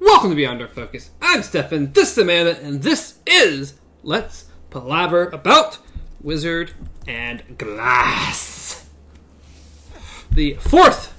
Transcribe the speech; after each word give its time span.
Welcome 0.00 0.30
to 0.30 0.36
Beyond 0.36 0.62
Our 0.62 0.68
Focus. 0.68 1.10
I'm 1.20 1.42
Stefan, 1.42 1.92
this 1.92 2.12
is 2.12 2.18
Amanda, 2.18 2.58
and 2.62 2.82
this 2.82 3.18
is 3.26 3.74
Let's 4.02 4.46
Palaver 4.70 5.24
About 5.26 5.78
Wizard 6.22 6.72
and 7.06 7.58
Glass. 7.58 8.86
The 10.30 10.54
fourth 10.54 11.12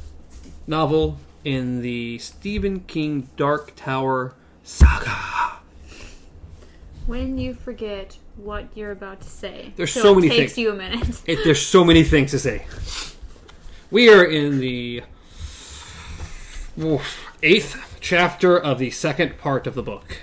novel 0.66 1.20
in 1.44 1.82
the 1.82 2.18
Stephen 2.20 2.80
King 2.82 3.30
Dark 3.38 3.74
Tower 3.76 4.34
saga. 4.64 5.60
When 7.06 7.38
you 7.38 7.54
forget 7.54 8.18
what 8.38 8.66
you're 8.76 8.92
about 8.92 9.22
to 9.22 9.30
say, 9.30 9.74
There's 9.76 9.94
so 9.94 10.02
so 10.02 10.12
it 10.14 10.16
many 10.16 10.30
takes 10.30 10.54
things. 10.54 10.58
you 10.58 10.72
a 10.72 10.76
minute. 10.76 11.22
It, 11.28 11.40
there's 11.44 11.62
so 11.62 11.84
many 11.84 12.04
things 12.04 12.32
to 12.32 12.40
say. 12.40 12.66
We 13.92 14.10
are 14.10 14.24
in 14.24 14.60
the 14.60 15.04
eighth 17.44 17.98
chapter 18.02 18.58
of 18.58 18.80
the 18.80 18.92
second 18.92 19.38
part 19.38 19.68
of 19.68 19.76
the 19.76 19.84
book. 19.84 20.22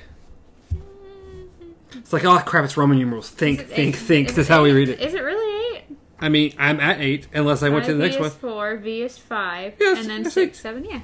It's 1.95 2.13
like, 2.13 2.25
oh 2.25 2.39
crap, 2.41 2.65
it's 2.65 2.77
Roman 2.77 2.99
numerals. 2.99 3.31
Think, 3.31 3.61
Is 3.63 3.67
think, 3.69 3.97
think. 3.97 4.29
Is 4.31 4.37
That's 4.37 4.49
it 4.49 4.53
how 4.53 4.63
we 4.63 4.73
read 4.73 4.89
it. 4.89 5.01
Is 5.01 5.15
it 5.15 5.21
really 5.23 5.77
eight? 5.79 5.85
I 6.21 6.29
mean, 6.29 6.55
I'm 6.59 6.79
at 6.81 7.01
eight, 7.01 7.27
unless 7.35 7.63
I 7.63 7.69
went 7.69 7.85
to 7.87 7.95
the 7.95 7.99
next 8.03 8.17
v 8.17 8.21
one. 8.21 8.31
is 8.31 8.37
four, 8.37 8.77
V 8.77 9.03
is 9.03 9.19
five, 9.19 9.75
Yes, 9.81 9.99
and 10.01 10.11
then 10.11 10.23
yes, 10.25 10.33
six, 10.35 10.59
eight. 10.59 10.61
seven. 10.63 10.85
Yeah. 10.85 11.01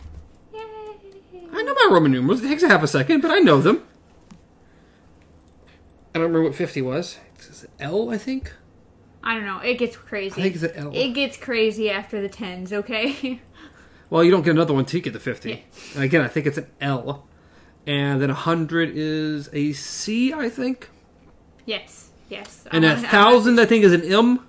Yay! 0.55 1.47
I 1.53 1.63
know 1.63 1.75
my 1.75 1.89
Roman 1.93 2.13
numerals. 2.13 2.43
It 2.43 2.49
takes 2.49 2.63
a 2.63 2.69
half 2.69 2.83
a 2.83 2.87
second, 2.89 3.21
but 3.23 3.31
I 3.31 3.39
know 3.39 3.61
them. 3.61 3.83
I 6.15 6.19
don't 6.19 6.23
remember 6.29 6.43
what 6.45 6.55
50 6.55 6.83
was. 6.83 7.19
Is 7.41 7.65
it 7.65 7.71
L, 7.81 8.11
I 8.11 8.19
think? 8.19 8.53
I 9.23 9.35
don't 9.35 9.45
know. 9.47 9.59
It 9.61 9.75
gets 9.79 9.97
I 9.97 10.01
crazy. 10.01 10.41
think 10.43 10.55
it's 10.55 10.65
an 10.65 10.73
L. 10.75 10.91
It 10.95 11.09
gets 11.15 11.37
crazy 11.37 11.91
after 11.91 12.21
the 12.21 12.29
tens. 12.29 12.73
Okay. 12.73 13.41
Well, 14.11 14.25
you 14.25 14.31
don't 14.31 14.43
get 14.43 14.53
another 14.53 14.73
one 14.75 14.85
till 14.85 14.99
you 14.99 15.05
get 15.05 15.13
to 15.13 15.21
50. 15.21 15.65
Yeah. 15.95 16.03
Again, 16.03 16.23
I 16.23 16.29
think 16.29 16.47
it's 16.47 16.59
an 16.59 16.67
L. 16.81 17.27
And 17.87 18.21
then 18.21 18.29
100 18.29 18.91
is 18.95 19.49
a 19.53 19.73
C, 19.73 20.33
I 20.33 20.49
think. 20.49 20.89
yes. 21.67 22.07
Yes. 22.31 22.67
And 22.71 22.85
I 22.85 22.91
a 22.91 22.95
wanna- 22.97 23.09
I 23.09 23.11
thousand, 23.11 23.59
I 23.59 23.65
think, 23.65 23.85
is 23.85 23.93
an 23.95 24.03
M. 24.05 24.41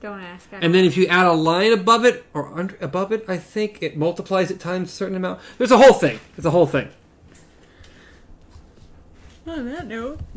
Don't 0.00 0.20
ask. 0.20 0.48
I 0.50 0.56
And 0.56 0.62
don't- 0.62 0.72
then 0.72 0.84
if 0.84 0.96
you 0.96 1.06
add 1.06 1.26
a 1.26 1.32
line 1.32 1.72
above 1.72 2.04
it 2.04 2.24
or 2.34 2.52
under 2.58 2.76
above 2.80 3.12
it, 3.12 3.24
I 3.28 3.36
think 3.36 3.80
it 3.82 3.96
multiplies 3.96 4.50
it 4.50 4.58
times 4.58 4.88
a 4.90 4.92
certain 4.92 5.14
amount. 5.14 5.38
There's 5.58 5.70
a 5.70 5.78
whole 5.78 5.92
thing. 5.92 6.18
It's 6.36 6.44
a 6.44 6.50
whole 6.50 6.66
thing. 6.66 6.88
on 9.46 9.66
that 9.70 9.86
note, 9.86 10.18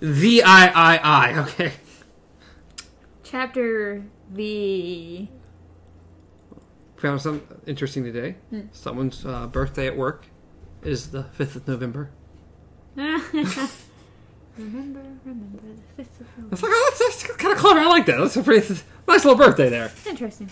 V 0.00 0.42
I 0.42 0.66
I 0.68 0.96
I. 1.02 1.38
Okay. 1.40 1.72
chapter 3.24 4.02
V 4.30 5.28
found 7.00 7.20
something 7.22 7.60
interesting 7.66 8.04
today. 8.04 8.36
Mm. 8.52 8.68
Someone's 8.72 9.24
uh, 9.24 9.46
birthday 9.46 9.86
at 9.86 9.96
work 9.96 10.26
is 10.82 11.10
the 11.10 11.24
5th 11.38 11.56
of 11.56 11.68
November. 11.68 12.10
remember, 12.96 13.30
remember 14.58 15.58
the 15.96 16.02
5th 16.02 16.20
of 16.20 16.38
November. 16.38 16.52
It's 16.52 16.62
like, 16.62 16.72
oh, 16.74 16.90
that's, 16.98 17.22
that's 17.22 17.36
kind 17.36 17.52
of 17.52 17.58
clever. 17.58 17.80
I 17.80 17.86
like 17.86 18.06
that. 18.06 18.18
That's 18.18 18.36
a 18.36 18.42
pretty 18.42 18.74
nice 19.08 19.24
little 19.24 19.36
birthday 19.36 19.68
there. 19.70 19.90
Interesting. 20.06 20.50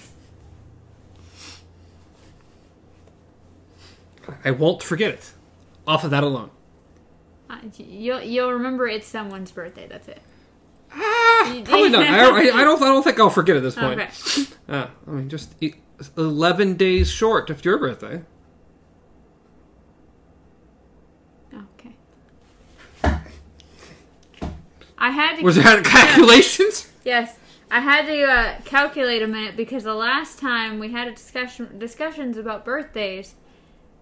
I 4.45 4.51
won't 4.51 4.83
forget 4.83 5.11
it. 5.11 5.33
Off 5.87 6.05
of 6.05 6.11
that 6.11 6.23
alone. 6.23 6.51
Uh, 7.49 7.59
you'll, 7.79 8.21
you'll 8.21 8.53
remember 8.53 8.87
it's 8.87 9.07
someone's 9.07 9.51
birthday. 9.51 9.87
That's 9.87 10.09
it. 10.09 10.21
Ah, 10.93 11.63
probably 11.65 11.91
not. 11.91 12.03
I, 12.07 12.29
I, 12.39 12.65
don't. 12.65 12.83
I 12.83 12.87
don't 12.87 13.03
think 13.03 13.19
I'll 13.21 13.31
forget 13.31 13.57
at 13.57 13.63
this 13.63 13.75
point. 13.79 14.01
Okay. 14.01 14.47
Uh, 14.69 14.87
I 15.07 15.11
mean, 15.11 15.29
just 15.29 15.55
eat, 15.61 15.77
11 16.17 16.75
days 16.75 17.11
short 17.11 17.51
of 17.51 17.65
your 17.65 17.79
birthday. 17.79 18.23
Okay. 21.53 21.95
I 24.99 25.11
had 25.11 25.37
to. 25.37 25.43
Was 25.43 25.57
that 25.57 25.85
calculations? 25.85 26.87
Yes. 27.05 27.39
I 27.71 27.81
had 27.81 28.05
to 28.07 28.23
uh, 28.23 28.61
calculate 28.67 29.23
a 29.23 29.27
minute 29.27 29.57
because 29.57 29.85
the 29.85 29.95
last 29.95 30.39
time 30.39 30.79
we 30.79 30.93
had 30.93 31.09
a 31.09 31.13
discussion 31.13 31.79
discussions 31.79 32.37
about 32.37 32.67
birthdays, 32.67 33.35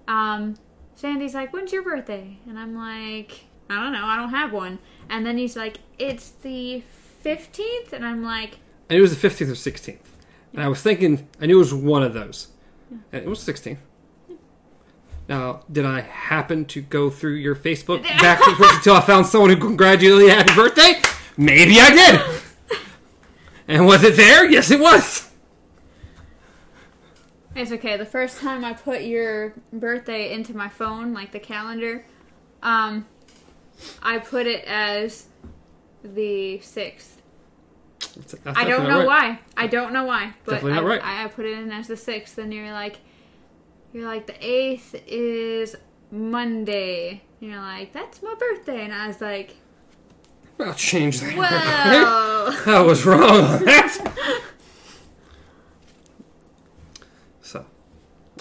um, 0.08 0.56
Sandy's 0.96 1.34
like, 1.34 1.52
"When's 1.52 1.72
your 1.72 1.82
birthday?" 1.82 2.38
And 2.48 2.58
I'm 2.58 2.74
like, 2.76 3.44
"I 3.70 3.74
don't 3.80 3.92
know. 3.92 4.04
I 4.04 4.16
don't 4.16 4.30
have 4.30 4.52
one." 4.52 4.78
And 5.08 5.24
then 5.24 5.38
he's 5.38 5.56
like, 5.56 5.78
"It's 5.98 6.30
the 6.42 6.82
15th," 7.24 7.92
and 7.92 8.04
I'm 8.04 8.24
like, 8.24 8.58
and 8.88 8.98
"It 8.98 9.02
was 9.02 9.16
the 9.16 9.28
15th 9.28 9.50
or 9.50 9.54
16th." 9.54 9.98
And 10.56 10.64
I 10.64 10.68
was 10.68 10.80
thinking, 10.80 11.28
I 11.38 11.46
knew 11.46 11.56
it 11.56 11.58
was 11.58 11.74
one 11.74 12.02
of 12.02 12.14
those. 12.14 12.48
Yeah. 12.90 12.98
And 13.12 13.22
it 13.24 13.28
was 13.28 13.40
16. 13.40 13.78
Now, 15.28 15.64
did 15.70 15.84
I 15.84 16.00
happen 16.00 16.64
to 16.66 16.80
go 16.80 17.10
through 17.10 17.34
your 17.34 17.54
Facebook 17.54 18.02
back 18.20 18.40
until 18.46 18.94
I 18.94 19.02
found 19.02 19.26
someone 19.26 19.50
who 19.50 19.56
congratulated 19.56 20.22
you 20.22 20.30
happy 20.30 20.54
birthday? 20.54 20.94
Maybe 21.36 21.78
I 21.78 21.90
did. 21.90 22.78
and 23.68 23.86
was 23.86 24.02
it 24.02 24.16
there? 24.16 24.50
Yes, 24.50 24.70
it 24.70 24.80
was. 24.80 25.30
It's 27.54 27.72
okay. 27.72 27.98
The 27.98 28.06
first 28.06 28.38
time 28.38 28.64
I 28.64 28.72
put 28.72 29.02
your 29.02 29.52
birthday 29.74 30.32
into 30.32 30.56
my 30.56 30.68
phone, 30.68 31.12
like 31.12 31.32
the 31.32 31.40
calendar, 31.40 32.06
um, 32.62 33.06
I 34.02 34.18
put 34.18 34.46
it 34.46 34.64
as 34.64 35.26
the 36.02 36.58
6th. 36.62 37.15
I 38.46 38.64
don't 38.64 38.88
know 38.88 39.06
right. 39.06 39.06
why. 39.06 39.38
I 39.56 39.66
don't 39.66 39.92
know 39.92 40.04
why, 40.04 40.32
but 40.44 40.52
Definitely 40.52 40.78
I, 40.78 40.82
right. 40.82 41.04
I, 41.04 41.24
I 41.24 41.28
put 41.28 41.44
it 41.44 41.58
in 41.58 41.70
as 41.70 41.88
the 41.88 41.96
sixth, 41.96 42.38
and 42.38 42.52
you're 42.52 42.72
like, 42.72 42.98
you're 43.92 44.06
like 44.06 44.26
the 44.26 44.36
eighth 44.40 44.94
is 45.06 45.76
Monday. 46.10 47.22
And 47.40 47.50
you're 47.50 47.60
like, 47.60 47.92
that's 47.92 48.22
my 48.22 48.34
birthday, 48.38 48.84
and 48.84 48.92
I 48.92 49.06
was 49.08 49.20
like, 49.20 49.56
I'll 50.58 50.72
change 50.74 51.20
that. 51.20 51.36
well, 51.36 52.56
I 52.66 52.80
was 52.80 53.04
wrong 53.04 53.22
on 53.22 53.64
that. 53.66 54.42
so, 57.42 57.66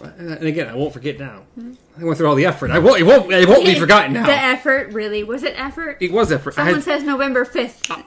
uh, 0.02 0.12
and 0.18 0.44
again, 0.44 0.70
I 0.70 0.76
won't 0.76 0.94
forget 0.94 1.20
now. 1.20 1.44
Hmm? 1.56 1.74
I 2.00 2.04
went 2.06 2.18
through 2.18 2.28
all 2.28 2.36
the 2.36 2.46
effort. 2.46 2.72
I 2.72 2.80
won't. 2.80 3.02
It 3.02 3.04
won't. 3.04 3.32
It 3.34 3.48
won't 3.50 3.66
be 3.66 3.78
forgotten 3.78 4.14
now. 4.14 4.26
The 4.26 4.32
effort 4.34 4.94
really 4.94 5.24
was 5.24 5.44
it 5.44 5.60
effort? 5.60 5.98
It 6.00 6.12
was 6.12 6.32
effort. 6.32 6.54
Someone 6.54 6.76
had, 6.76 6.84
says 6.84 7.04
November 7.04 7.44
fifth. 7.44 7.90
Uh, 7.92 8.02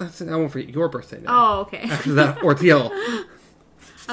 I 0.00 0.36
won't 0.36 0.52
forget 0.52 0.68
your 0.70 0.88
birthday 0.88 1.20
now. 1.20 1.28
Oh, 1.56 1.60
okay. 1.62 1.82
After 1.82 2.14
that 2.14 2.42
ordeal, 2.42 2.90
I 2.92 3.24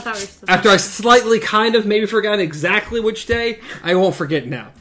thought 0.02 0.06
we 0.06 0.12
were 0.12 0.16
still. 0.16 0.50
after 0.50 0.70
I 0.70 0.78
slightly, 0.78 1.40
kind 1.40 1.76
of, 1.76 1.86
maybe 1.86 2.06
forgot 2.06 2.40
exactly 2.40 3.00
which 3.00 3.26
day, 3.26 3.60
I 3.84 3.96
won't 3.96 4.16
forget 4.16 4.48
now. 4.48 4.72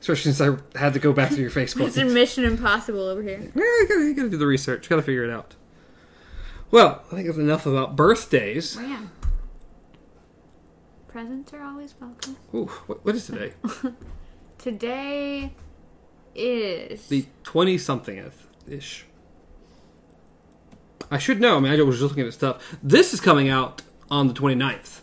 Especially 0.00 0.32
since 0.32 0.40
I 0.40 0.78
had 0.78 0.94
to 0.94 0.98
go 0.98 1.12
back 1.12 1.30
to 1.30 1.40
your 1.40 1.50
Facebook. 1.50 1.88
It's 1.88 1.98
a 1.98 2.04
Mission 2.06 2.44
Impossible 2.44 3.02
over 3.02 3.22
here. 3.22 3.38
Yeah, 3.54 3.62
you 3.62 3.86
gotta, 3.88 4.00
you 4.04 4.14
gotta 4.14 4.30
do 4.30 4.38
the 4.38 4.46
research. 4.46 4.88
Gotta 4.88 5.02
figure 5.02 5.24
it 5.24 5.30
out. 5.30 5.56
Well, 6.70 7.02
I 7.10 7.16
think 7.16 7.26
that's 7.26 7.38
enough 7.38 7.66
about 7.66 7.96
birthdays. 7.96 8.76
Man. 8.76 9.10
Presents 11.08 11.52
are 11.52 11.62
always 11.62 11.94
welcome. 12.00 12.36
Ooh, 12.54 12.66
what, 12.86 13.04
what 13.04 13.14
is 13.14 13.26
today? 13.26 13.52
Today 14.58 15.52
is 16.34 17.06
the 17.08 17.26
20 17.44 17.78
somethingth 17.78 18.46
ish. 18.68 19.06
I 21.10 21.18
should 21.18 21.40
know. 21.40 21.56
I 21.56 21.60
mean, 21.60 21.72
I 21.72 21.82
was 21.82 21.98
just 21.98 22.08
looking 22.10 22.26
at 22.26 22.32
stuff. 22.32 22.76
This 22.82 23.12
is 23.12 23.20
coming 23.20 23.48
out 23.48 23.82
on 24.10 24.28
the 24.28 24.34
29th. 24.34 25.00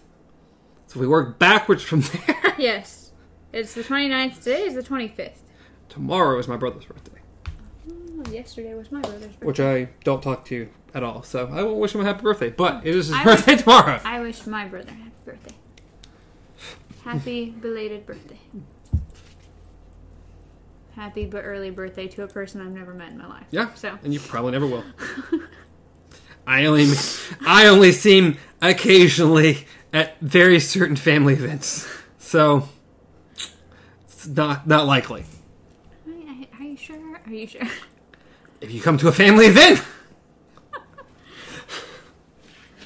So 0.87 0.91
if 0.91 0.95
we 0.97 1.07
work 1.07 1.37
backwards 1.39 1.83
from 1.83 2.01
there, 2.27 2.55
yes. 2.57 3.11
It's 3.51 3.73
the 3.73 3.83
29th. 3.83 4.35
Today 4.43 4.61
is 4.63 4.75
the 4.75 4.83
25th. 4.83 5.37
tomorrow 5.89 6.37
is 6.39 6.47
my 6.47 6.57
brother's 6.57 6.85
birthday, 6.85 7.11
Oh, 7.89 8.31
yesterday 8.31 8.73
was 8.73 8.91
my 8.91 9.01
brother's 9.01 9.23
birthday. 9.27 9.45
which 9.45 9.59
I 9.59 9.89
don't 10.03 10.21
talk 10.23 10.45
to 10.45 10.67
at 10.93 11.03
all. 11.03 11.23
So 11.23 11.47
I 11.51 11.61
won't 11.63 11.77
wish 11.77 11.93
him 11.93 12.01
a 12.01 12.03
happy 12.05 12.21
birthday, 12.23 12.49
but 12.49 12.85
it 12.85 12.95
is 12.95 13.07
his 13.07 13.15
I 13.15 13.23
birthday 13.23 13.55
tomorrow. 13.57 13.99
I 14.03 14.19
wish 14.21 14.45
my 14.47 14.65
brother 14.67 14.89
a 14.89 14.93
happy 14.93 15.11
birthday. 15.25 15.55
Happy 17.03 17.51
belated 17.51 18.05
birthday. 18.05 18.39
Happy 20.95 21.25
but 21.25 21.43
early 21.43 21.69
birthday 21.69 22.07
to 22.07 22.23
a 22.23 22.27
person 22.27 22.59
I've 22.61 22.73
never 22.73 22.93
met 22.93 23.11
in 23.11 23.17
my 23.17 23.27
life. 23.27 23.45
Yeah, 23.51 23.73
So 23.75 23.97
and 24.03 24.13
you 24.13 24.19
probably 24.19 24.51
never 24.53 24.65
will. 24.67 24.83
I 26.47 26.65
only, 26.65 26.87
I 27.45 27.67
only 27.67 27.91
see 27.91 28.17
him 28.17 28.37
occasionally 28.61 29.67
at 29.91 30.17
very 30.21 30.61
certain 30.61 30.95
family 30.95 31.33
events, 31.33 31.85
so 32.19 32.69
it's 34.07 34.25
not 34.27 34.65
not 34.65 34.87
likely. 34.87 35.25
Are 36.07 36.63
you- 36.63 36.77
sure? 36.77 37.19
Are 37.25 37.33
you 37.33 37.47
sure? 37.47 37.61
If 38.61 38.71
you 38.71 38.81
come 38.81 38.97
to 38.99 39.07
a 39.07 39.11
family 39.11 39.45
event, 39.47 39.81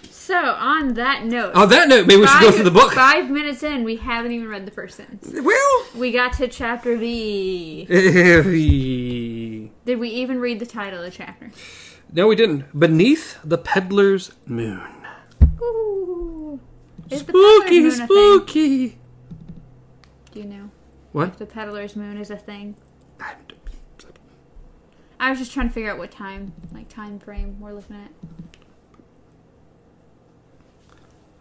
So 0.09 0.35
on 0.37 0.93
that 0.93 1.25
note, 1.25 1.53
on 1.55 1.67
that 1.69 1.89
note, 1.89 2.07
maybe 2.07 2.21
we 2.21 2.27
should 2.27 2.41
go 2.41 2.51
through 2.51 2.63
the 2.63 2.71
book. 2.71 2.93
Five 2.93 3.29
minutes 3.29 3.63
in, 3.63 3.83
we 3.83 3.97
haven't 3.97 4.31
even 4.31 4.47
read 4.47 4.65
the 4.65 4.71
first 4.71 4.95
sentence. 4.97 5.29
Well, 5.33 5.85
We 5.95 6.11
got 6.13 6.33
to 6.33 6.47
chapter 6.47 6.95
V. 6.95 7.85
Did 9.85 9.99
we 9.99 10.09
even 10.09 10.39
read 10.39 10.59
the 10.59 10.65
title 10.65 10.99
of 10.99 11.05
the 11.05 11.11
chapter? 11.11 11.51
No, 12.13 12.27
we 12.27 12.35
didn't. 12.35 12.77
Beneath 12.77 13.37
the 13.43 13.57
peddler's 13.57 14.31
moon. 14.45 14.81
Ooh. 15.61 16.59
Is 17.09 17.23
the 17.23 17.33
peddler's 17.33 17.55
Spooky, 17.61 17.79
moon 17.81 17.87
a 17.87 17.91
thing? 17.91 18.05
spooky. 18.07 18.87
Do 20.31 20.39
you 20.39 20.45
know 20.45 20.69
What? 21.11 21.29
if 21.29 21.37
the 21.37 21.45
peddler's 21.45 21.95
moon 21.95 22.17
is 22.17 22.29
a 22.31 22.37
thing? 22.37 22.75
I 23.19 23.33
I 25.19 25.29
was 25.29 25.37
just 25.39 25.51
trying 25.53 25.67
to 25.67 25.73
figure 25.73 25.91
out 25.91 25.99
what 25.99 26.09
time, 26.11 26.51
like 26.73 26.89
time 26.89 27.19
frame 27.19 27.59
we're 27.59 27.73
looking 27.73 27.95
at. 27.97 28.09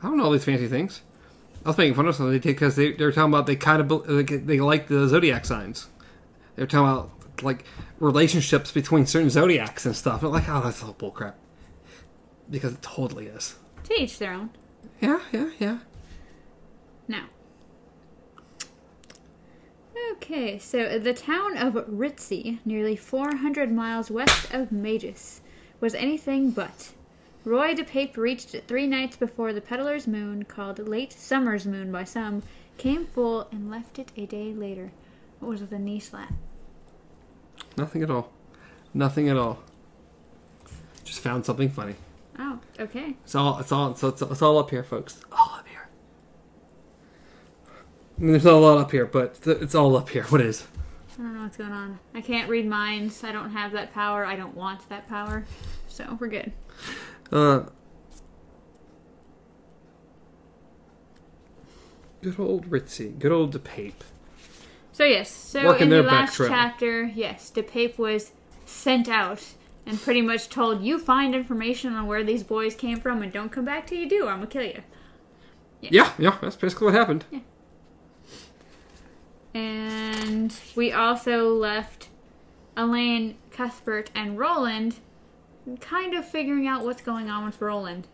I 0.02 0.06
don't 0.06 0.16
know 0.18 0.24
all 0.24 0.30
these 0.32 0.44
fancy 0.44 0.66
things. 0.68 1.02
I 1.64 1.68
was 1.70 1.78
making 1.78 1.94
fun 1.94 2.06
of 2.06 2.14
something 2.14 2.38
because 2.40 2.76
they, 2.76 2.92
they 2.92 3.04
were 3.04 3.12
talking 3.12 3.32
about 3.32 3.46
they 3.46 3.56
kind 3.56 3.80
of 3.80 4.08
like, 4.08 4.46
they 4.46 4.60
like 4.60 4.88
the 4.88 5.08
zodiac 5.08 5.44
signs. 5.44 5.88
They 6.56 6.62
were 6.62 6.66
talking 6.66 6.88
about 6.88 7.10
like 7.42 7.64
relationships 7.98 8.72
between 8.72 9.06
certain 9.06 9.30
zodiacs 9.30 9.86
and 9.86 9.94
stuff. 9.96 10.22
And 10.22 10.32
like, 10.32 10.48
oh, 10.48 10.60
that's 10.62 10.82
all 10.82 10.94
bullcrap. 10.94 11.34
Because 12.48 12.74
it 12.74 12.82
totally 12.82 13.26
is. 13.26 13.56
To 13.84 13.94
each 13.94 14.18
their 14.18 14.32
own. 14.32 14.50
Yeah, 15.00 15.20
yeah, 15.32 15.50
yeah. 15.58 15.78
Now. 17.08 17.26
Okay, 20.12 20.58
so 20.58 20.98
the 20.98 21.14
town 21.14 21.56
of 21.56 21.74
Ritzy, 21.74 22.58
nearly 22.64 22.96
400 22.96 23.72
miles 23.72 24.10
west 24.10 24.52
of 24.52 24.70
Mejis, 24.70 25.40
was 25.80 25.94
anything 25.94 26.50
but. 26.50 26.92
Roy 27.44 27.74
de 27.74 27.84
DePape 27.84 28.16
reached 28.16 28.54
it 28.54 28.68
three 28.68 28.86
nights 28.86 29.16
before 29.16 29.52
the 29.52 29.62
peddler's 29.62 30.06
moon, 30.06 30.44
called 30.44 30.78
late 30.78 31.12
summer's 31.12 31.64
moon 31.64 31.90
by 31.90 32.04
some, 32.04 32.42
came 32.76 33.06
full 33.06 33.48
and 33.50 33.70
left 33.70 33.98
it 33.98 34.12
a 34.16 34.26
day 34.26 34.52
later. 34.52 34.92
What 35.38 35.48
was 35.48 35.60
with 35.62 35.70
the 35.70 35.78
knee 35.78 36.00
slap? 36.00 36.32
Nothing 37.76 38.02
at 38.02 38.10
all. 38.10 38.32
Nothing 38.92 39.28
at 39.28 39.36
all. 39.36 39.60
Just 41.04 41.20
found 41.20 41.44
something 41.46 41.68
funny. 41.68 41.94
Oh, 42.38 42.58
okay. 42.78 43.16
It's 43.24 43.34
all. 43.34 43.58
It's 43.58 43.72
all. 43.72 43.90
It's, 43.90 44.02
it's, 44.02 44.22
it's 44.22 44.42
all 44.42 44.58
up 44.58 44.70
here, 44.70 44.82
folks. 44.82 45.20
All 45.32 45.56
up 45.58 45.66
here. 45.68 45.88
I 48.18 48.20
mean, 48.20 48.32
there's 48.32 48.44
not 48.44 48.54
a 48.54 48.56
lot 48.56 48.78
up 48.78 48.90
here, 48.90 49.06
but 49.06 49.38
it's 49.46 49.74
all 49.74 49.96
up 49.96 50.10
here. 50.10 50.24
What 50.24 50.40
is? 50.40 50.66
I 51.18 51.22
don't 51.22 51.34
know 51.34 51.42
what's 51.42 51.56
going 51.56 51.72
on. 51.72 51.98
I 52.14 52.20
can't 52.20 52.48
read 52.48 52.66
minds. 52.66 53.24
I 53.24 53.32
don't 53.32 53.50
have 53.50 53.72
that 53.72 53.92
power. 53.92 54.24
I 54.24 54.36
don't 54.36 54.54
want 54.54 54.88
that 54.88 55.08
power. 55.08 55.44
So 55.88 56.16
we're 56.18 56.28
good. 56.28 56.52
Uh, 57.30 57.64
good 62.22 62.38
old 62.38 62.70
Ritzy. 62.70 63.18
Good 63.18 63.32
old 63.32 63.54
DePape. 63.54 63.92
So 65.00 65.06
yes, 65.06 65.30
so 65.30 65.64
Working 65.64 65.84
in 65.84 65.88
the 65.92 66.02
last 66.02 66.34
trail. 66.34 66.50
chapter, 66.50 67.04
yes, 67.04 67.48
the 67.48 67.62
DePape 67.62 67.96
was 67.96 68.32
sent 68.66 69.08
out 69.08 69.42
and 69.86 69.98
pretty 69.98 70.20
much 70.20 70.50
told, 70.50 70.82
"You 70.82 70.98
find 70.98 71.34
information 71.34 71.94
on 71.94 72.06
where 72.06 72.22
these 72.22 72.42
boys 72.42 72.74
came 72.74 73.00
from, 73.00 73.22
and 73.22 73.32
don't 73.32 73.48
come 73.48 73.64
back 73.64 73.86
till 73.86 73.96
you 73.96 74.06
do. 74.06 74.28
I'm 74.28 74.40
gonna 74.40 74.48
kill 74.48 74.62
you." 74.62 74.82
Yeah, 75.80 76.12
yeah. 76.18 76.36
That's 76.42 76.56
basically 76.56 76.84
what 76.84 76.94
happened. 76.96 77.24
Yeah. 77.30 77.40
And 79.54 80.54
we 80.76 80.92
also 80.92 81.54
left 81.54 82.08
Alain, 82.76 83.36
Cuthbert, 83.50 84.10
and 84.14 84.38
Roland 84.38 84.96
kind 85.80 86.12
of 86.12 86.28
figuring 86.28 86.66
out 86.66 86.84
what's 86.84 87.00
going 87.00 87.30
on 87.30 87.46
with 87.46 87.58
Roland. 87.62 88.06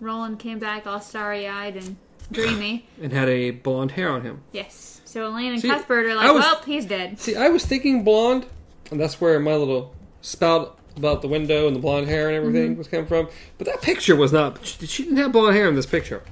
Roland 0.00 0.40
came 0.40 0.58
back 0.58 0.88
all 0.88 0.98
starry-eyed 1.00 1.76
and 1.76 1.98
dreamy. 2.32 2.86
And 3.00 3.12
had 3.12 3.28
a 3.28 3.50
blonde 3.50 3.92
hair 3.92 4.08
on 4.08 4.22
him. 4.22 4.42
yes. 4.52 5.00
So 5.04 5.26
Alain 5.26 5.52
and 5.52 5.60
See, 5.60 5.68
Cuthbert 5.68 6.06
are 6.06 6.14
like, 6.14 6.32
was- 6.32 6.42
"Well, 6.42 6.62
he's 6.64 6.86
dead." 6.86 7.20
See, 7.20 7.36
I 7.36 7.50
was 7.50 7.66
thinking 7.66 8.02
blonde, 8.02 8.46
and 8.90 8.98
that's 8.98 9.20
where 9.20 9.38
my 9.38 9.54
little 9.54 9.94
spout 10.22 10.78
about 10.96 11.20
the 11.20 11.28
window 11.28 11.66
and 11.66 11.76
the 11.76 11.80
blonde 11.80 12.08
hair 12.08 12.28
and 12.28 12.36
everything 12.36 12.70
mm-hmm. 12.70 12.78
was 12.78 12.88
coming 12.88 13.04
from. 13.04 13.28
But 13.58 13.66
that 13.66 13.82
picture 13.82 14.16
was 14.16 14.32
not. 14.32 14.64
She, 14.64 14.86
she 14.86 15.02
didn't 15.04 15.18
have 15.18 15.32
blonde 15.32 15.54
hair 15.54 15.68
in 15.68 15.74
this 15.74 15.84
picture. 15.84 16.22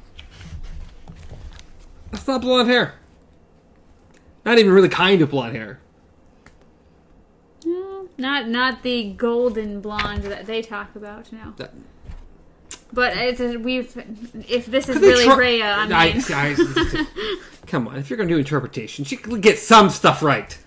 That's 2.11 2.27
not 2.27 2.41
blonde 2.41 2.69
hair. 2.71 2.95
Not 4.45 4.59
even 4.59 4.73
really 4.73 4.89
kind 4.89 5.21
of 5.21 5.31
blonde 5.31 5.55
hair. 5.57 5.81
No, 7.65 8.09
not 8.17 8.49
not 8.49 8.83
the 8.83 9.13
golden 9.13 9.81
blonde 9.81 10.23
that 10.25 10.47
they 10.47 10.63
talk 10.63 10.97
about. 10.97 11.31
No. 11.33 11.53
That- 11.57 11.75
But 12.93 13.17
it's 13.17 13.41
we've 13.41 13.97
if 14.49 14.67
this 14.67 14.89
is 14.89 14.95
Could 14.97 15.03
they 15.03 15.09
really 15.09 15.25
try- 15.25 15.37
Rhea, 15.37 15.73
I 15.73 15.83
mean, 15.85 15.93
I- 15.93 16.23
I- 16.31 17.07
come 17.67 17.87
on, 17.89 17.97
if 17.99 18.11
you're 18.11 18.17
going 18.17 18.29
to 18.29 18.35
do 18.35 18.39
interpretation, 18.39 19.05
she 19.05 19.17
could 19.17 19.41
get 19.41 19.59
some 19.59 19.91
stuff 19.91 20.23
right. 20.23 20.59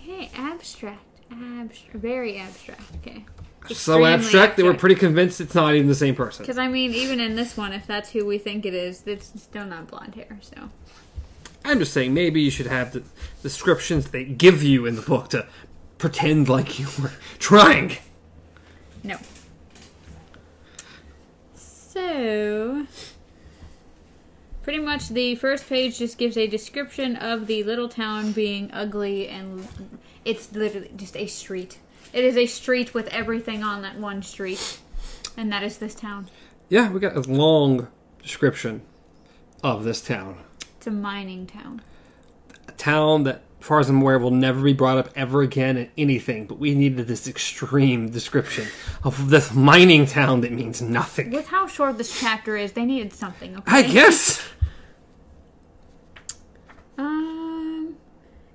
okay, 0.00 0.30
abstract, 0.36 1.02
abstract, 1.32 1.94
very 1.94 2.38
abstract. 2.38 2.82
Okay. 2.96 3.24
So 3.72 4.04
abstract, 4.04 4.56
they 4.58 4.62
were 4.62 4.74
pretty 4.74 4.94
convinced 4.94 5.40
it's 5.40 5.54
not 5.54 5.74
even 5.74 5.88
the 5.88 5.94
same 5.94 6.14
person. 6.14 6.42
Because 6.42 6.58
I 6.58 6.68
mean, 6.68 6.92
even 6.92 7.18
in 7.18 7.34
this 7.34 7.56
one, 7.56 7.72
if 7.72 7.86
that's 7.86 8.10
who 8.10 8.26
we 8.26 8.36
think 8.38 8.66
it 8.66 8.74
is, 8.74 9.02
it's 9.06 9.32
still 9.42 9.64
not 9.64 9.88
blonde 9.88 10.14
hair. 10.14 10.38
So 10.42 10.68
I'm 11.64 11.78
just 11.78 11.92
saying, 11.94 12.12
maybe 12.12 12.42
you 12.42 12.50
should 12.50 12.66
have 12.66 12.92
the 12.92 13.02
descriptions 13.42 14.10
they 14.10 14.24
give 14.24 14.62
you 14.62 14.84
in 14.84 14.96
the 14.96 15.02
book 15.02 15.30
to 15.30 15.46
pretend 15.96 16.48
like 16.48 16.78
you 16.78 16.86
were 17.00 17.12
trying. 17.38 17.96
no. 19.02 19.16
So. 21.94 22.86
Pretty 24.64 24.80
much, 24.80 25.10
the 25.10 25.36
first 25.36 25.68
page 25.68 25.98
just 25.98 26.18
gives 26.18 26.36
a 26.36 26.48
description 26.48 27.14
of 27.14 27.46
the 27.46 27.62
little 27.62 27.88
town 27.88 28.32
being 28.32 28.68
ugly, 28.72 29.28
and 29.28 29.68
it's 30.24 30.52
literally 30.52 30.90
just 30.96 31.16
a 31.16 31.28
street. 31.28 31.78
It 32.12 32.24
is 32.24 32.36
a 32.36 32.46
street 32.46 32.94
with 32.94 33.06
everything 33.08 33.62
on 33.62 33.82
that 33.82 33.96
one 33.96 34.24
street, 34.24 34.80
and 35.36 35.52
that 35.52 35.62
is 35.62 35.78
this 35.78 35.94
town. 35.94 36.28
Yeah, 36.68 36.90
we 36.90 36.98
got 36.98 37.14
a 37.14 37.20
long 37.20 37.86
description 38.20 38.82
of 39.62 39.84
this 39.84 40.00
town. 40.00 40.38
It's 40.78 40.88
a 40.88 40.90
mining 40.90 41.46
town. 41.46 41.80
A 42.66 42.72
town 42.72 43.22
that, 43.24 43.42
far 43.64 43.80
as 43.80 43.88
I'm 43.88 44.00
aware, 44.02 44.18
will 44.18 44.30
never 44.30 44.62
be 44.62 44.72
brought 44.72 44.98
up 44.98 45.08
ever 45.16 45.42
again 45.42 45.76
in 45.76 45.90
anything, 45.96 46.46
but 46.46 46.58
we 46.58 46.74
needed 46.74 47.06
this 47.06 47.26
extreme 47.26 48.10
description 48.10 48.68
of 49.02 49.30
this 49.30 49.52
mining 49.54 50.06
town 50.06 50.42
that 50.42 50.52
means 50.52 50.82
nothing. 50.82 51.30
With 51.30 51.48
how 51.48 51.66
short 51.66 51.96
this 51.98 52.18
chapter 52.20 52.56
is, 52.56 52.72
they 52.72 52.84
needed 52.84 53.12
something. 53.12 53.56
Okay? 53.56 53.72
I 53.78 53.82
guess. 53.82 54.46
Um, 56.98 57.96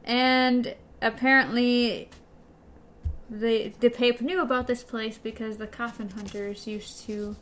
and 0.03 0.75
apparently, 1.01 2.09
the 3.29 3.73
the 3.79 3.89
Pape 3.89 4.21
knew 4.21 4.41
about 4.41 4.67
this 4.67 4.83
place 4.83 5.17
because 5.17 5.57
the 5.57 5.67
coffin 5.67 6.09
hunters 6.09 6.67
used 6.67 7.05
to. 7.07 7.35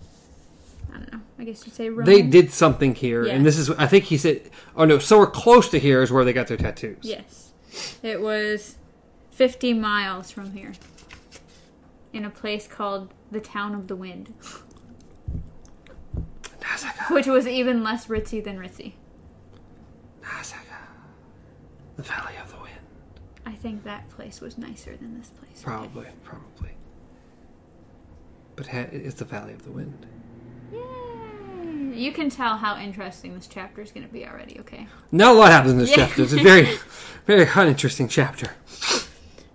I 0.93 0.97
don't 0.99 1.13
know. 1.13 1.19
I 1.37 1.43
guess 1.43 1.65
you'd 1.65 1.75
say 1.75 1.89
roam. 1.89 2.05
They 2.05 2.21
did 2.21 2.51
something 2.51 2.95
here, 2.95 3.25
Yeah. 3.25 3.33
and 3.33 3.45
this 3.45 3.57
is, 3.57 3.69
I 3.71 3.87
think 3.87 4.05
he 4.05 4.17
said, 4.17 4.49
oh 4.75 4.85
no, 4.85 4.99
so 4.99 5.19
we're 5.19 5.27
close 5.29 5.69
to 5.69 5.79
here 5.79 6.01
is 6.01 6.11
where 6.13 6.23
they 6.23 6.31
got 6.31 6.47
their 6.47 6.55
tattoos. 6.57 6.97
Yes, 7.01 7.46
it 8.03 8.21
was 8.21 8.77
fifty 9.31 9.73
miles 9.73 10.31
from 10.31 10.51
here, 10.53 10.73
in 12.13 12.25
a 12.25 12.29
place 12.29 12.67
called 12.67 13.13
the 13.31 13.39
Town 13.39 13.75
of 13.75 13.87
the 13.87 13.95
Wind, 13.95 14.33
Nazaga. 16.61 17.13
which 17.13 17.27
was 17.27 17.47
even 17.47 17.83
less 17.83 18.07
ritzy 18.07 18.43
than 18.43 18.57
ritzy. 18.57 18.93
Nazaga. 20.21 20.63
The 21.95 22.03
Valley 22.03 22.33
of 22.41 22.51
the 22.51 22.57
Wind. 22.57 22.73
I 23.45 23.51
think 23.53 23.83
that 23.83 24.09
place 24.09 24.41
was 24.41 24.57
nicer 24.57 24.95
than 24.95 25.17
this 25.17 25.29
place. 25.29 25.61
Probably, 25.63 26.07
probably. 26.23 26.71
But 28.55 28.67
ha- 28.67 28.87
it's 28.91 29.15
the 29.15 29.25
Valley 29.25 29.53
of 29.53 29.63
the 29.63 29.71
Wind. 29.71 30.05
Yay! 30.73 31.06
You 31.97 32.11
can 32.11 32.29
tell 32.29 32.57
how 32.57 32.77
interesting 32.77 33.33
this 33.35 33.47
chapter 33.47 33.81
is 33.81 33.91
going 33.91 34.05
to 34.05 34.11
be 34.13 34.25
already. 34.25 34.59
Okay. 34.59 34.87
Not 35.11 35.35
a 35.35 35.37
lot 35.39 35.51
happens 35.51 35.73
in 35.73 35.77
this 35.79 35.89
Yeah. 35.97 36.07
chapter. 36.07 36.23
It's 36.23 36.33
a 36.33 36.41
very, 36.41 36.77
very 37.25 37.47
uninteresting 37.55 38.07
chapter. 38.07 38.51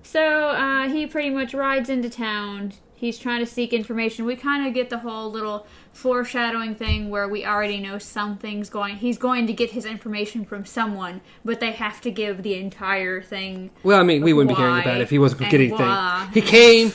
So 0.02 0.48
uh, 0.48 0.88
he 0.88 1.06
pretty 1.06 1.30
much 1.30 1.54
rides 1.54 1.88
into 1.88 2.10
town. 2.10 2.72
He's 2.94 3.18
trying 3.18 3.40
to 3.40 3.46
seek 3.46 3.72
information. 3.72 4.24
We 4.26 4.36
kind 4.36 4.66
of 4.66 4.74
get 4.74 4.88
the 4.90 4.98
whole 4.98 5.30
little 5.30 5.66
foreshadowing 5.92 6.74
thing 6.76 7.10
where 7.10 7.28
we 7.28 7.44
already 7.44 7.80
know 7.80 7.98
something's 7.98 8.70
going. 8.70 8.96
He's 8.96 9.18
going 9.18 9.46
to 9.48 9.52
get 9.52 9.70
his 9.72 9.84
information 9.84 10.44
from 10.44 10.64
someone, 10.64 11.20
but 11.44 11.58
they 11.58 11.72
have 11.72 12.00
to 12.02 12.10
give 12.12 12.42
the 12.44 12.54
entire 12.54 13.20
thing. 13.20 13.70
Well, 13.82 13.98
I 13.98 14.04
mean, 14.04 14.22
we 14.22 14.32
wouldn't 14.32 14.56
be 14.56 14.60
hearing 14.60 14.78
about 14.80 14.96
it 14.96 15.02
if 15.02 15.10
he 15.10 15.18
wasn't 15.18 15.40
going 15.40 15.52
and 15.52 15.52
to 15.52 15.58
get 15.68 15.74
anything. 15.80 15.86
why. 15.86 16.30
He 16.32 16.40
came. 16.42 16.92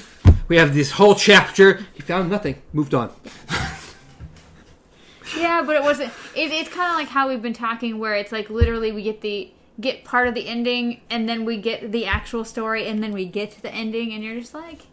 We 0.47 0.55
have 0.57 0.73
this 0.73 0.91
whole 0.91 1.15
chapter. 1.15 1.85
He 1.93 2.01
found 2.01 2.29
nothing. 2.29 2.61
Moved 2.71 2.93
on. 2.93 3.11
Yeah, 5.35 5.63
but 5.65 5.75
it 5.75 5.83
wasn't. 5.83 6.13
It, 6.35 6.51
it's 6.51 6.69
kind 6.69 6.91
of 6.91 6.95
like 6.95 7.09
how 7.09 7.27
we've 7.27 7.41
been 7.41 7.53
talking, 7.53 7.99
where 7.99 8.15
it's 8.15 8.31
like 8.31 8.49
literally 8.49 8.91
we 8.91 9.03
get 9.03 9.21
the 9.21 9.51
get 9.79 10.03
part 10.03 10.27
of 10.27 10.33
the 10.33 10.47
ending, 10.47 11.01
and 11.09 11.27
then 11.27 11.45
we 11.45 11.57
get 11.57 11.91
the 11.91 12.05
actual 12.05 12.45
story, 12.45 12.87
and 12.87 13.03
then 13.03 13.13
we 13.13 13.25
get 13.25 13.51
to 13.51 13.61
the 13.61 13.73
ending, 13.73 14.13
and 14.13 14.23
you're 14.23 14.39
just 14.39 14.53
like, 14.53 14.83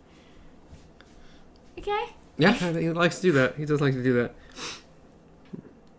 okay. 1.79 2.15
Yeah, 2.37 2.53
he 2.53 2.91
likes 2.91 3.17
to 3.17 3.23
do 3.23 3.33
that. 3.33 3.57
He 3.57 3.65
does 3.65 3.81
like 3.81 3.95
to 3.95 4.03
do 4.03 4.13
that. 4.15 4.35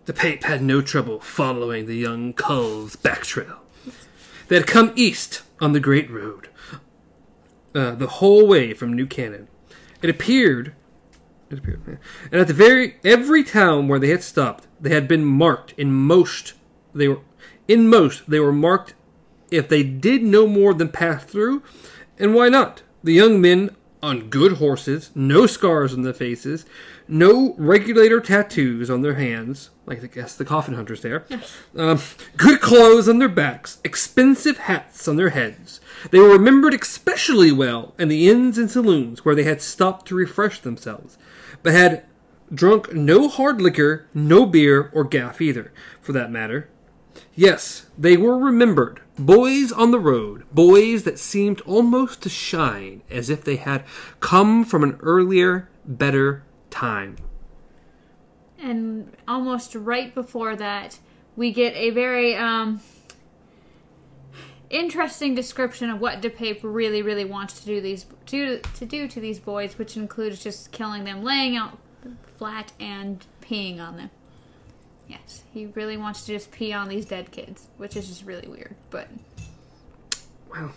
The 0.05 0.13
Pape 0.13 0.43
had 0.43 0.61
no 0.61 0.81
trouble 0.81 1.19
following 1.19 1.87
the 1.87 1.95
young 1.95 2.33
Cull's 2.33 2.95
back 2.95 3.23
trail. 3.23 3.61
They 4.47 4.55
had 4.55 4.67
come 4.67 4.91
east 4.95 5.41
on 5.59 5.71
the 5.71 5.79
Great 5.79 6.11
Road, 6.11 6.49
uh, 7.73 7.95
the 7.95 8.07
whole 8.07 8.45
way 8.45 8.73
from 8.73 8.93
New 8.93 9.07
Canaan. 9.07 9.47
It 10.03 10.09
appeared 10.11 10.75
It 11.49 11.59
appeared. 11.59 11.81
yeah. 11.87 11.95
And 12.31 12.41
at 12.41 12.47
the 12.47 12.53
very 12.53 12.97
every 13.03 13.43
town 13.43 13.87
where 13.87 13.99
they 13.99 14.09
had 14.09 14.23
stopped, 14.23 14.67
they 14.79 14.89
had 14.89 15.07
been 15.07 15.25
marked. 15.25 15.73
In 15.77 15.91
most, 15.91 16.53
they 16.93 17.07
were 17.07 17.19
in 17.67 17.87
most 17.87 18.29
they 18.29 18.39
were 18.39 18.53
marked 18.53 18.93
if 19.51 19.67
they 19.69 19.83
did 19.83 20.23
no 20.23 20.47
more 20.47 20.73
than 20.73 20.89
pass 20.89 21.23
through. 21.23 21.63
And 22.17 22.33
why 22.33 22.49
not? 22.49 22.81
The 23.03 23.13
young 23.13 23.39
men 23.39 23.75
on 24.01 24.29
good 24.29 24.53
horses, 24.53 25.11
no 25.15 25.47
scars 25.47 25.93
on 25.93 26.03
their 26.03 26.13
faces, 26.13 26.65
no 27.07 27.55
regulator 27.57 28.19
tattoos 28.19 28.89
on 28.89 29.01
their 29.01 29.15
hands, 29.15 29.69
like 29.85 30.03
I 30.03 30.07
guess 30.07 30.35
the 30.35 30.45
coffin 30.45 30.75
hunters 30.75 31.01
there. 31.01 31.25
Um, 31.75 31.99
good 32.37 32.61
clothes 32.61 33.09
on 33.09 33.19
their 33.19 33.29
backs, 33.29 33.79
expensive 33.83 34.57
hats 34.57 35.07
on 35.07 35.15
their 35.15 35.29
heads. 35.29 35.79
They 36.11 36.19
were 36.19 36.29
remembered 36.29 36.73
especially 36.73 37.51
well 37.51 37.93
in 37.97 38.07
the 38.07 38.29
inns 38.29 38.57
and 38.57 38.69
saloons 38.69 39.25
where 39.25 39.35
they 39.35 39.43
had 39.43 39.61
stopped 39.61 40.07
to 40.07 40.15
refresh 40.15 40.59
themselves, 40.59 41.17
but 41.63 41.73
had 41.73 42.03
drunk 42.53 42.93
no 42.93 43.27
hard 43.27 43.61
liquor, 43.61 44.07
no 44.13 44.45
beer, 44.45 44.91
or 44.93 45.03
graf 45.03 45.41
either, 45.41 45.71
for 46.01 46.11
that 46.11 46.31
matter. 46.31 46.69
Yes, 47.35 47.85
they 47.97 48.17
were 48.17 48.37
remembered. 48.37 49.01
Boys 49.17 49.71
on 49.71 49.91
the 49.91 49.99
road, 49.99 50.43
boys 50.51 51.03
that 51.03 51.19
seemed 51.19 51.61
almost 51.61 52.21
to 52.23 52.29
shine 52.29 53.01
as 53.09 53.29
if 53.29 53.43
they 53.43 53.55
had 53.55 53.83
come 54.19 54.63
from 54.65 54.83
an 54.83 54.97
earlier, 55.01 55.69
better 55.85 56.43
time. 56.69 57.17
And 58.59 59.15
almost 59.27 59.75
right 59.75 60.13
before 60.13 60.55
that, 60.55 60.99
we 61.35 61.51
get 61.51 61.73
a 61.75 61.89
very 61.91 62.35
um, 62.35 62.81
interesting 64.69 65.35
description 65.35 65.89
of 65.89 66.01
what 66.01 66.21
DePape 66.21 66.59
really, 66.63 67.01
really 67.01 67.25
wants 67.25 67.59
to 67.59 67.65
do 67.65 67.81
these 67.81 68.05
to, 68.27 68.59
to 68.59 68.85
do 68.85 69.07
to 69.07 69.19
these 69.19 69.39
boys, 69.39 69.77
which 69.77 69.95
includes 69.97 70.43
just 70.43 70.71
killing 70.71 71.03
them, 71.03 71.23
laying 71.23 71.55
out 71.55 71.77
flat, 72.37 72.71
and 72.79 73.25
peeing 73.41 73.79
on 73.79 73.97
them. 73.97 74.09
Yes, 75.07 75.43
he 75.53 75.67
really 75.67 75.97
wants 75.97 76.25
to 76.25 76.33
just 76.33 76.51
pee 76.51 76.73
on 76.73 76.89
these 76.89 77.05
dead 77.05 77.31
kids, 77.31 77.67
which 77.77 77.95
is 77.95 78.07
just 78.07 78.25
really 78.25 78.47
weird. 78.47 78.75
But 78.89 79.07
Well, 80.49 80.71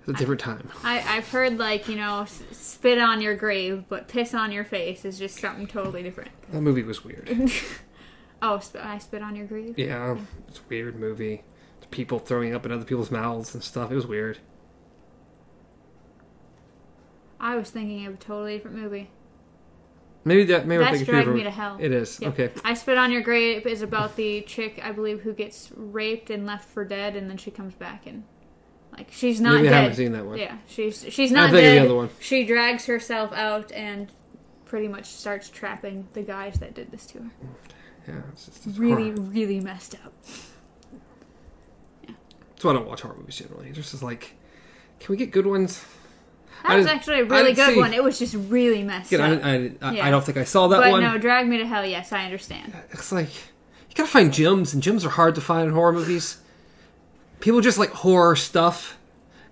it's 0.00 0.08
a 0.08 0.12
different 0.12 0.40
time. 0.40 0.70
I, 0.84 1.00
I've 1.16 1.28
heard 1.28 1.58
like 1.58 1.88
you 1.88 1.96
know, 1.96 2.22
s- 2.22 2.42
spit 2.52 2.98
on 2.98 3.20
your 3.20 3.34
grave, 3.34 3.84
but 3.88 4.08
piss 4.08 4.32
on 4.34 4.52
your 4.52 4.64
face 4.64 5.04
is 5.04 5.18
just 5.18 5.38
something 5.40 5.66
totally 5.66 6.02
different. 6.02 6.30
That 6.52 6.60
movie 6.60 6.82
was 6.82 7.04
weird. 7.04 7.50
Oh, 8.44 8.58
sp- 8.58 8.82
I 8.82 8.98
spit 8.98 9.22
on 9.22 9.36
your 9.36 9.46
grave. 9.46 9.78
Yeah, 9.78 10.16
it's 10.48 10.58
a 10.58 10.62
weird 10.68 10.98
movie. 10.98 11.44
People 11.92 12.18
throwing 12.18 12.56
up 12.56 12.66
in 12.66 12.72
other 12.72 12.84
people's 12.84 13.12
mouths 13.12 13.54
and 13.54 13.62
stuff. 13.62 13.92
It 13.92 13.94
was 13.94 14.04
weird. 14.04 14.38
I 17.38 17.54
was 17.56 17.70
thinking 17.70 18.04
of 18.06 18.14
a 18.14 18.16
totally 18.16 18.54
different 18.56 18.76
movie. 18.78 19.10
Maybe 20.24 20.44
that. 20.44 20.66
Maybe 20.66 20.84
That's 20.84 20.98
thinking 20.98 21.14
Drag 21.14 21.28
Me 21.28 21.42
to 21.42 21.50
Hell. 21.50 21.78
It 21.80 21.90
is 21.92 22.20
Yeah. 22.20 22.28
okay. 22.28 22.50
I 22.64 22.74
Spit 22.74 22.96
on 22.96 23.10
Your 23.10 23.22
Grave 23.22 23.66
is 23.66 23.82
about 23.82 24.14
the 24.16 24.42
chick, 24.42 24.80
I 24.82 24.92
believe, 24.92 25.20
who 25.22 25.32
gets 25.32 25.70
raped 25.76 26.30
and 26.30 26.46
left 26.46 26.68
for 26.68 26.84
dead, 26.84 27.16
and 27.16 27.28
then 27.28 27.36
she 27.36 27.50
comes 27.50 27.74
back 27.74 28.06
and, 28.06 28.22
like, 28.96 29.08
she's 29.10 29.40
not 29.40 29.54
Maybe 29.56 29.68
I 29.68 29.70
dead. 29.72 29.80
haven't 29.82 29.96
seen 29.96 30.12
that 30.12 30.24
one. 30.24 30.38
Yeah, 30.38 30.58
she's 30.68 31.04
she's 31.08 31.30
I'm 31.32 31.36
not 31.36 31.50
thinking 31.50 31.74
the 31.76 31.84
other 31.86 31.94
one. 31.96 32.10
She 32.20 32.44
drags 32.46 32.86
herself 32.86 33.32
out 33.32 33.72
and 33.72 34.10
pretty 34.64 34.86
much 34.88 35.06
starts 35.06 35.48
trapping 35.50 36.06
the 36.14 36.22
guys 36.22 36.54
that 36.60 36.74
did 36.74 36.90
this 36.92 37.04
to 37.06 37.18
her. 37.18 37.30
Yeah, 38.06 38.20
it's 38.32 38.46
just 38.46 38.66
it's 38.66 38.78
Really, 38.78 39.10
horror. 39.10 39.22
really 39.28 39.60
messed 39.60 39.94
up. 40.04 40.12
That's 42.06 42.64
why 42.64 42.70
I 42.70 42.74
don't 42.74 42.86
watch 42.86 43.00
horror 43.02 43.16
movies 43.16 43.36
generally. 43.36 43.68
It's 43.68 43.90
just 43.90 44.02
like, 44.02 44.34
can 45.00 45.12
we 45.12 45.16
get 45.16 45.30
good 45.32 45.46
ones? 45.46 45.84
That 46.66 46.76
was 46.76 46.86
actually 46.86 47.20
a 47.20 47.24
really 47.24 47.52
good 47.54 47.74
see- 47.74 47.80
one. 47.80 47.92
It 47.92 48.02
was 48.04 48.18
just 48.18 48.34
really 48.34 48.82
messed 48.82 49.12
Again, 49.12 49.38
up. 49.38 49.44
I, 49.44 49.88
I, 49.88 49.92
Yeah. 49.92 50.06
I 50.06 50.10
don't 50.10 50.24
think 50.24 50.38
I 50.38 50.44
saw 50.44 50.68
that 50.68 50.80
but 50.80 50.90
one. 50.92 51.00
no, 51.02 51.18
Drag 51.18 51.46
Me 51.48 51.58
to 51.58 51.66
Hell. 51.66 51.84
Yes, 51.84 52.12
I 52.12 52.24
understand. 52.24 52.72
It's 52.90 53.10
like 53.12 53.28
you 53.34 53.94
gotta 53.96 54.08
find 54.08 54.32
gems, 54.32 54.72
and 54.72 54.82
gems 54.82 55.04
are 55.04 55.10
hard 55.10 55.34
to 55.34 55.40
find 55.40 55.68
in 55.68 55.74
horror 55.74 55.92
movies. 55.92 56.38
People 57.40 57.60
just 57.60 57.78
like 57.78 57.90
horror 57.90 58.36
stuff, 58.36 58.96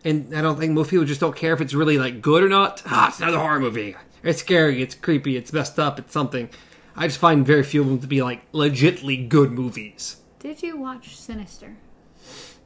and 0.05 0.35
I 0.37 0.41
don't 0.41 0.59
think 0.59 0.73
most 0.73 0.91
people 0.91 1.05
just 1.05 1.21
don't 1.21 1.35
care 1.37 1.53
if 1.53 1.61
it's 1.61 1.75
really 1.75 1.99
like 1.99 2.23
good 2.23 2.43
or 2.45 2.49
not. 2.49 2.83
Ah, 2.87 3.09
it's 3.09 3.19
another 3.21 3.39
horror 3.39 3.59
movie. 3.61 3.97
It's 4.23 4.39
scary. 4.41 4.83
It's 4.83 4.95
creepy. 4.95 5.37
It's 5.37 5.53
messed 5.53 5.79
up. 5.79 5.99
It's 5.99 6.13
something. 6.13 6.49
I 6.97 7.07
just 7.07 7.19
find 7.19 7.45
very 7.47 7.63
few 7.65 7.81
of 7.81 7.89
them 7.89 7.99
to 8.01 8.07
be 8.07 8.23
like 8.23 8.51
legitly 8.53 9.29
good 9.29 9.51
movies. 9.53 10.17
Did 10.39 10.63
you 10.63 10.77
watch 10.77 11.17
Sinister? 11.17 11.77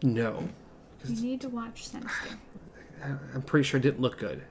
No, 0.02 0.48
You 1.06 1.22
need 1.22 1.40
to 1.42 1.48
watch 1.48 1.86
Sinister. 1.88 2.38
I'm 3.02 3.42
pretty 3.42 3.64
sure 3.64 3.78
it 3.78 3.82
didn't 3.82 4.00
look 4.00 4.18
good. 4.18 4.42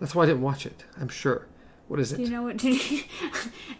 That's 0.00 0.14
why 0.14 0.24
I 0.24 0.26
didn't 0.26 0.42
watch 0.42 0.66
it. 0.66 0.84
I'm 1.00 1.08
sure. 1.08 1.46
What 1.88 2.00
is 2.00 2.12
it? 2.12 2.16
Do 2.16 2.22
you 2.22 2.30
know 2.30 2.42
what? 2.42 2.62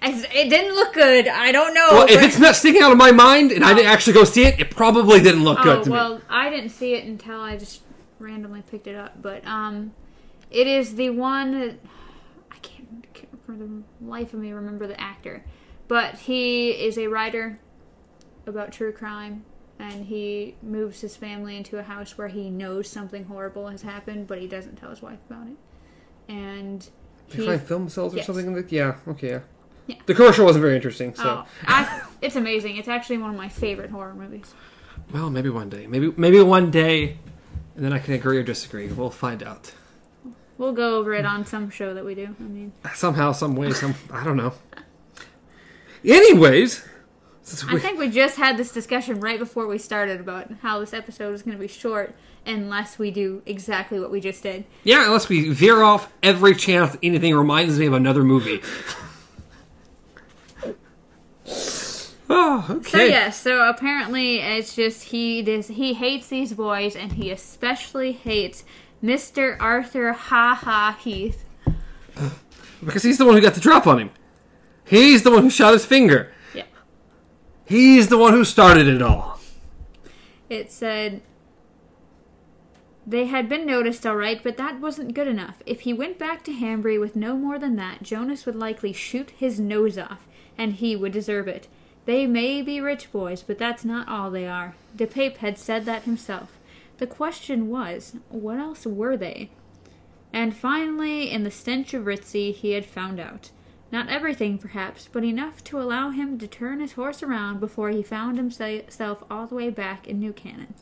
It 0.03 0.51
didn't 0.51 0.77
look 0.77 0.93
good. 0.93 1.27
I 1.27 1.51
don't 1.51 1.75
know. 1.75 1.89
well, 1.91 2.07
if 2.09 2.23
it's 2.23 2.39
not 2.39 2.55
sticking 2.55 2.83
out 2.83 2.93
of 2.93 2.99
my 2.99 3.11
mind 3.11 3.51
and 3.51 3.65
I 3.65 3.75
didn't 3.75 3.91
actually 3.91 4.13
go 4.13 4.25
see 4.25 4.45
it, 4.45 4.61
it 4.61 4.71
probably 4.71 5.21
didn't 5.21 5.43
look 5.43 5.63
good 5.63 5.79
oh 5.79 5.83
to 5.83 5.89
me. 5.89 5.93
well, 5.93 6.21
I 6.29 6.51
didn't 6.51 6.71
see 6.71 6.95
it 6.95 7.05
until 7.05 7.41
I 7.41 7.57
just 7.57 7.81
randomly 8.19 8.63
picked 8.63 8.87
it 8.87 8.95
up. 8.95 9.21
But 9.21 9.45
um, 9.47 9.93
it 10.51 10.67
is 10.67 10.95
the 10.95 11.11
one 11.11 11.59
that 11.59 11.79
I 12.53 12.59
can't, 12.59 13.13
can't 13.15 13.45
for 13.45 13.53
the 13.53 13.83
life 14.01 14.33
of 14.35 14.41
me 14.41 14.53
remember 14.53 14.87
the 14.87 15.01
actor, 15.01 15.45
but 15.89 16.17
he 16.17 16.71
is 16.71 16.99
a 16.99 17.09
writer 17.09 17.59
about 18.47 18.73
true 18.73 18.93
crime. 18.93 19.45
And 19.79 20.07
he 20.07 20.55
moves 20.63 21.01
his 21.03 21.17
family 21.17 21.57
into 21.57 21.79
a 21.79 21.83
house 21.83 22.17
where 22.17 22.29
he 22.29 22.49
knows 22.49 22.89
something 22.89 23.25
horrible 23.25 23.69
has 23.69 23.83
happened, 23.83 24.27
but 24.27 24.39
he 24.41 24.47
doesn't 24.47 24.77
tell 24.77 24.91
his 24.91 25.03
wife 25.03 25.19
about 25.31 25.47
it. 25.49 25.57
And 26.29 26.89
They 27.31 27.39
he 27.43 27.47
find 27.47 27.61
film 27.61 27.89
cells 27.89 28.15
or 28.15 28.17
Yes. 28.19 28.27
something? 28.27 28.47
in 28.47 28.53
the- 28.55 28.65
Yeah, 28.69 28.97
okay, 29.09 29.29
yeah. 29.31 29.41
Yeah. 29.87 29.97
The 30.07 30.15
commercial 30.15 30.45
wasn't 30.47 30.63
very 30.63 30.75
interesting, 30.75 31.15
so. 31.15 31.45
Oh, 31.45 31.47
I, 31.67 32.03
it's 32.21 32.35
amazing. 32.37 32.77
It's 32.77 32.89
actually 32.89 33.19
one 33.19 33.31
of 33.31 33.37
my 33.37 33.49
favorite 33.49 33.91
horror 33.91 34.15
movies. 34.15 34.53
Well, 35.13 35.31
maybe 35.31 35.49
one 35.51 35.69
day. 35.69 35.87
Maybe 35.87 36.13
maybe 36.17 36.41
one 36.41 36.73
day, 36.73 37.19
and 37.77 37.85
then 37.85 37.93
I 37.93 38.01
can 38.01 38.15
agree 38.15 38.39
or 38.39 38.43
disagree. 38.43 38.89
We'll 38.89 39.11
find 39.11 39.43
out. 39.45 39.73
We'll 40.59 40.73
go 40.73 40.97
over 40.99 41.15
it 41.15 41.25
on 41.25 41.45
some 41.47 41.71
show 41.71 41.95
that 41.95 42.05
we 42.05 42.17
do. 42.17 42.35
I 42.41 42.43
mean, 42.43 42.73
Somehow, 42.95 43.31
some 43.33 43.55
way, 43.55 43.73
some. 43.73 43.95
I 44.11 44.25
don't 44.25 44.37
know. 44.39 44.55
Anyways. 46.05 46.85
I 47.69 47.79
think 47.79 47.99
we 47.99 48.11
just 48.11 48.37
had 48.37 48.57
this 48.57 48.73
discussion 48.73 49.21
right 49.21 49.39
before 49.39 49.69
we 49.69 49.79
started 49.79 50.21
about 50.21 50.51
how 50.63 50.81
this 50.81 50.93
episode 50.93 51.33
is 51.33 51.43
going 51.43 51.57
to 51.57 51.61
be 51.61 51.69
short 51.69 52.13
unless 52.45 52.99
we 52.99 53.11
do 53.11 53.43
exactly 53.47 54.01
what 54.01 54.11
we 54.11 54.21
just 54.21 54.43
did. 54.43 54.65
yeah, 54.85 55.05
unless 55.05 55.29
we 55.29 55.51
veer 55.51 55.83
off 55.83 56.13
every 56.23 56.55
chance 56.55 56.97
anything 57.03 57.35
reminds 57.35 57.79
me 57.79 57.87
of 57.87 57.93
another 57.93 58.25
movie. 58.25 58.61
oh, 62.29 62.67
okay. 62.71 62.91
So 62.91 62.99
yes, 62.99 63.41
so 63.41 63.69
apparently 63.69 64.41
it's 64.41 64.75
just 64.75 65.05
he 65.05 65.43
does 65.43 65.69
he 65.69 65.95
hates 65.95 66.27
these 66.29 66.53
boys 66.53 66.97
and 66.97 67.13
he 67.13 67.31
especially 67.31 68.13
hates 68.13 68.65
Mr. 69.03 69.57
Arthur 69.61 70.13
Ha 70.13 70.55
Ha 70.63 70.99
Heath. 71.01 71.45
Because 72.85 73.03
he's 73.05 73.19
the 73.19 73.25
one 73.25 73.35
who 73.35 73.41
got 73.41 73.55
the 73.55 73.61
drop 73.61 73.87
on 73.87 74.01
him. 74.01 74.11
He's 74.85 75.23
the 75.23 75.31
one 75.31 75.43
who 75.43 75.51
shot 75.51 75.73
his 75.73 75.85
finger. 75.85 76.33
He's 77.67 78.09
the 78.09 78.19
one 78.19 78.33
who 78.33 78.45
started 78.45 78.87
it 78.87 79.03
all. 79.03 79.41
It 80.49 80.71
said 80.71 81.21
they 83.05 83.27
had 83.27 83.49
been 83.49 83.67
noticed 83.67 84.07
all 84.07 84.17
right, 84.17 84.43
but 84.43 84.57
that 84.57 84.81
wasn't 84.81 85.15
good 85.15 85.29
enough. 85.29 85.63
If 85.67 85.81
he 85.81 85.93
went 85.93 86.19
back 86.19 86.45
to 86.45 86.53
Hambry 86.53 86.99
with 86.99 87.17
no 87.17 87.37
more 87.37 87.59
than 87.59 87.77
that, 87.77 88.03
Jonas 88.03 88.47
would 88.47 88.57
likely 88.57 88.93
shoot 88.93 89.31
his 89.31 89.61
nose 89.61 89.99
off, 89.99 90.27
and 90.57 90.75
he 90.75 90.97
would 90.97 91.13
deserve 91.13 91.49
it. 91.49 91.69
They 92.05 92.27
may 92.27 92.63
be 92.63 92.81
rich 92.81 93.11
boys, 93.11 93.43
but 93.43 93.59
that's 93.59 93.85
not 93.85 94.09
all 94.09 94.31
they 94.31 94.47
are. 94.47 94.77
DePape 94.97 95.39
had 95.39 95.59
said 95.59 95.85
that 95.85 96.05
himself. 96.05 96.53
The 96.99 97.07
question 97.07 97.69
was, 97.69 98.17
what 98.29 98.59
else 98.59 98.87
were 98.87 99.17
they? 99.17 99.51
And 100.33 100.57
finally, 100.57 101.31
in 101.31 101.43
the 101.43 101.51
stench 101.51 101.95
of 101.95 102.05
Ritzy, 102.05 102.55
he 102.55 102.73
had 102.73 102.87
found 102.87 103.19
out. 103.19 103.51
Not 103.93 104.09
everything, 104.09 104.59
perhaps, 104.59 105.09
but 105.11 105.25
enough 105.25 105.63
to 105.65 105.81
allow 105.81 106.11
him 106.11 106.39
to 106.39 106.49
turn 106.49 106.81
his 106.81 106.93
horse 106.93 107.23
around 107.23 107.61
before 107.61 107.91
he 107.91 108.03
found 108.03 108.37
himself 108.37 109.23
all 109.31 109.47
the 109.47 109.55
way 109.55 109.71
back 109.71 110.09
in 110.09 110.19
New 110.19 110.33
Canaan. 110.33 110.75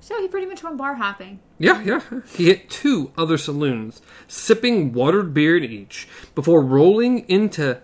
So 0.00 0.20
he 0.20 0.28
pretty 0.28 0.46
much 0.46 0.62
went 0.62 0.76
bar 0.76 0.96
hopping. 0.96 1.40
Yeah, 1.58 1.80
yeah. 1.82 2.02
He 2.34 2.46
hit 2.46 2.68
two 2.68 3.12
other 3.16 3.38
saloons, 3.38 4.02
sipping 4.26 4.92
watered 4.92 5.32
beer 5.32 5.56
in 5.56 5.64
each, 5.64 6.08
before 6.34 6.60
rolling 6.60 7.20
into 7.28 7.80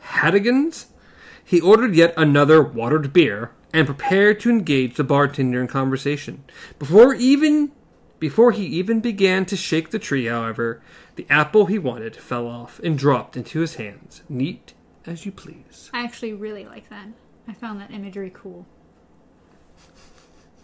Hattigan's. 0.00 0.86
He 1.44 1.60
ordered 1.60 1.94
yet 1.94 2.14
another 2.16 2.62
watered 2.62 3.12
beer 3.12 3.52
and 3.72 3.86
prepared 3.86 4.40
to 4.40 4.50
engage 4.50 4.96
the 4.96 5.04
bartender 5.04 5.60
in 5.60 5.66
conversation. 5.66 6.44
Before 6.78 7.14
even 7.14 7.72
before 8.18 8.50
he 8.50 8.64
even 8.64 9.00
began 9.00 9.44
to 9.46 9.56
shake 9.56 9.90
the 9.90 9.98
tree, 9.98 10.26
however, 10.26 10.82
the 11.18 11.26
apple 11.28 11.66
he 11.66 11.80
wanted 11.80 12.14
fell 12.14 12.46
off 12.46 12.78
and 12.78 12.96
dropped 12.96 13.36
into 13.36 13.58
his 13.58 13.74
hands, 13.74 14.22
neat 14.28 14.72
as 15.04 15.26
you 15.26 15.32
please. 15.32 15.90
I 15.92 16.04
actually 16.04 16.32
really 16.32 16.64
like 16.64 16.88
that. 16.90 17.08
I 17.48 17.54
found 17.54 17.80
that 17.80 17.90
imagery 17.90 18.30
cool. 18.32 18.66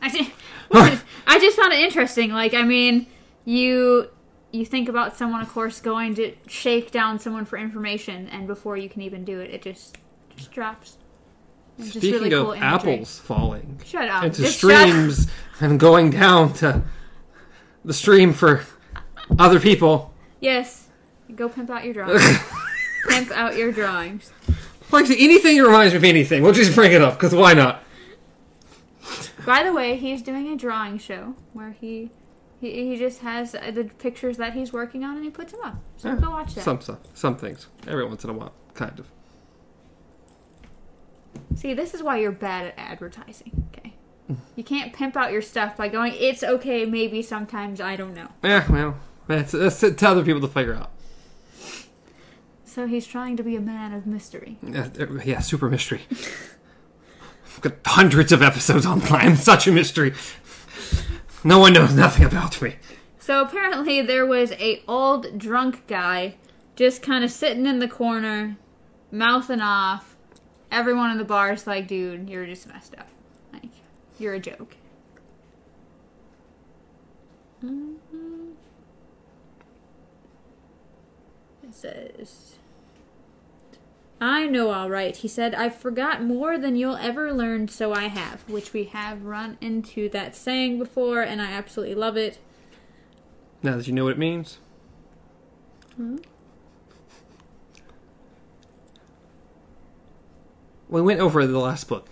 I 0.00 0.10
just, 0.10 0.30
I 1.26 1.38
just 1.40 1.56
found 1.56 1.72
it 1.72 1.80
interesting. 1.80 2.30
Like, 2.30 2.54
I 2.54 2.62
mean, 2.62 3.08
you 3.44 4.08
you 4.52 4.64
think 4.64 4.88
about 4.88 5.16
someone, 5.16 5.42
of 5.42 5.48
course, 5.48 5.80
going 5.80 6.14
to 6.14 6.32
shake 6.46 6.92
down 6.92 7.18
someone 7.18 7.44
for 7.46 7.58
information, 7.58 8.28
and 8.28 8.46
before 8.46 8.76
you 8.76 8.88
can 8.88 9.02
even 9.02 9.24
do 9.24 9.40
it, 9.40 9.50
it 9.50 9.62
just 9.62 9.98
just 10.36 10.52
drops. 10.52 10.98
It's 11.78 11.88
just 11.88 11.98
Speaking 11.98 12.20
really 12.22 12.32
of 12.32 12.44
cool 12.44 12.52
imagery. 12.52 12.92
apples 12.92 13.18
falling 13.18 13.80
shut 13.84 14.08
up. 14.08 14.22
into 14.22 14.42
Just 14.42 14.58
streams 14.58 15.26
and 15.58 15.80
going 15.80 16.10
down 16.10 16.52
to 16.54 16.84
the 17.84 17.92
stream 17.92 18.32
for 18.32 18.62
other 19.36 19.58
people. 19.58 20.13
Yes, 20.44 20.88
go 21.34 21.48
pimp 21.48 21.70
out 21.70 21.84
your 21.84 21.94
drawings. 21.94 22.22
pimp 23.08 23.30
out 23.30 23.56
your 23.56 23.72
drawings. 23.72 24.30
Like 24.92 25.06
anything 25.10 25.56
that 25.56 25.64
reminds 25.64 25.94
me 25.94 25.96
of 25.96 26.04
anything, 26.04 26.42
we'll 26.42 26.52
just 26.52 26.74
bring 26.74 26.92
it 26.92 27.00
up 27.00 27.14
because 27.14 27.34
why 27.34 27.54
not? 27.54 27.82
By 29.46 29.62
the 29.62 29.72
way, 29.72 29.96
he's 29.96 30.20
doing 30.20 30.48
a 30.48 30.56
drawing 30.56 30.98
show 30.98 31.34
where 31.54 31.70
he 31.72 32.10
he, 32.60 32.90
he 32.90 32.98
just 32.98 33.20
has 33.20 33.54
uh, 33.54 33.70
the 33.72 33.84
pictures 33.84 34.36
that 34.36 34.52
he's 34.52 34.70
working 34.70 35.02
on 35.02 35.16
and 35.16 35.24
he 35.24 35.30
puts 35.30 35.52
them 35.52 35.62
up. 35.64 35.76
So 35.96 36.08
Yeah, 36.10 36.16
go 36.16 36.30
watch 36.30 36.54
that. 36.54 36.64
Some 36.64 36.80
stuff, 36.82 36.98
some 37.14 37.36
things, 37.36 37.66
every 37.86 38.04
once 38.04 38.22
in 38.22 38.28
a 38.30 38.34
while, 38.34 38.52
kind 38.74 38.98
of. 38.98 39.06
See, 41.56 41.72
this 41.72 41.94
is 41.94 42.02
why 42.02 42.18
you're 42.18 42.32
bad 42.32 42.66
at 42.66 42.74
advertising. 42.76 43.66
Okay, 43.72 43.94
you 44.56 44.62
can't 44.62 44.92
pimp 44.92 45.16
out 45.16 45.32
your 45.32 45.42
stuff 45.42 45.74
by 45.74 45.88
going. 45.88 46.12
It's 46.18 46.42
okay, 46.42 46.84
maybe 46.84 47.22
sometimes 47.22 47.80
I 47.80 47.96
don't 47.96 48.14
know. 48.14 48.28
Yeah, 48.42 48.70
well, 48.70 48.98
that's, 49.26 49.52
that's 49.52 49.80
to 49.80 50.08
other 50.08 50.24
people 50.24 50.40
to 50.40 50.48
figure 50.48 50.74
out. 50.74 50.90
So 52.64 52.86
he's 52.86 53.06
trying 53.06 53.36
to 53.36 53.42
be 53.42 53.54
a 53.56 53.60
man 53.60 53.92
of 53.92 54.06
mystery. 54.06 54.58
Yeah, 54.62 54.88
uh, 54.98 55.06
yeah, 55.24 55.38
super 55.40 55.68
mystery. 55.70 56.00
I've 56.10 57.60
got 57.60 57.74
hundreds 57.86 58.32
of 58.32 58.42
episodes 58.42 58.84
online. 58.86 59.36
Such 59.36 59.68
a 59.68 59.72
mystery. 59.72 60.12
No 61.44 61.58
one 61.58 61.72
knows 61.72 61.94
nothing 61.94 62.24
about 62.24 62.60
me. 62.60 62.74
So 63.20 63.40
apparently 63.42 64.02
there 64.02 64.26
was 64.26 64.52
a 64.52 64.82
old 64.88 65.38
drunk 65.38 65.86
guy 65.86 66.34
just 66.74 67.00
kind 67.00 67.22
of 67.22 67.30
sitting 67.30 67.64
in 67.66 67.78
the 67.78 67.86
corner, 67.88 68.56
mouthing 69.12 69.60
off. 69.60 70.16
Everyone 70.72 71.10
in 71.12 71.18
the 71.18 71.24
bar 71.24 71.52
is 71.52 71.66
like, 71.66 71.86
"Dude, 71.86 72.28
you're 72.28 72.46
just 72.46 72.66
messed 72.66 72.96
up. 72.98 73.06
Like, 73.52 73.70
you're 74.18 74.34
a 74.34 74.40
joke." 74.40 74.74
Mhm. 77.64 77.93
Says, 81.74 82.56
I 84.20 84.46
know 84.46 84.70
all 84.70 84.88
right. 84.88 85.14
He 85.16 85.28
said, 85.28 85.54
I've 85.54 85.74
forgot 85.74 86.22
more 86.22 86.56
than 86.56 86.76
you'll 86.76 86.96
ever 86.96 87.32
learn, 87.32 87.68
so 87.68 87.92
I 87.92 88.04
have. 88.04 88.48
Which 88.48 88.72
we 88.72 88.84
have 88.84 89.24
run 89.24 89.58
into 89.60 90.08
that 90.10 90.34
saying 90.34 90.78
before, 90.78 91.22
and 91.22 91.42
I 91.42 91.52
absolutely 91.52 91.94
love 91.94 92.16
it. 92.16 92.38
Now 93.62 93.76
that 93.76 93.86
you 93.86 93.92
know 93.92 94.04
what 94.04 94.12
it 94.12 94.18
means. 94.18 94.58
Hmm? 95.96 96.16
We 100.88 101.02
went 101.02 101.20
over 101.20 101.46
the 101.46 101.58
last 101.58 101.88
book. 101.88 102.08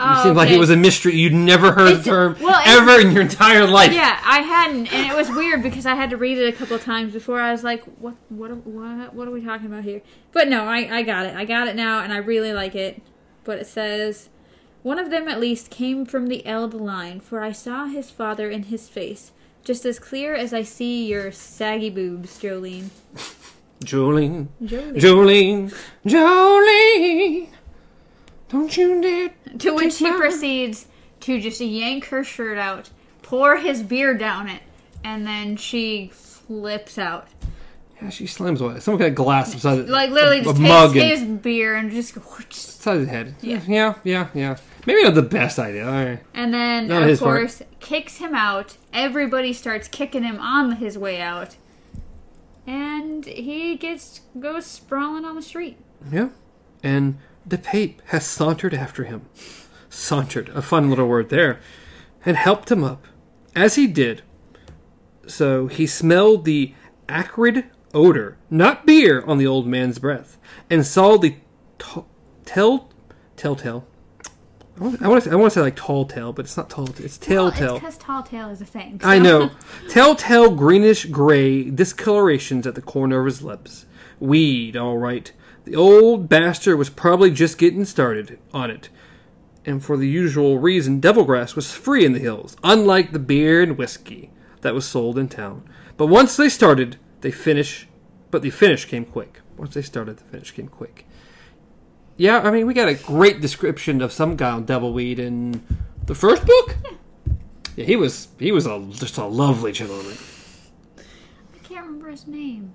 You 0.00 0.06
Oh, 0.08 0.22
seemed 0.24 0.36
like 0.36 0.48
it 0.50 0.58
was 0.58 0.70
a 0.70 0.76
mystery. 0.76 1.14
You'd 1.14 1.34
never 1.34 1.72
heard 1.72 1.88
It's- 1.88 2.04
the 2.04 2.10
term 2.10 2.36
well, 2.40 2.60
ever 2.64 3.00
in 3.00 3.12
your 3.12 3.20
entire 3.22 3.66
life. 3.66 3.92
Yeah, 3.92 4.18
I 4.24 4.38
hadn't, 4.40 4.92
and 4.92 5.10
it 5.10 5.14
was 5.14 5.30
weird 5.30 5.62
because 5.62 5.84
I 5.84 5.94
had 5.94 6.08
to 6.10 6.16
read 6.16 6.38
it 6.38 6.46
a 6.48 6.56
couple 6.56 6.78
times 6.78 7.12
before 7.12 7.38
I 7.40 7.52
was 7.52 7.62
like, 7.62 7.82
"What? 7.98 8.14
What? 8.30 8.50
What? 8.66 9.12
What 9.14 9.28
are 9.28 9.30
we 9.30 9.44
talking 9.44 9.66
about 9.66 9.84
here?" 9.84 10.00
But 10.32 10.48
no, 10.48 10.64
I, 10.64 10.88
I 10.98 11.02
got 11.02 11.26
it. 11.26 11.34
I 11.36 11.44
got 11.44 11.68
it 11.68 11.76
now, 11.76 12.00
and 12.00 12.12
I 12.12 12.16
really 12.16 12.52
like 12.54 12.74
it. 12.74 13.02
But 13.44 13.58
it 13.58 13.66
says, 13.66 14.30
"One 14.82 14.98
of 14.98 15.10
them 15.10 15.28
at 15.28 15.38
least 15.38 15.68
came 15.70 16.06
from 16.06 16.28
the 16.28 16.46
Eld 16.46 16.72
line, 16.72 17.20
for 17.20 17.42
I 17.42 17.52
saw 17.52 17.84
his 17.86 18.10
father 18.10 18.48
in 18.48 18.64
his 18.64 18.88
face, 18.88 19.32
just 19.64 19.84
as 19.84 19.98
clear 19.98 20.34
as 20.34 20.54
I 20.54 20.62
see 20.62 21.06
your 21.06 21.30
saggy 21.30 21.90
boobs, 21.90 22.38
Jolene." 22.40 22.88
Jolene, 23.84 24.48
Jolene. 24.62 25.00
Jolene, 25.00 25.74
Jolene. 26.06 27.48
Don't 28.50 28.76
you 28.76 29.00
dare. 29.00 29.30
to 29.58 29.74
which 29.74 29.98
he 29.98 30.10
proceeds 30.10 30.86
to 31.20 31.40
just 31.40 31.60
yank 31.60 32.06
her 32.06 32.24
shirt 32.24 32.58
out, 32.58 32.90
pour 33.22 33.56
his 33.56 33.82
beer 33.82 34.14
down 34.14 34.48
it, 34.48 34.62
and 35.04 35.26
then 35.26 35.56
she 35.56 36.10
flips 36.12 36.98
out. 36.98 37.28
Yeah, 38.02 38.08
she 38.08 38.26
slams 38.26 38.60
away. 38.60 38.80
Someone 38.80 38.98
got 38.98 39.06
a 39.06 39.10
glass 39.10 39.52
beside 39.54 39.88
Like 39.88 40.10
literally 40.10 40.40
a, 40.40 40.44
just 40.44 40.56
a 40.56 40.58
takes 40.58 40.68
mug 40.68 40.96
and 40.96 41.10
his 41.10 41.22
beer 41.42 41.74
and 41.76 41.90
just 41.90 42.14
beside 42.14 42.98
his 43.00 43.08
head. 43.08 43.34
Yeah. 43.42 43.60
yeah, 43.66 43.94
yeah, 44.04 44.28
yeah. 44.34 44.56
Maybe 44.86 45.02
not 45.02 45.14
the 45.14 45.22
best 45.22 45.58
idea. 45.58 45.84
Right. 45.86 46.20
and 46.32 46.54
then 46.54 46.88
Not 46.88 47.02
of 47.02 47.08
his 47.08 47.20
part. 47.20 47.40
course 47.40 47.62
kicks 47.80 48.16
him 48.16 48.34
out. 48.34 48.78
Everybody 48.94 49.52
starts 49.52 49.86
kicking 49.86 50.22
him 50.22 50.38
on 50.40 50.76
his 50.76 50.96
way 50.96 51.20
out. 51.20 51.56
And 52.66 53.26
he 53.26 53.76
gets 53.76 54.20
goes 54.38 54.64
sprawling 54.64 55.24
on 55.26 55.34
the 55.36 55.42
street. 55.42 55.76
Yeah. 56.10 56.30
And 56.82 57.18
the 57.46 57.58
Pape 57.58 58.02
has 58.06 58.26
sauntered 58.26 58.74
after 58.74 59.04
him. 59.04 59.22
Sauntered, 59.88 60.48
a 60.50 60.62
fun 60.62 60.88
little 60.90 61.06
word 61.08 61.30
there. 61.30 61.60
And 62.24 62.36
helped 62.36 62.70
him 62.70 62.84
up. 62.84 63.06
As 63.56 63.74
he 63.74 63.86
did, 63.86 64.22
so 65.26 65.66
he 65.66 65.86
smelled 65.86 66.44
the 66.44 66.74
acrid 67.08 67.64
odor, 67.94 68.36
not 68.50 68.86
beer, 68.86 69.22
on 69.26 69.38
the 69.38 69.46
old 69.46 69.66
man's 69.66 69.98
breath, 69.98 70.38
and 70.68 70.86
saw 70.86 71.16
the 71.16 71.36
t- 71.78 72.02
tell 72.44 72.90
telltale. 73.36 73.86
I 74.78 74.84
want, 74.84 75.02
I 75.02 75.20
to 75.20 75.30
I 75.32 75.34
want 75.34 75.52
to 75.52 75.58
say 75.58 75.60
like 75.62 75.76
tall 75.76 76.06
tale, 76.06 76.32
but 76.32 76.44
it's 76.44 76.56
not 76.56 76.70
tall. 76.70 76.88
It's 76.98 77.18
Well, 77.28 77.50
telltale. 77.50 77.74
it's 77.76 77.80
because 77.80 77.98
tall 77.98 78.22
tale 78.22 78.48
is 78.50 78.60
a 78.60 78.64
thing. 78.66 79.00
I 79.02 79.18
so- 79.18 79.22
know. 79.24 79.50
Telltale 79.88 80.50
greenish 80.54 81.06
gray 81.06 81.64
discolorations 81.70 82.66
at 82.66 82.74
the 82.76 82.82
corner 82.82 83.20
of 83.20 83.26
his 83.26 83.42
lips. 83.42 83.86
Weed, 84.20 84.76
all 84.76 84.98
right. 84.98 85.32
The 85.64 85.76
old 85.76 86.28
bastard 86.28 86.78
was 86.78 86.90
probably 86.90 87.30
just 87.30 87.58
getting 87.58 87.84
started 87.84 88.38
on 88.52 88.70
it. 88.70 88.88
And 89.64 89.84
for 89.84 89.96
the 89.96 90.08
usual 90.08 90.58
reason, 90.58 91.00
devilgrass 91.00 91.54
was 91.54 91.72
free 91.72 92.04
in 92.04 92.12
the 92.12 92.18
hills, 92.18 92.56
unlike 92.64 93.12
the 93.12 93.18
beer 93.18 93.62
and 93.62 93.76
whiskey 93.76 94.30
that 94.62 94.74
was 94.74 94.86
sold 94.86 95.18
in 95.18 95.28
town. 95.28 95.64
But 95.96 96.06
once 96.06 96.36
they 96.36 96.48
started, 96.48 96.96
they 97.20 97.30
finish. 97.30 97.86
But 98.30 98.42
the 98.42 98.50
finish 98.50 98.86
came 98.86 99.04
quick. 99.04 99.40
Once 99.56 99.74
they 99.74 99.82
started, 99.82 100.16
the 100.16 100.24
finish 100.24 100.52
came 100.52 100.68
quick. 100.68 101.06
Yeah, 102.16 102.40
I 102.40 102.50
mean, 102.50 102.66
we 102.66 102.74
got 102.74 102.88
a 102.88 102.94
great 102.94 103.40
description 103.40 104.00
of 104.00 104.12
some 104.12 104.36
guy 104.36 104.50
on 104.50 104.66
devilweed 104.66 105.18
in 105.18 105.62
the 106.06 106.14
first 106.14 106.44
book. 106.46 106.76
Yeah, 107.76 107.84
he 107.84 107.96
was 107.96 108.28
he 108.38 108.52
was 108.52 108.66
a 108.66 108.86
just 108.90 109.16
a 109.18 109.24
lovely 109.24 109.72
gentleman. 109.72 110.16
I 110.98 111.58
can't 111.62 111.86
remember 111.86 112.10
his 112.10 112.26
name. 112.26 112.74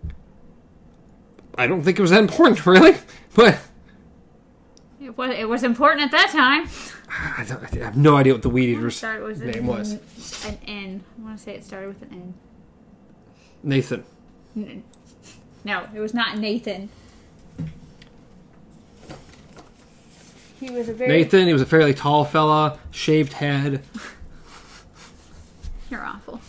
I 1.58 1.68
don't 1.68 1.84
think 1.84 2.00
it 2.00 2.02
was 2.02 2.12
that 2.12 2.22
important, 2.22 2.66
really, 2.66 2.96
but 3.34 3.60
It 5.02 5.18
was, 5.18 5.32
it 5.32 5.48
was 5.48 5.64
important 5.64 6.02
at 6.02 6.12
that 6.12 6.30
time. 6.32 6.68
I, 7.10 7.46
don't, 7.48 7.64
I 7.64 7.86
have 7.86 7.98
no 7.98 8.18
idea 8.18 8.34
what 8.34 8.42
the 8.42 8.50
weed 8.50 8.70
eater's 8.70 9.02
with 9.02 9.42
name 9.42 9.58
an, 9.58 9.68
was. 9.68 9.94
an 10.46 10.58
N. 10.68 11.04
I 11.18 11.22
want 11.24 11.38
to 11.38 11.44
say 11.44 11.54
it 11.54 11.64
started 11.64 11.88
with 11.88 12.02
an 12.02 12.10
N. 12.12 12.34
Nathan. 13.64 14.04
No, 15.64 15.88
it 15.94 16.00
was 16.00 16.14
not 16.14 16.38
Nathan. 16.38 16.90
He 20.60 20.72
was 20.72 20.90
a 20.90 20.94
very. 20.94 21.12
Nathan. 21.12 21.48
He 21.48 21.54
was 21.54 21.62
a 21.62 21.66
fairly 21.66 21.94
tall 21.94 22.26
fella, 22.26 22.80
shaved 22.92 23.34
head. 23.34 23.82
You're 25.90 26.04
awful. 26.04 26.42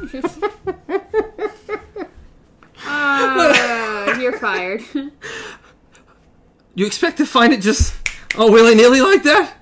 uh, 3.00 4.18
you're 4.20 4.38
fired. 4.38 4.82
You 6.72 6.86
expect 6.86 7.16
to 7.18 7.26
find 7.26 7.52
it 7.52 7.60
just 7.60 7.94
all 8.38 8.50
willy 8.50 8.74
nilly 8.76 9.00
like 9.00 9.24
that? 9.24 9.54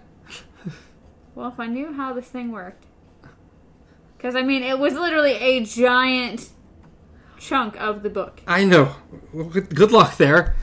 well, 1.35 1.49
if 1.49 1.59
I 1.59 1.67
knew 1.67 1.93
how 1.95 2.13
this 2.13 2.27
thing 2.27 2.53
worked. 2.53 2.85
Because, 4.17 4.37
I 4.37 4.43
mean, 4.43 4.63
it 4.63 4.79
was 4.79 4.93
literally 4.93 5.33
a 5.33 5.65
giant 5.65 6.51
chunk 7.41 7.81
of 7.81 8.03
the 8.03 8.11
book. 8.11 8.43
I 8.47 8.65
know. 8.65 8.95
Well, 9.33 9.47
good, 9.47 9.75
good 9.75 9.91
luck 9.91 10.17
there. 10.17 10.55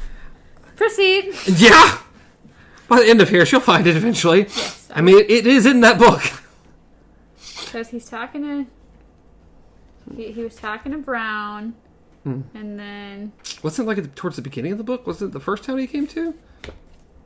Proceed. 0.76 1.34
Yeah. 1.48 2.00
By 2.88 3.00
the 3.00 3.08
end 3.08 3.22
of 3.22 3.30
here, 3.30 3.46
she'll 3.46 3.60
find 3.60 3.88
it 3.88 3.96
eventually. 3.96 4.42
Yes. 4.42 4.90
I 4.94 5.02
mean, 5.02 5.18
it, 5.18 5.32
it 5.32 5.48
is 5.48 5.66
in 5.66 5.82
that 5.82 5.98
book. 5.98 6.22
Because 7.66 7.90
he's 7.90 8.08
talking 8.08 8.42
to. 8.44 10.16
He, 10.16 10.32
he 10.32 10.44
was 10.44 10.56
talking 10.56 10.94
to 10.94 10.98
Brown. 10.98 11.76
Hmm. 12.26 12.42
And 12.54 12.78
then. 12.80 13.32
Wasn't 13.64 13.86
it 13.86 13.88
like 13.88 13.98
at- 14.00 14.16
towards 14.16 14.36
the 14.36 14.42
beginning 14.42 14.72
of 14.74 14.78
the 14.78 14.84
book? 14.84 15.06
Was 15.08 15.22
it 15.22 15.32
the 15.32 15.40
first 15.40 15.64
town 15.64 15.78
he 15.78 15.88
came 15.88 16.08
to? 16.08 16.34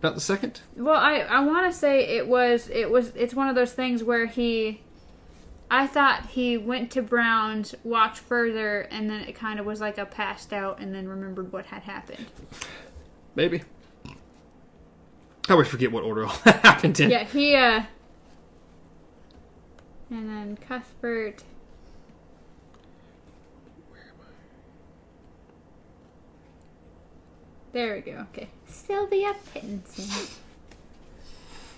Not 0.03 0.13
the 0.13 0.21
second. 0.21 0.61
Well, 0.77 0.95
I 0.95 1.19
I 1.21 1.39
want 1.39 1.71
to 1.71 1.77
say 1.77 2.01
it 2.17 2.27
was 2.27 2.69
it 2.69 2.89
was 2.91 3.13
it's 3.15 3.33
one 3.33 3.47
of 3.49 3.55
those 3.55 3.71
things 3.73 4.03
where 4.03 4.25
he 4.27 4.81
I 5.71 5.87
thought 5.87 6.27
he 6.27 6.57
went 6.57 6.91
to 6.91 7.01
Brown's, 7.01 7.75
walked 7.83 8.17
further, 8.17 8.81
and 8.91 9.09
then 9.09 9.21
it 9.21 9.35
kind 9.35 9.59
of 9.59 9.65
was 9.65 9.79
like 9.81 9.97
a 9.97 10.05
passed 10.05 10.51
out, 10.53 10.79
and 10.79 10.93
then 10.93 11.07
remembered 11.07 11.51
what 11.53 11.65
had 11.67 11.83
happened. 11.83 12.25
Maybe. 13.35 13.63
I 15.47 15.53
always 15.53 15.67
forget 15.67 15.91
what 15.91 16.03
order 16.03 16.25
all 16.25 16.35
that 16.45 16.59
happened 16.65 16.99
in. 16.99 17.09
Yeah, 17.09 17.23
he 17.23 17.55
uh, 17.55 17.83
and 20.09 20.29
then 20.29 20.57
Cuthbert. 20.57 21.43
There 27.71 27.95
we 27.95 28.01
go. 28.01 28.25
Okay. 28.33 28.49
Sylvia 28.67 29.35
Pittston. 29.53 30.11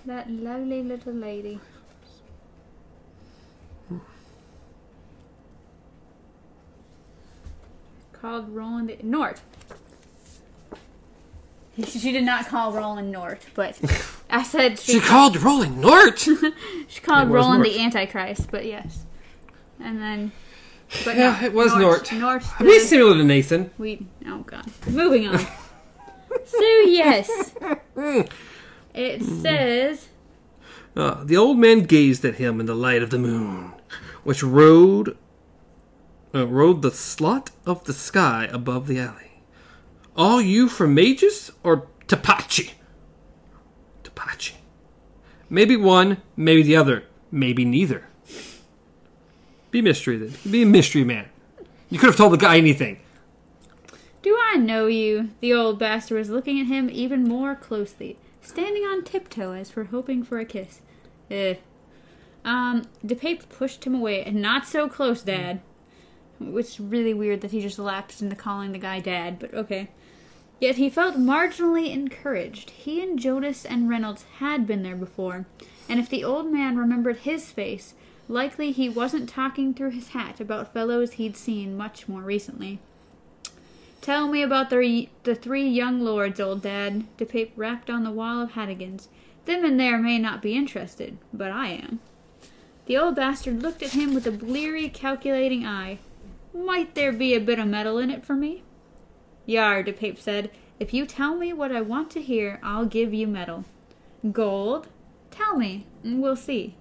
That 0.06 0.30
lovely 0.30 0.82
little 0.82 1.12
lady. 1.12 1.60
Called 8.12 8.48
Roland 8.50 8.88
the 8.88 8.98
Nort. 9.02 9.40
She 11.86 12.12
did 12.12 12.24
not 12.24 12.46
call 12.48 12.72
Roland 12.72 13.10
Nort, 13.10 13.40
but 13.54 13.80
I 14.30 14.42
said 14.42 14.78
She 14.78 15.00
called 15.00 15.36
Rolling 15.42 15.80
Nort. 15.80 16.18
she 16.88 17.00
called 17.00 17.30
Roland 17.30 17.62
Nort. 17.62 17.72
the 17.74 17.80
Antichrist, 17.80 18.50
but 18.50 18.66
yes. 18.66 19.04
And 19.80 20.00
then 20.00 20.32
but 21.04 21.16
Yeah, 21.16 21.38
no, 21.40 21.46
it 21.46 21.52
was 21.54 21.74
Nort. 21.74 22.12
Nort 22.12 22.44
Are 22.60 22.64
we 22.66 22.78
the- 22.78 22.84
similar 22.84 23.14
to 23.14 23.24
Nathan? 23.24 23.70
we 23.78 24.06
oh 24.26 24.40
god. 24.42 24.66
Moving 24.86 25.26
on. 25.28 25.40
so 26.58 26.70
yes. 26.86 27.54
It 28.94 29.22
says 29.22 30.08
Uh, 30.94 31.24
the 31.24 31.36
old 31.36 31.58
man 31.58 31.80
gazed 31.84 32.24
at 32.26 32.34
him 32.34 32.60
in 32.60 32.66
the 32.66 32.74
light 32.74 33.02
of 33.02 33.08
the 33.10 33.18
moon, 33.18 33.72
which 34.24 34.42
rode, 34.42 35.16
uh, 36.34 36.46
rode 36.46 36.82
the 36.82 36.90
slot 36.90 37.50
of 37.64 37.84
the 37.84 37.94
sky 37.94 38.48
above 38.52 38.86
the 38.86 38.98
alley. 38.98 39.30
All 40.14 40.42
you 40.42 40.68
from 40.68 40.94
Mejis 40.94 41.50
or 41.62 41.86
Tapachi? 42.06 42.72
Tapachi. 44.04 44.52
Maybe 45.48 45.76
one, 45.76 46.18
maybe 46.36 46.62
the 46.62 46.76
other, 46.76 47.04
maybe 47.30 47.64
neither. 47.64 48.04
Be 49.70 49.80
mystery 49.80 50.18
then. 50.18 50.34
Be 50.50 50.62
a 50.64 50.66
mystery 50.66 51.04
man. 51.04 51.30
You 51.88 51.98
could 51.98 52.08
have 52.08 52.16
told 52.16 52.34
the 52.34 52.36
guy 52.36 52.58
anything. 52.58 53.00
Do 54.22 54.38
I 54.40 54.56
know 54.56 54.86
you? 54.86 55.30
The 55.40 55.52
old 55.52 55.80
bastard 55.80 56.16
was 56.18 56.30
looking 56.30 56.60
at 56.60 56.68
him 56.68 56.88
even 56.88 57.26
more 57.26 57.56
closely, 57.56 58.16
standing 58.40 58.84
on 58.84 59.02
tiptoe 59.02 59.52
as 59.52 59.68
for 59.68 59.84
hoping 59.84 60.22
for 60.22 60.38
a 60.38 60.44
kiss. 60.44 60.80
Eh. 61.28 61.56
Um, 62.44 62.86
DePape 63.04 63.48
pushed 63.48 63.84
him 63.84 63.96
away, 63.96 64.22
and 64.22 64.40
not 64.40 64.64
so 64.64 64.88
close, 64.88 65.22
Dad. 65.22 65.60
Is 66.40 66.78
really 66.78 67.12
weird 67.12 67.40
that 67.40 67.50
he 67.50 67.60
just 67.60 67.80
lapsed 67.80 68.22
into 68.22 68.36
calling 68.36 68.70
the 68.70 68.78
guy 68.78 69.00
Dad, 69.00 69.40
but 69.40 69.52
okay. 69.54 69.88
Yet 70.60 70.76
he 70.76 70.88
felt 70.88 71.16
marginally 71.16 71.92
encouraged. 71.92 72.70
He 72.70 73.02
and 73.02 73.18
Jonas 73.18 73.64
and 73.64 73.88
Reynolds 73.88 74.24
had 74.38 74.68
been 74.68 74.84
there 74.84 74.96
before, 74.96 75.46
and 75.88 75.98
if 75.98 76.08
the 76.08 76.22
old 76.22 76.46
man 76.46 76.76
remembered 76.76 77.18
his 77.18 77.50
face, 77.50 77.94
likely 78.28 78.70
he 78.70 78.88
wasn't 78.88 79.28
talking 79.28 79.74
through 79.74 79.90
his 79.90 80.08
hat 80.08 80.40
about 80.40 80.72
fellows 80.72 81.14
he'd 81.14 81.36
seen 81.36 81.76
much 81.76 82.08
more 82.08 82.22
recently. 82.22 82.78
Tell 84.02 84.26
me 84.26 84.42
about 84.42 84.68
the, 84.68 85.08
the 85.22 85.36
three 85.36 85.68
young 85.68 86.00
lords, 86.00 86.40
old 86.40 86.62
dad. 86.62 87.04
DePape 87.18 87.52
rapped 87.54 87.88
on 87.88 88.02
the 88.02 88.10
wall 88.10 88.42
of 88.42 88.50
Hattigans. 88.50 89.06
Them 89.44 89.64
in 89.64 89.76
there 89.76 89.96
may 89.96 90.18
not 90.18 90.42
be 90.42 90.56
interested, 90.56 91.18
but 91.32 91.52
I 91.52 91.68
am. 91.68 92.00
The 92.86 92.98
old 92.98 93.14
bastard 93.14 93.62
looked 93.62 93.80
at 93.80 93.92
him 93.92 94.12
with 94.12 94.26
a 94.26 94.32
bleary, 94.32 94.88
calculating 94.88 95.64
eye. 95.64 96.00
Might 96.52 96.96
there 96.96 97.12
be 97.12 97.32
a 97.34 97.40
bit 97.40 97.60
of 97.60 97.68
metal 97.68 97.98
in 97.98 98.10
it 98.10 98.26
for 98.26 98.34
me? 98.34 98.64
Yar, 99.46 99.84
DePape 99.84 100.18
said. 100.18 100.50
If 100.80 100.92
you 100.92 101.06
tell 101.06 101.36
me 101.36 101.52
what 101.52 101.70
I 101.70 101.80
want 101.80 102.10
to 102.10 102.20
hear, 102.20 102.58
I'll 102.60 102.86
give 102.86 103.14
you 103.14 103.28
metal. 103.28 103.64
Gold? 104.32 104.88
Tell 105.30 105.56
me, 105.56 105.86
and 106.02 106.20
we'll 106.20 106.34
see. 106.34 106.74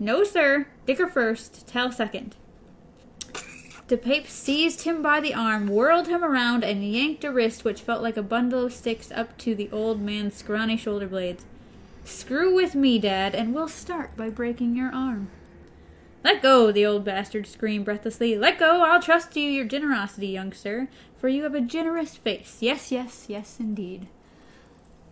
No, 0.00 0.24
sir. 0.24 0.66
Dicker 0.84 1.06
first, 1.06 1.68
tell 1.68 1.92
second. 1.92 2.34
DePape 3.88 4.26
seized 4.26 4.82
him 4.82 5.00
by 5.00 5.20
the 5.20 5.32
arm, 5.34 5.68
whirled 5.68 6.08
him 6.08 6.24
around, 6.24 6.64
and 6.64 6.84
yanked 6.84 7.22
a 7.22 7.30
wrist 7.30 7.64
which 7.64 7.82
felt 7.82 8.02
like 8.02 8.16
a 8.16 8.22
bundle 8.22 8.64
of 8.64 8.72
sticks 8.72 9.12
up 9.12 9.38
to 9.38 9.54
the 9.54 9.70
old 9.70 10.00
man's 10.00 10.34
scrawny 10.34 10.76
shoulder 10.76 11.06
blades. 11.06 11.44
Screw 12.04 12.52
with 12.54 12.74
me, 12.74 12.98
Dad, 12.98 13.34
and 13.34 13.54
we'll 13.54 13.68
start 13.68 14.16
by 14.16 14.28
breaking 14.28 14.74
your 14.74 14.92
arm. 14.92 15.30
Let 16.24 16.42
go, 16.42 16.72
the 16.72 16.84
old 16.84 17.04
bastard 17.04 17.46
screamed 17.46 17.84
breathlessly. 17.84 18.36
Let 18.36 18.58
go, 18.58 18.82
I'll 18.82 19.00
trust 19.00 19.36
you 19.36 19.48
your 19.48 19.64
generosity, 19.64 20.28
young 20.28 20.52
sir, 20.52 20.88
for 21.20 21.28
you 21.28 21.44
have 21.44 21.54
a 21.54 21.60
generous 21.60 22.16
face. 22.16 22.58
Yes, 22.60 22.90
yes, 22.90 23.26
yes, 23.28 23.58
indeed. 23.60 24.08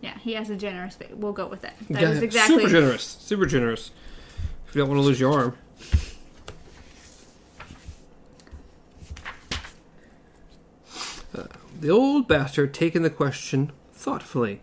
Yeah, 0.01 0.19
he 0.19 0.35
has 0.35 0.51
a 0.51 0.57
generous 0.57 0.97
face. 0.97 1.13
We'll 1.15 1.33
go 1.33 1.47
with 1.47 1.63
that. 1.63 1.77
That 1.91 2.03
Yeah, 2.03 2.11
is 2.11 2.23
exactly 2.23 2.57
Super 2.57 2.69
generous. 2.69 3.05
Super 3.21 3.47
generous. 3.47 3.93
If 4.67 4.75
you 4.75 4.81
don't 4.81 4.89
want 4.89 4.99
to 4.99 5.05
lose 5.07 5.21
your 5.21 5.33
arm. 5.33 5.57
Uh, 11.35 11.45
the 11.85 11.91
old 11.91 12.27
bastard 12.27 12.73
taking 12.73 13.03
the 13.03 13.11
question 13.11 13.71
thoughtfully. 13.93 14.63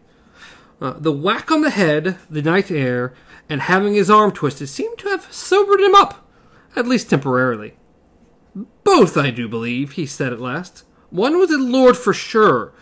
Uh, 0.81 0.93
the 0.93 1.11
whack 1.11 1.51
on 1.51 1.61
the 1.61 1.69
head, 1.69 2.17
the 2.31 2.41
night 2.41 2.71
air, 2.71 3.13
and 3.47 3.61
having 3.61 3.93
his 3.93 4.09
arm 4.09 4.31
twisted 4.31 4.67
seemed 4.67 4.97
to 4.97 5.07
have 5.09 5.31
sobered 5.31 5.79
him 5.79 5.93
up, 5.93 6.27
at 6.75 6.87
least 6.87 7.11
temporarily. 7.11 7.75
Both, 8.83 9.17
I 9.17 9.29
do 9.29 9.47
believe, 9.47 9.91
he 9.91 10.07
said 10.07 10.33
at 10.33 10.41
last. 10.41 10.83
One 11.11 11.37
was 11.37 11.51
a 11.51 11.59
lord 11.59 11.95
for 11.95 12.11
sure, 12.11 12.73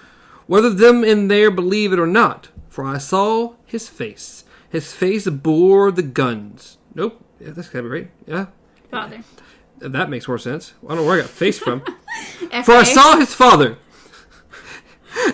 whether 0.48 0.70
them 0.70 1.04
in 1.04 1.28
there 1.28 1.52
believe 1.52 1.92
it 1.92 2.00
or 2.00 2.08
not, 2.08 2.48
for 2.70 2.86
I 2.86 2.98
saw 2.98 3.56
his 3.66 3.90
face. 3.90 4.46
His 4.70 4.94
face 4.94 5.28
bore 5.28 5.92
the 5.92 6.02
guns. 6.02 6.78
Nope, 6.96 7.22
yeah, 7.42 7.50
that's 7.52 7.68
gotta 7.68 7.84
be 7.84 7.90
right. 7.90 8.12
Yeah, 8.26 8.46
father. 8.90 9.20
that 9.80 10.10
makes 10.10 10.30
more 10.30 10.38
sense. 10.38 10.76
I 10.86 10.88
don't 10.88 10.98
know 11.00 11.04
where 11.04 11.18
I 11.18 11.24
got 11.24 11.30
face 11.30 11.60
from. 11.60 11.84
For 12.64 12.74
I 12.74 12.84
saw 12.84 13.18
his 13.18 13.36
father, 13.36 13.78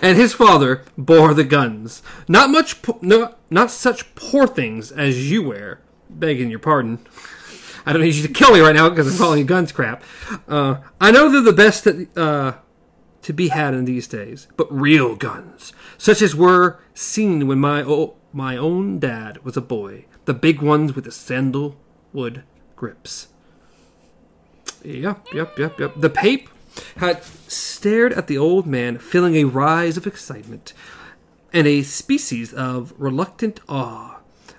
and 0.02 0.16
his 0.16 0.32
father 0.32 0.84
bore 0.96 1.34
the 1.34 1.44
guns. 1.44 2.02
Not 2.28 2.50
much, 2.50 2.82
po- 2.82 2.98
no, 3.02 3.34
not 3.50 3.70
such 3.70 4.14
poor 4.14 4.46
things 4.46 4.90
as 4.92 5.30
you 5.30 5.42
wear. 5.42 5.80
Begging 6.10 6.50
your 6.50 6.58
pardon. 6.58 6.98
I 7.84 7.92
don't 7.92 8.02
need 8.02 8.14
you 8.14 8.26
to 8.26 8.32
kill 8.32 8.52
me 8.52 8.60
right 8.60 8.74
now 8.74 8.88
because 8.88 9.12
I'm 9.12 9.18
calling 9.18 9.38
you 9.38 9.44
guns 9.44 9.70
crap. 9.72 10.02
Uh, 10.48 10.78
I 11.00 11.10
know 11.10 11.30
they're 11.30 11.40
the 11.40 11.52
best 11.52 11.84
that, 11.84 12.08
uh, 12.16 12.54
to 13.22 13.32
be 13.32 13.48
had 13.48 13.74
in 13.74 13.84
these 13.84 14.06
days, 14.08 14.48
but 14.56 14.72
real 14.72 15.14
guns, 15.16 15.72
such 15.98 16.22
as 16.22 16.34
were 16.34 16.78
seen 16.94 17.46
when 17.46 17.58
my 17.58 17.82
o- 17.82 18.14
my 18.32 18.56
own 18.56 18.98
dad 18.98 19.42
was 19.44 19.56
a 19.56 19.60
boy, 19.60 20.04
the 20.26 20.34
big 20.34 20.60
ones 20.62 20.94
with 20.94 21.04
the 21.04 21.10
sandalwood 21.10 22.42
grips. 22.76 23.28
Yep, 24.84 25.26
yep, 25.34 25.58
yep, 25.58 25.78
yep. 25.80 25.92
The 25.96 26.10
Pape 26.10 26.48
had 26.96 27.22
stared 27.24 28.12
at 28.12 28.26
the 28.26 28.38
old 28.38 28.66
man, 28.66 28.98
feeling 28.98 29.36
a 29.36 29.44
rise 29.44 29.96
of 29.96 30.06
excitement 30.06 30.72
and 31.52 31.66
a 31.66 31.82
species 31.82 32.52
of 32.52 32.92
reluctant 32.98 33.60
awe. 33.68 34.18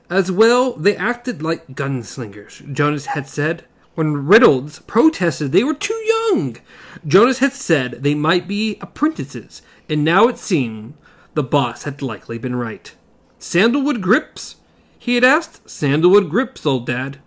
As 0.10 0.32
well, 0.32 0.74
they 0.74 0.96
acted 0.96 1.44
like 1.44 1.76
gunslingers, 1.76 2.74
Jonas 2.74 3.08
had 3.08 3.28
said. 3.28 3.66
When 3.94 4.28
Reynolds 4.28 4.80
protested 4.80 5.52
they 5.52 5.64
were 5.64 5.74
too 5.74 5.94
young, 5.94 6.58
Jonas 7.06 7.40
had 7.40 7.54
said 7.54 8.04
they 8.04 8.16
might 8.16 8.48
be 8.48 8.78
apprentices, 8.80 9.62
and 9.90 10.04
now 10.04 10.28
it 10.28 10.38
seemed 10.38 10.94
the 11.34 11.44
boss 11.44 11.84
had 11.84 12.02
likely 12.02 12.38
been 12.38 12.56
right. 12.56 12.94
Sandalwood 13.38 14.02
grips? 14.02 14.56
He 14.98 15.16
had 15.16 15.24
asked. 15.24 15.70
Sandalwood 15.70 16.30
grips, 16.30 16.66
old 16.66 16.86
dad. 16.86 17.20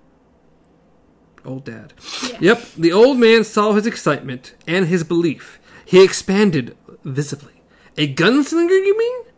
Old 1.44 1.64
dad. 1.64 1.92
Yep, 2.40 2.72
the 2.76 2.92
old 2.92 3.18
man 3.18 3.44
saw 3.44 3.72
his 3.72 3.86
excitement 3.86 4.54
and 4.66 4.86
his 4.86 5.04
belief. 5.04 5.58
He 5.84 6.04
expanded 6.04 6.76
visibly. 7.04 7.62
A 7.96 8.12
gunslinger, 8.12 8.70
you 8.70 8.96
mean? 8.96 9.32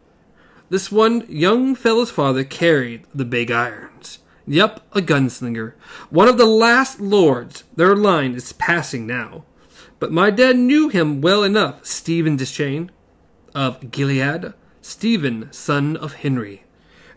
This 0.69 0.91
one 0.91 1.25
young 1.29 1.75
fellow's 1.75 2.11
father 2.11 2.45
carried 2.45 3.05
the 3.15 3.25
big 3.25 3.51
irons. 3.51 4.19
Yep, 4.47 4.81
a 4.93 5.01
gunslinger. 5.01 5.75
One 6.11 6.29
of 6.29 6.39
the 6.39 6.47
last 6.47 7.01
lords. 7.01 7.65
Their 7.77 7.95
line 7.95 8.35
is 8.35 8.53
passing 8.53 9.07
now. 9.07 9.45
But 9.99 10.13
my 10.13 10.31
dad 10.31 10.57
knew 10.57 10.89
him 10.89 11.21
well 11.21 11.45
enough, 11.45 11.87
Steven 11.87 12.37
Deschain 12.37 12.91
of 13.55 13.91
Gilead, 13.91 14.55
Steven, 14.81 15.49
son 15.53 15.97
of 15.97 16.15
Henry. 16.15 16.65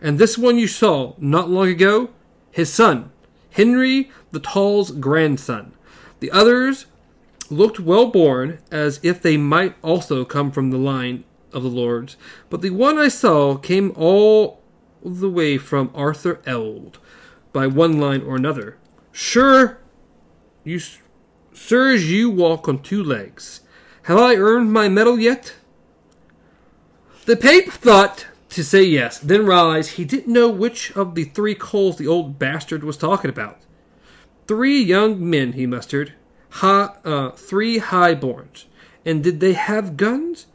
And 0.00 0.18
this 0.18 0.38
one 0.38 0.58
you 0.58 0.68
saw 0.68 1.14
not 1.18 1.50
long 1.50 1.68
ago, 1.68 2.10
his 2.50 2.72
son, 2.72 3.10
Henry 3.56 4.10
the 4.32 4.40
Tall's 4.40 4.90
grandson. 4.90 5.72
The 6.20 6.30
others 6.30 6.84
looked 7.48 7.80
well 7.80 8.06
born, 8.06 8.58
as 8.70 9.00
if 9.02 9.22
they 9.22 9.38
might 9.38 9.74
also 9.82 10.26
come 10.26 10.50
from 10.50 10.70
the 10.70 10.76
line 10.76 11.24
of 11.54 11.62
the 11.62 11.70
lords, 11.70 12.18
but 12.50 12.60
the 12.60 12.68
one 12.68 12.98
I 12.98 13.08
saw 13.08 13.56
came 13.56 13.92
all 13.96 14.60
the 15.02 15.30
way 15.30 15.56
from 15.56 15.90
Arthur 15.94 16.42
Eld, 16.44 16.98
by 17.54 17.66
one 17.66 17.98
line 17.98 18.20
or 18.20 18.36
another. 18.36 18.76
Sure, 19.10 19.78
you, 20.62 20.78
sirs, 21.54 22.10
you 22.10 22.28
walk 22.28 22.68
on 22.68 22.82
two 22.82 23.02
legs. 23.02 23.62
Have 24.02 24.18
I 24.18 24.34
earned 24.34 24.70
my 24.70 24.90
medal 24.90 25.18
yet? 25.18 25.54
The 27.24 27.36
Pape 27.36 27.72
thought 27.72 28.26
to 28.56 28.64
say 28.64 28.82
yes, 28.82 29.18
then 29.18 29.44
realized 29.44 29.92
he 29.92 30.04
didn't 30.06 30.32
know 30.32 30.48
which 30.48 30.90
of 30.96 31.14
the 31.14 31.24
three 31.24 31.54
coals 31.54 31.98
the 31.98 32.06
old 32.06 32.38
bastard 32.38 32.82
was 32.82 32.96
talking 32.96 33.28
about. 33.28 33.58
Three 34.48 34.82
young 34.82 35.28
men 35.28 35.52
he 35.52 35.66
mustered, 35.66 36.14
high, 36.48 36.94
uh, 37.04 37.32
three 37.32 37.78
highborns. 37.80 38.64
And 39.04 39.22
did 39.22 39.40
they 39.40 39.52
have 39.52 39.98
guns? 39.98 40.46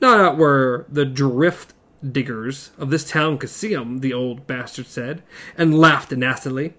Not 0.00 0.18
out 0.18 0.36
where 0.36 0.84
the 0.88 1.04
drift 1.04 1.74
diggers 2.02 2.72
of 2.76 2.90
this 2.90 3.08
town 3.08 3.38
could 3.38 3.50
see 3.50 3.72
'em, 3.72 4.00
the 4.00 4.12
old 4.12 4.48
bastard 4.48 4.86
said, 4.86 5.22
and 5.56 5.78
laughed 5.78 6.10
nastily. 6.10 6.74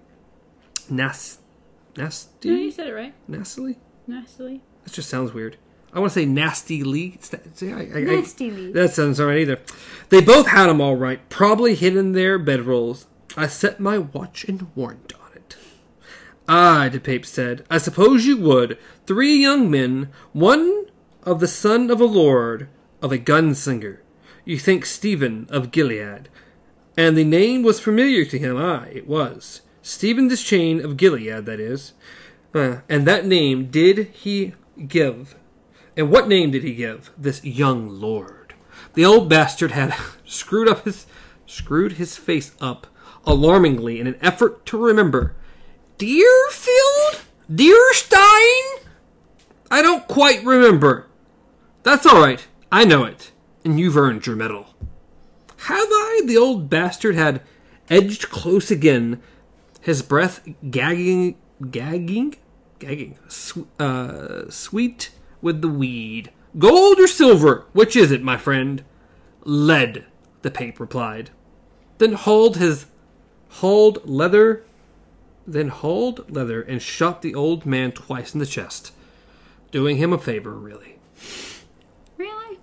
Nas- 0.90 1.38
nasty? 1.96 2.50
No, 2.50 2.56
you 2.56 2.70
said 2.70 2.88
it 2.88 2.92
right. 2.92 3.14
Nastily? 3.26 3.78
Nastily. 4.06 4.60
That 4.84 4.92
just 4.92 5.08
sounds 5.08 5.32
weird. 5.32 5.56
I 5.94 6.00
want 6.00 6.12
to 6.12 6.20
say. 6.20 6.24
It's 7.14 7.28
that- 7.28 7.56
see, 7.56 7.70
I- 7.70 7.78
I- 7.78 7.98
I- 7.98 8.00
Nastily. 8.20 8.72
that 8.72 8.92
sounds 8.92 9.20
alright 9.20 9.38
either. 9.42 9.60
They 10.08 10.20
both 10.20 10.48
had 10.48 10.68
'em 10.68 10.80
all 10.80 10.96
right, 10.96 11.20
probably 11.30 11.74
hid 11.74 11.96
in 11.96 12.12
their 12.12 12.38
bedrolls. 12.38 13.06
I 13.36 13.46
set 13.46 13.80
my 13.80 13.98
watch 13.98 14.44
and 14.48 14.66
warrant 14.74 15.12
on 15.14 15.36
it. 15.36 15.56
Aye, 16.48 16.90
DePape 16.92 17.24
said, 17.24 17.64
I 17.70 17.78
suppose 17.78 18.26
you 18.26 18.36
would. 18.36 18.76
Three 19.06 19.34
young 19.34 19.70
men, 19.70 20.08
one 20.32 20.86
of 21.22 21.40
the 21.40 21.48
son 21.48 21.90
of 21.90 22.00
a 22.00 22.04
lord, 22.04 22.68
of 23.00 23.12
a 23.12 23.18
gunslinger. 23.18 23.98
You 24.44 24.58
think 24.58 24.84
Steven 24.84 25.46
of 25.48 25.70
Gilead. 25.70 26.28
And 26.96 27.16
the 27.16 27.24
name 27.24 27.62
was 27.62 27.80
familiar 27.80 28.24
to 28.26 28.38
him. 28.38 28.56
Aye, 28.56 28.90
it 28.94 29.06
was. 29.08 29.62
Steven 29.82 30.28
Deschain 30.28 30.82
of 30.82 30.96
Gilead, 30.96 31.46
that 31.46 31.60
is. 31.60 31.92
Uh, 32.54 32.76
and 32.88 33.06
that 33.06 33.26
name 33.26 33.66
did 33.70 34.08
he 34.12 34.54
give. 34.86 35.34
And 35.96 36.10
what 36.10 36.28
name 36.28 36.50
did 36.50 36.64
he 36.64 36.74
give? 36.74 37.10
This 37.16 37.44
young 37.44 37.88
lord. 37.88 38.54
The 38.94 39.04
old 39.04 39.28
bastard 39.28 39.72
had 39.72 39.94
screwed 40.24 40.68
up 40.68 40.84
his 40.84 41.06
screwed 41.46 41.92
his 41.92 42.16
face 42.16 42.52
up 42.60 42.86
alarmingly 43.26 44.00
in 44.00 44.06
an 44.06 44.16
effort 44.20 44.64
to 44.66 44.78
remember. 44.78 45.34
Deerfield? 45.98 47.22
Deerstein? 47.50 48.80
I 49.70 49.82
don't 49.82 50.06
quite 50.08 50.42
remember. 50.44 51.06
That's 51.82 52.06
all 52.06 52.20
right. 52.20 52.46
I 52.72 52.84
know 52.84 53.04
it, 53.04 53.30
and 53.64 53.78
you've 53.78 53.96
earned 53.96 54.26
your 54.26 54.36
medal. 54.36 54.74
Have 55.58 55.88
I? 55.88 56.22
The 56.24 56.36
old 56.36 56.68
bastard 56.68 57.14
had 57.14 57.42
edged 57.88 58.30
close 58.30 58.70
again, 58.70 59.22
his 59.80 60.02
breath 60.02 60.46
gagging, 60.70 61.36
gagging, 61.70 62.36
gagging, 62.78 63.18
uh, 63.78 64.50
sweet 64.50 65.10
with 65.44 65.60
the 65.60 65.68
weed. 65.68 66.32
Gold 66.58 66.98
or 66.98 67.06
silver? 67.06 67.66
Which 67.72 67.94
is 67.94 68.10
it, 68.10 68.22
my 68.22 68.36
friend? 68.36 68.82
Lead, 69.44 70.06
the 70.42 70.50
pape 70.50 70.80
replied. 70.80 71.30
Then 71.98 72.14
hauled 72.14 72.56
his, 72.56 72.86
hauled 73.48 74.08
leather, 74.08 74.64
then 75.46 75.68
hauled 75.68 76.30
leather 76.30 76.62
and 76.62 76.80
shot 76.80 77.22
the 77.22 77.34
old 77.34 77.66
man 77.66 77.92
twice 77.92 78.32
in 78.32 78.40
the 78.40 78.46
chest, 78.46 78.92
doing 79.70 79.98
him 79.98 80.12
a 80.12 80.18
favor, 80.18 80.52
really. 80.52 80.98
Really? 82.16 82.58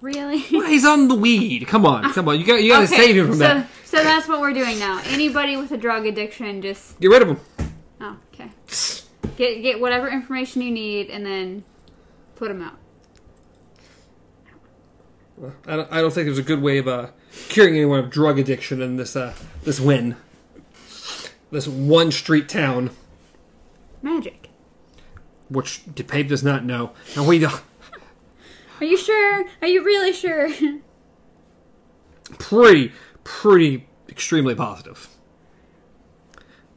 Really? 0.00 0.44
Well, 0.52 0.68
he's 0.68 0.84
on 0.84 1.08
the 1.08 1.14
weed. 1.14 1.66
Come 1.66 1.84
on, 1.84 2.12
come 2.12 2.28
on. 2.28 2.38
You 2.38 2.46
got, 2.46 2.62
you 2.62 2.70
got 2.70 2.80
to 2.80 2.86
save 2.86 3.16
him 3.16 3.26
from 3.26 3.34
so, 3.34 3.38
that. 3.38 3.68
So 3.84 4.02
that's 4.02 4.28
what 4.28 4.40
we're 4.40 4.52
doing 4.52 4.78
now. 4.78 5.00
Anybody 5.06 5.56
with 5.56 5.72
a 5.72 5.76
drug 5.76 6.06
addiction, 6.06 6.62
just 6.62 7.00
Get 7.00 7.10
rid 7.10 7.22
of 7.22 7.28
him. 7.28 7.40
oh, 8.00 8.16
okay. 8.32 8.50
Get 9.36 9.62
get 9.62 9.80
whatever 9.80 10.08
information 10.08 10.62
you 10.62 10.70
need, 10.70 11.10
and 11.10 11.26
then 11.26 11.64
put 12.36 12.48
them 12.48 12.62
out. 12.62 12.78
I 15.66 15.76
don't, 15.76 15.92
I 15.92 16.00
don't 16.00 16.12
think 16.12 16.26
there's 16.26 16.38
a 16.38 16.42
good 16.42 16.62
way 16.62 16.78
of 16.78 16.86
uh, 16.86 17.08
curing 17.48 17.74
anyone 17.74 17.98
of 17.98 18.10
drug 18.10 18.38
addiction 18.38 18.80
in 18.80 18.96
this 18.96 19.16
uh, 19.16 19.34
this 19.64 19.80
win. 19.80 20.16
This 21.50 21.66
one 21.68 22.10
street 22.12 22.48
town, 22.48 22.90
Magic. 24.02 24.48
which 25.48 25.82
DePape 25.86 26.28
does 26.28 26.42
not 26.42 26.64
know, 26.64 26.92
and 27.16 27.26
we 27.26 27.38
don't. 27.38 27.60
Are 28.80 28.84
you 28.86 28.96
sure? 28.96 29.44
Are 29.62 29.68
you 29.68 29.84
really 29.84 30.12
sure? 30.12 30.48
Pretty, 32.38 32.90
pretty, 33.22 33.86
extremely 34.08 34.54
positive. 34.54 35.08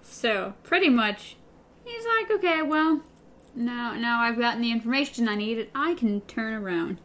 so 0.04 0.54
pretty 0.64 0.90
much, 0.90 1.38
he's 1.86 2.04
like, 2.06 2.30
okay, 2.30 2.62
well, 2.62 3.02
now 3.58 3.94
now 3.94 4.22
I've 4.22 4.38
gotten 4.38 4.62
the 4.62 4.72
information 4.72 5.28
I 5.28 5.36
needed. 5.36 5.70
I 5.74 5.94
can 5.96 6.22
turn 6.22 6.54
around. 6.54 7.00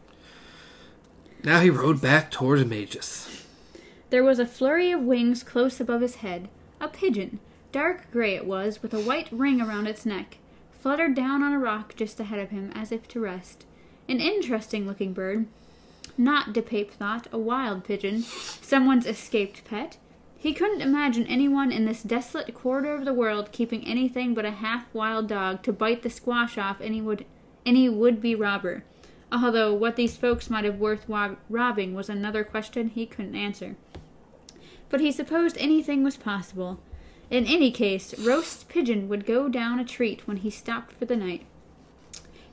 Now 1.43 1.59
he 1.59 1.69
rode 1.69 2.01
back 2.01 2.31
towards 2.31 2.63
Mejis. 2.63 3.43
There 4.09 4.23
was 4.23 4.39
a 4.39 4.45
flurry 4.45 4.91
of 4.91 5.01
wings 5.01 5.43
close 5.43 5.79
above 5.79 6.01
his 6.01 6.15
head. 6.17 6.47
A 6.79 6.87
pigeon, 6.87 7.39
dark 7.71 8.11
gray 8.11 8.35
it 8.35 8.45
was, 8.45 8.81
with 8.81 8.93
a 8.93 8.99
white 8.99 9.27
ring 9.31 9.59
around 9.59 9.87
its 9.87 10.05
neck, 10.05 10.37
fluttered 10.79 11.15
down 11.15 11.41
on 11.41 11.51
a 11.51 11.59
rock 11.59 11.95
just 11.95 12.19
ahead 12.19 12.39
of 12.39 12.51
him 12.51 12.71
as 12.75 12.91
if 12.91 13.07
to 13.09 13.19
rest. 13.19 13.65
An 14.07 14.19
interesting 14.19 14.85
looking 14.85 15.13
bird. 15.13 15.47
Not, 16.17 16.53
DePape 16.53 16.91
thought, 16.91 17.27
a 17.31 17.37
wild 17.37 17.83
pigeon, 17.83 18.21
someone's 18.21 19.07
escaped 19.07 19.65
pet. 19.65 19.97
He 20.43 20.51
couldn't 20.51 20.81
imagine 20.81 21.25
anyone 21.27 21.71
in 21.71 21.85
this 21.85 22.03
desolate 22.03 22.53
quarter 22.53 22.93
of 22.93 23.05
the 23.05 23.13
world 23.13 23.53
keeping 23.53 23.87
anything 23.87 24.33
but 24.33 24.43
a 24.43 24.51
half 24.51 24.93
wild 24.93 25.29
dog 25.29 25.63
to 25.63 25.71
bite 25.71 26.01
the 26.01 26.09
squash 26.09 26.57
off 26.57 26.81
any 26.81 27.01
would 27.01 27.23
any 27.65 27.87
would 27.87 28.19
be 28.19 28.35
robber. 28.35 28.83
Although 29.31 29.73
what 29.73 29.95
these 29.95 30.17
folks 30.17 30.49
might 30.49 30.65
have 30.65 30.79
worth 30.79 31.05
robbing 31.07 31.95
was 31.95 32.09
another 32.09 32.43
question 32.43 32.89
he 32.89 33.05
couldn't 33.05 33.37
answer. 33.37 33.77
But 34.89 34.99
he 34.99 35.13
supposed 35.13 35.57
anything 35.59 36.03
was 36.03 36.17
possible. 36.17 36.81
In 37.31 37.45
any 37.45 37.71
case, 37.71 38.13
roast 38.19 38.67
pigeon 38.67 39.07
would 39.07 39.25
go 39.25 39.47
down 39.47 39.79
a 39.79 39.85
treat 39.85 40.27
when 40.27 40.35
he 40.35 40.49
stopped 40.49 40.91
for 40.91 41.05
the 41.05 41.15
night. 41.15 41.45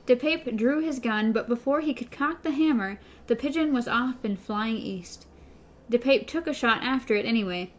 DePape 0.07 0.55
drew 0.55 0.79
his 0.79 0.99
gun, 0.99 1.33
but 1.33 1.49
before 1.49 1.81
he 1.81 1.93
could 1.93 2.09
cock 2.09 2.43
the 2.43 2.51
hammer, 2.51 3.01
the 3.27 3.35
pigeon 3.35 3.73
was 3.73 3.89
off 3.89 4.23
and 4.23 4.39
flying 4.39 4.77
east. 4.77 5.25
DePape 5.91 6.25
took 6.25 6.47
a 6.47 6.53
shot 6.53 6.81
after 6.83 7.15
it 7.15 7.25
anyway. 7.25 7.69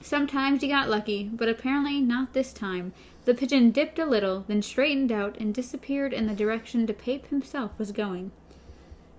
Sometimes 0.00 0.62
he 0.62 0.68
got 0.68 0.88
lucky, 0.88 1.30
but 1.32 1.48
apparently 1.48 2.00
not 2.00 2.32
this 2.32 2.52
time. 2.52 2.92
The 3.26 3.34
pigeon 3.34 3.70
dipped 3.70 3.98
a 3.98 4.06
little, 4.06 4.44
then 4.48 4.62
straightened 4.62 5.12
out 5.12 5.36
and 5.38 5.54
disappeared 5.54 6.12
in 6.12 6.26
the 6.26 6.34
direction 6.34 6.86
DePape 6.86 7.26
himself 7.26 7.72
was 7.78 7.92
going. 7.92 8.32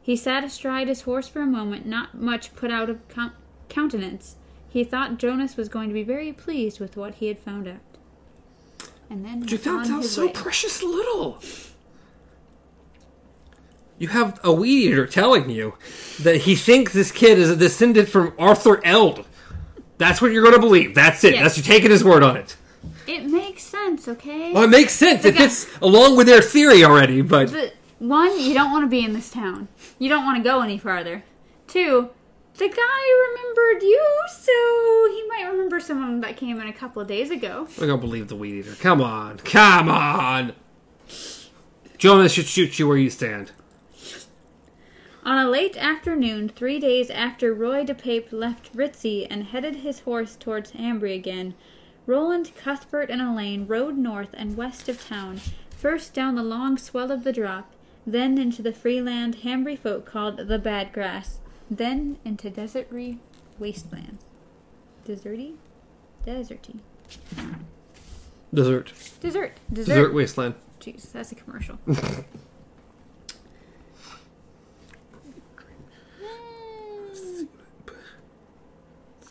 He 0.01 0.15
sat 0.15 0.43
astride 0.43 0.87
his 0.87 1.01
horse 1.01 1.27
for 1.27 1.41
a 1.41 1.45
moment, 1.45 1.85
not 1.85 2.15
much 2.15 2.55
put 2.55 2.71
out 2.71 2.89
of 2.89 3.07
com- 3.07 3.33
countenance. 3.69 4.35
He 4.67 4.83
thought 4.83 5.19
Jonas 5.19 5.55
was 5.55 5.69
going 5.69 5.89
to 5.89 5.93
be 5.93 6.03
very 6.03 6.33
pleased 6.33 6.79
with 6.79 6.97
what 6.97 7.15
he 7.15 7.27
had 7.27 7.37
found 7.39 7.67
out. 7.67 7.79
And 9.09 9.23
then 9.23 9.41
But 9.41 9.51
you 9.51 9.57
found 9.57 9.91
out 9.91 10.03
so 10.05 10.25
way. 10.25 10.31
precious 10.31 10.81
little. 10.81 11.39
You 13.99 14.07
have 14.07 14.39
a 14.43 14.51
weed 14.51 14.87
eater 14.87 15.05
telling 15.05 15.49
you 15.51 15.75
that 16.21 16.37
he 16.37 16.55
thinks 16.55 16.91
this 16.93 17.11
kid 17.11 17.37
is 17.37 17.51
a 17.51 17.55
descendant 17.55 18.09
from 18.09 18.33
Arthur 18.39 18.83
Eld. 18.83 19.27
That's 20.01 20.19
what 20.19 20.31
you're 20.31 20.41
going 20.41 20.55
to 20.55 20.59
believe. 20.59 20.95
That's 20.95 21.23
it. 21.23 21.35
Yes. 21.35 21.43
That's 21.43 21.57
you 21.57 21.63
taking 21.63 21.91
his 21.91 22.03
word 22.03 22.23
on 22.23 22.35
it. 22.35 22.57
It 23.05 23.25
makes 23.25 23.61
sense, 23.61 24.07
okay? 24.07 24.51
Well, 24.51 24.63
it 24.63 24.71
makes 24.71 24.93
sense. 24.93 25.23
It 25.23 25.35
guy- 25.35 25.41
fits 25.41 25.67
along 25.79 26.17
with 26.17 26.25
their 26.25 26.41
theory 26.41 26.83
already, 26.83 27.21
but 27.21 27.51
But 27.51 27.75
one, 27.99 28.39
you 28.39 28.55
don't 28.55 28.71
want 28.71 28.83
to 28.83 28.89
be 28.89 29.05
in 29.05 29.13
this 29.13 29.29
town. 29.29 29.67
You 29.99 30.09
don't 30.09 30.25
want 30.25 30.37
to 30.37 30.43
go 30.43 30.61
any 30.61 30.79
farther. 30.79 31.23
Two, 31.67 32.09
the 32.57 32.67
guy 32.67 33.29
remembered 33.29 33.83
you, 33.83 34.03
so 34.27 34.51
he 35.11 35.23
might 35.27 35.47
remember 35.51 35.79
someone 35.79 36.19
that 36.21 36.35
came 36.35 36.59
in 36.59 36.67
a 36.67 36.73
couple 36.73 36.99
of 36.99 37.07
days 37.07 37.29
ago. 37.29 37.67
we're 37.79 37.85
going 37.85 37.99
believe 37.99 38.27
the 38.27 38.35
weed 38.35 38.55
eater. 38.55 38.73
Come 38.79 39.01
on. 39.01 39.37
Come 39.37 39.87
on. 39.87 40.53
Jonas 41.99 42.31
should 42.33 42.47
shoot 42.47 42.79
you 42.79 42.87
where 42.87 42.97
you 42.97 43.11
stand. 43.11 43.51
On 45.23 45.37
a 45.37 45.47
late 45.47 45.77
afternoon, 45.77 46.49
three 46.49 46.79
days 46.79 47.11
after 47.11 47.53
Roy 47.53 47.83
de 47.83 47.93
Pape 47.93 48.29
left 48.31 48.75
Ritzy 48.75 49.27
and 49.29 49.43
headed 49.43 49.77
his 49.77 49.99
horse 49.99 50.35
towards 50.35 50.71
Hambry 50.71 51.15
again, 51.15 51.53
Roland, 52.07 52.55
Cuthbert, 52.55 53.11
and 53.11 53.21
Alain 53.21 53.67
rode 53.67 53.97
north 53.97 54.33
and 54.33 54.57
west 54.57 54.89
of 54.89 55.05
town, 55.07 55.39
first 55.69 56.15
down 56.15 56.33
the 56.33 56.41
long 56.41 56.75
swell 56.75 57.11
of 57.11 57.23
the 57.23 57.31
drop, 57.31 57.71
then 58.05 58.39
into 58.39 58.63
the 58.63 58.73
free 58.73 58.99
land 58.99 59.37
Hambry 59.43 59.77
folk 59.77 60.05
called 60.07 60.37
the 60.37 60.57
Bad 60.57 60.91
Grass, 60.91 61.39
then 61.69 62.17
into 62.25 62.49
deserty 62.49 63.19
wastelands. 63.59 64.23
Deserty? 65.07 65.53
Deserty. 66.25 66.79
Desert. 68.51 68.91
Desert. 68.91 68.91
Desert. 69.21 69.53
Desert 69.71 70.13
wasteland. 70.15 70.55
Jeez, 70.79 71.11
that's 71.11 71.31
a 71.31 71.35
commercial. 71.35 71.77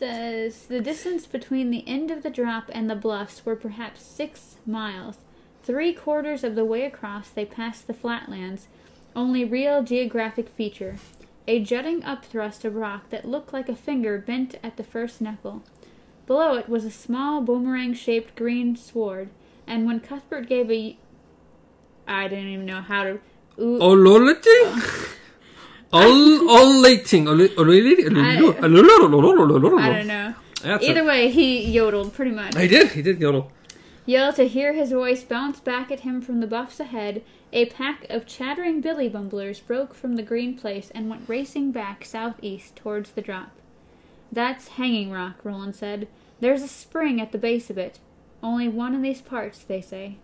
Says 0.01 0.65
the 0.65 0.81
distance 0.81 1.27
between 1.27 1.69
the 1.69 1.87
end 1.87 2.09
of 2.09 2.23
the 2.23 2.31
drop 2.31 2.71
and 2.73 2.89
the 2.89 2.95
bluffs 2.95 3.45
were 3.45 3.55
perhaps 3.55 4.01
six 4.01 4.55
miles. 4.65 5.17
Three 5.61 5.93
quarters 5.93 6.43
of 6.43 6.55
the 6.55 6.65
way 6.65 6.85
across, 6.85 7.29
they 7.29 7.45
passed 7.45 7.85
the 7.85 7.93
flatlands, 7.93 8.67
only 9.15 9.45
real 9.45 9.83
geographic 9.83 10.49
feature 10.49 10.95
a 11.47 11.59
jutting 11.59 12.01
upthrust 12.01 12.65
of 12.65 12.75
rock 12.75 13.11
that 13.11 13.27
looked 13.27 13.53
like 13.53 13.69
a 13.69 13.75
finger 13.75 14.17
bent 14.17 14.55
at 14.63 14.75
the 14.77 14.83
first 14.83 15.21
knuckle. 15.21 15.61
Below 16.25 16.55
it 16.55 16.67
was 16.67 16.83
a 16.83 16.89
small 16.91 17.41
boomerang 17.41 17.93
shaped 17.93 18.35
green 18.35 18.75
sward, 18.75 19.29
and 19.67 19.85
when 19.85 19.99
Cuthbert 19.99 20.49
gave 20.49 20.71
a 20.71 20.97
I 22.07 22.27
didn't 22.27 22.47
even 22.47 22.65
know 22.65 22.81
how 22.81 23.03
to. 23.03 23.19
Ooh, 23.59 23.77
oh, 23.79 23.95
Ololity? 23.95 24.65
All, 24.65 24.81
all. 25.93 26.49
All, 26.49 26.49
all, 26.49 26.81
I 29.79 29.89
don't 29.89 30.07
know. 30.07 30.35
That's 30.63 30.83
Either 30.83 31.01
it. 31.01 31.05
way, 31.05 31.29
he 31.31 31.69
yodeled 31.69 32.13
pretty 32.13 32.31
much. 32.31 32.55
He 32.55 32.67
did. 32.67 32.91
He 32.91 33.01
did 33.01 33.19
yodel. 33.19 33.51
Yell 34.05 34.33
to 34.33 34.47
hear 34.47 34.73
his 34.73 34.91
voice 34.91 35.23
bounce 35.23 35.59
back 35.59 35.91
at 35.91 36.01
him 36.01 36.21
from 36.21 36.39
the 36.39 36.47
buffs 36.47 36.79
ahead, 36.79 37.23
a 37.53 37.65
pack 37.67 38.05
of 38.09 38.25
chattering 38.25 38.81
billy 38.81 39.07
bumblers 39.07 39.59
broke 39.59 39.93
from 39.93 40.15
the 40.15 40.23
green 40.23 40.57
place 40.57 40.91
and 40.95 41.09
went 41.09 41.27
racing 41.27 41.71
back 41.71 42.03
southeast 42.03 42.75
towards 42.75 43.11
the 43.11 43.21
drop. 43.21 43.51
That's 44.31 44.69
Hanging 44.69 45.11
Rock, 45.11 45.35
Roland 45.43 45.75
said. 45.75 46.07
There's 46.39 46.63
a 46.63 46.67
spring 46.67 47.21
at 47.21 47.31
the 47.31 47.37
base 47.37 47.69
of 47.69 47.77
it. 47.77 47.99
Only 48.41 48.67
one 48.67 48.95
in 48.95 49.01
these 49.01 49.21
parts, 49.21 49.59
they 49.59 49.81
say. 49.81 50.17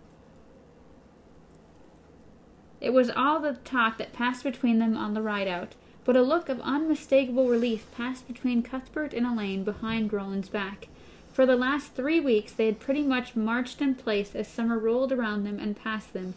It 2.80 2.94
was 2.94 3.10
all 3.10 3.40
the 3.40 3.54
talk 3.64 3.98
that 3.98 4.14
passed 4.14 4.44
between 4.44 4.80
them 4.80 4.96
on 4.96 5.14
the 5.14 5.22
ride 5.22 5.48
out, 5.48 5.74
but 6.06 6.16
a 6.16 6.22
look 6.22 6.48
of 6.48 6.62
unmistakable 6.62 7.48
relief 7.48 7.86
passed 7.96 8.28
between 8.28 8.64
Cuthbert 8.64 9.14
and 9.14 9.26
Alain 9.26 9.64
behind 9.64 10.14
Roland's 10.14 10.50
back. 10.50 10.88
For 11.34 11.46
the 11.46 11.56
last 11.56 11.94
three 11.94 12.20
weeks 12.20 12.52
they 12.52 12.68
had 12.68 12.80
pretty 12.80 13.04
much 13.04 13.36
marched 13.36 13.82
in 13.82 13.96
place 13.96 14.36
as 14.36 14.48
summer 14.48 14.78
rolled 14.78 15.12
around 15.12 15.44
them 15.44 15.60
and 15.60 15.76
past 15.76 16.14
them. 16.14 16.36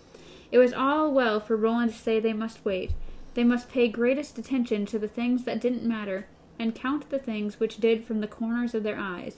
It 0.50 0.58
was 0.58 0.72
all 0.72 1.12
well 1.12 1.40
for 1.40 1.56
Roland 1.56 1.92
to 1.92 1.98
say 1.98 2.18
they 2.18 2.32
must 2.32 2.64
wait. 2.64 2.92
They 3.34 3.44
must 3.44 3.70
pay 3.70 3.88
greatest 3.88 4.38
attention 4.38 4.86
to 4.86 4.98
the 4.98 5.08
things 5.08 5.44
that 5.44 5.60
didn't 5.60 5.84
matter, 5.84 6.26
and 6.58 6.74
count 6.74 7.08
the 7.10 7.18
things 7.18 7.60
which 7.60 7.78
did 7.78 8.04
from 8.04 8.20
the 8.20 8.26
corners 8.26 8.74
of 8.74 8.82
their 8.82 8.98
eyes. 8.98 9.36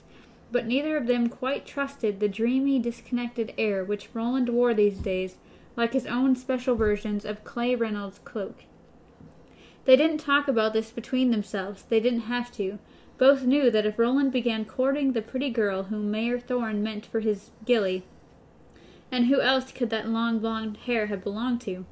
But 0.51 0.65
neither 0.65 0.97
of 0.97 1.07
them 1.07 1.29
quite 1.29 1.65
trusted 1.65 2.19
the 2.19 2.27
dreamy, 2.27 2.79
disconnected 2.79 3.53
air 3.57 3.83
which 3.83 4.09
Roland 4.13 4.49
wore 4.49 4.73
these 4.73 4.97
days, 4.97 5.35
like 5.75 5.93
his 5.93 6.05
own 6.05 6.35
special 6.35 6.75
versions 6.75 7.25
of 7.25 7.43
Clay 7.43 7.75
Reynolds' 7.75 8.19
cloak. 8.19 8.63
They 9.85 9.95
didn't 9.95 10.19
talk 10.19 10.47
about 10.47 10.73
this 10.73 10.91
between 10.91 11.31
themselves. 11.31 11.83
They 11.83 11.99
didn't 11.99 12.21
have 12.21 12.51
to. 12.53 12.79
Both 13.17 13.43
knew 13.43 13.69
that 13.69 13.85
if 13.85 13.99
Roland 13.99 14.31
began 14.31 14.65
courting 14.65 15.13
the 15.13 15.21
pretty 15.21 15.49
girl 15.49 15.83
whom 15.83 16.09
Mayor 16.09 16.39
Thorin 16.39 16.81
meant 16.81 17.05
for 17.05 17.19
his 17.19 17.51
gilly, 17.65 18.03
and 19.11 19.27
who 19.27 19.41
else 19.41 19.71
could 19.71 19.89
that 19.91 20.09
long 20.09 20.39
blonde 20.39 20.77
hair 20.85 21.07
have 21.07 21.23
belonged 21.23 21.61
to? 21.61 21.85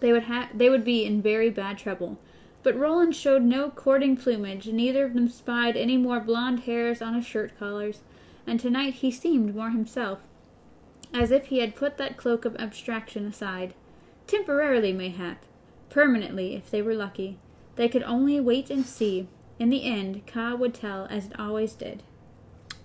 They 0.00 0.12
would 0.12 0.24
ha- 0.24 0.48
they 0.54 0.70
would 0.70 0.84
be 0.84 1.04
in 1.04 1.20
very 1.20 1.50
bad 1.50 1.76
trouble. 1.78 2.18
But 2.62 2.78
Roland 2.78 3.16
showed 3.16 3.42
no 3.42 3.70
courting 3.70 4.16
plumage, 4.16 4.66
neither 4.68 5.04
of 5.04 5.14
them 5.14 5.28
spied 5.28 5.76
any 5.76 5.96
more 5.96 6.20
blonde 6.20 6.60
hairs 6.60 7.02
on 7.02 7.14
his 7.14 7.26
shirt 7.26 7.58
collars, 7.58 8.00
and 8.46 8.58
tonight 8.58 8.94
he 8.94 9.10
seemed 9.10 9.54
more 9.54 9.70
himself, 9.70 10.20
as 11.12 11.30
if 11.30 11.46
he 11.46 11.58
had 11.58 11.74
put 11.76 11.96
that 11.98 12.16
cloak 12.16 12.44
of 12.44 12.56
abstraction 12.56 13.26
aside. 13.26 13.74
Temporarily, 14.26 14.92
mayhap. 14.92 15.42
Permanently, 15.88 16.54
if 16.54 16.70
they 16.70 16.82
were 16.82 16.94
lucky. 16.94 17.38
They 17.76 17.88
could 17.88 18.02
only 18.04 18.38
wait 18.40 18.70
and 18.70 18.84
see. 18.86 19.26
In 19.58 19.70
the 19.70 19.84
end, 19.84 20.26
Ka 20.26 20.54
would 20.54 20.74
tell 20.74 21.06
as 21.10 21.26
it 21.26 21.38
always 21.38 21.72
did. 21.74 22.02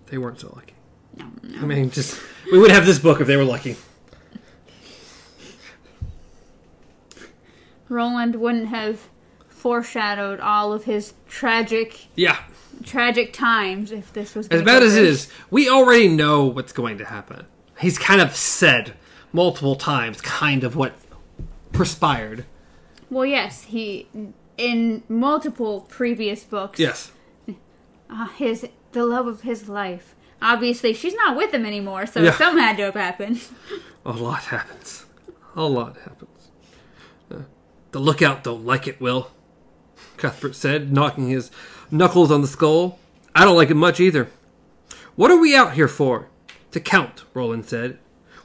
They 0.08 0.18
weren't 0.18 0.40
so 0.40 0.52
lucky. 0.56 0.74
No, 1.18 1.28
no. 1.44 1.60
I 1.60 1.66
mean, 1.66 1.90
just 1.90 2.20
we 2.52 2.58
would 2.60 2.72
have 2.72 2.86
this 2.86 3.00
book 3.00 3.22
if 3.22 3.28
they 3.28 3.38
were 3.38 3.44
lucky. 3.46 3.78
Roland 7.88 8.36
wouldn't 8.36 8.68
have 8.70 9.08
foreshadowed 9.48 10.40
all 10.40 10.74
of 10.74 10.86
his 10.86 11.14
tragic, 11.28 12.08
Yeah. 12.16 12.38
tragic 12.84 13.32
times 13.32 13.92
if 13.92 14.12
this 14.14 14.36
was 14.36 14.48
As 14.50 14.64
bad 14.64 14.84
as 14.84 14.96
it 14.96 15.06
is. 15.06 15.30
we 15.50 15.70
already 15.70 16.08
know 16.08 16.46
what's 16.46 16.74
going 16.74 16.98
to 16.98 17.06
happen. 17.06 17.46
He's 17.80 17.98
kind 17.98 18.22
of 18.22 18.36
said 18.36 18.94
multiple 19.34 19.76
times, 19.76 20.22
kind 20.22 20.64
of 20.64 20.76
what 20.76 20.94
perspired. 21.74 22.46
Well, 23.10 23.26
yes, 23.26 23.64
he 23.64 24.08
in 24.58 25.04
multiple 25.10 25.82
previous 25.90 26.44
books. 26.44 26.80
Yes. 26.80 27.12
uh, 28.10 28.28
his 28.30 28.68
the 28.94 29.06
love 29.06 29.28
of 29.28 29.42
his 29.42 29.68
life. 29.68 30.16
Obviously, 30.42 30.94
she's 30.94 31.14
not 31.16 31.36
with 31.36 31.54
him 31.54 31.66
anymore, 31.66 32.06
so 32.06 32.22
Yeah. 32.22 32.32
something 32.32 32.62
had 32.64 32.78
to 32.78 32.84
have 32.84 32.94
happened. 32.94 33.42
A 34.06 34.12
lot 34.12 34.44
happens. 34.46 35.06
A 35.56 35.64
lot 35.66 35.98
happens. 35.98 36.50
Uh, 37.32 37.40
the 37.92 38.00
lookout 38.00 38.44
don't 38.44 38.66
like 38.66 38.88
it, 38.88 39.02
Will. 39.02 39.32
Cuthbert 40.18 40.56
said, 40.56 40.92
knocking 40.94 41.28
his 41.30 41.52
knuckles 41.92 42.32
on 42.32 42.42
the 42.42 42.48
skull. 42.48 43.00
I 43.34 43.44
don't 43.44 43.56
like 43.56 43.70
it 43.70 43.76
much 43.76 44.00
either. 44.00 44.30
What 45.16 45.32
are 45.32 45.40
we 45.40 45.56
out 45.56 45.74
here 45.74 45.88
for? 45.88 46.28
To 46.76 46.82
count, 46.82 47.24
Roland 47.34 47.64
said. 47.64 48.00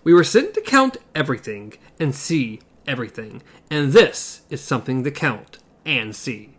We 0.04 0.14
were 0.14 0.22
sent 0.22 0.54
to 0.54 0.60
count 0.60 0.98
everything 1.16 1.72
and 1.98 2.14
see 2.14 2.60
everything, 2.86 3.42
and 3.68 3.92
this 3.92 4.42
is 4.48 4.60
something 4.60 5.02
to 5.02 5.10
count 5.10 5.58
and 5.84 6.14
see. 6.14 6.50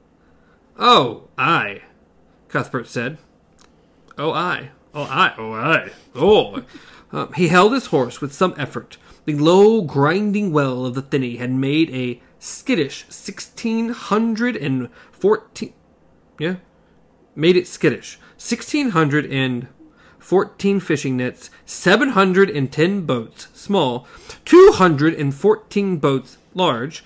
Oh, 0.77 1.29
aye, 1.37 1.83
Cuthbert 2.49 2.87
said. 2.87 3.19
Oh, 4.17 4.33
aye. 4.33 4.71
Oh, 4.93 5.03
aye. 5.03 5.33
Oh, 5.37 5.53
aye. 5.53 5.91
Oh. 6.13 6.63
Uh, 7.09 7.27
he 7.37 7.47
held 7.47 7.71
his 7.71 7.85
horse 7.85 8.19
with 8.19 8.33
some 8.33 8.53
effort. 8.57 8.97
The 9.23 9.35
low, 9.35 9.81
grinding 9.81 10.51
well 10.51 10.85
of 10.85 10.93
the 10.93 11.01
Thinny 11.01 11.37
had 11.37 11.51
made 11.51 11.89
a 11.91 12.21
skittish 12.37 13.05
sixteen 13.07 13.93
hundred 13.93 14.57
and 14.57 14.89
fourteen. 15.13 15.71
Yeah, 16.37 16.57
made 17.33 17.55
it 17.55 17.65
skittish. 17.65 18.19
Sixteen 18.35 18.89
hundred 18.89 19.25
and 19.31 19.69
fourteen 20.21 20.79
fishing 20.79 21.17
nets, 21.17 21.49
seven 21.65 22.09
hundred 22.09 22.49
and 22.49 22.71
ten 22.71 23.01
boats, 23.05 23.49
small, 23.53 24.07
two 24.45 24.71
hundred 24.75 25.13
and 25.15 25.35
fourteen 25.35 25.97
boats, 25.97 26.37
large, 26.53 27.03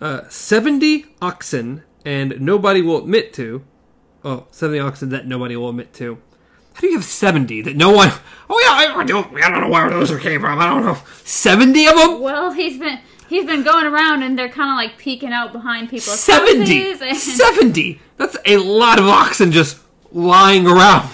uh, 0.00 0.22
seventy 0.28 1.06
oxen, 1.20 1.84
and 2.04 2.40
nobody 2.40 2.82
will 2.82 2.98
admit 2.98 3.32
to. 3.34 3.62
Oh, 4.24 4.46
70 4.52 4.78
oxen 4.78 5.08
that 5.08 5.26
nobody 5.26 5.56
will 5.56 5.70
admit 5.70 5.92
to. 5.94 6.18
How 6.74 6.80
do 6.80 6.86
you 6.86 6.94
have 6.94 7.04
70 7.04 7.62
that 7.62 7.76
no 7.76 7.90
one. 7.90 8.12
Oh, 8.48 8.60
yeah, 8.60 8.96
I 8.96 9.04
don't, 9.04 9.34
I 9.42 9.50
don't 9.50 9.60
know 9.62 9.68
where 9.68 9.90
those 9.90 10.16
came 10.20 10.40
from. 10.40 10.58
I 10.58 10.66
don't 10.66 10.84
know. 10.84 10.96
70 11.24 11.86
of 11.88 11.96
them? 11.96 12.20
Well, 12.20 12.52
he's 12.52 12.78
been 12.78 13.00
he's 13.28 13.44
been 13.46 13.62
going 13.62 13.86
around, 13.86 14.22
and 14.22 14.38
they're 14.38 14.48
kind 14.48 14.70
of 14.70 14.76
like 14.76 14.96
peeking 14.98 15.32
out 15.32 15.52
behind 15.52 15.88
people. 15.90 16.12
70! 16.12 16.60
houses 16.60 17.02
and- 17.02 17.16
70! 17.16 18.00
That's 18.16 18.36
a 18.46 18.58
lot 18.58 18.98
of 18.98 19.06
oxen 19.06 19.50
just 19.50 19.80
lying 20.12 20.66
around. 20.66 21.10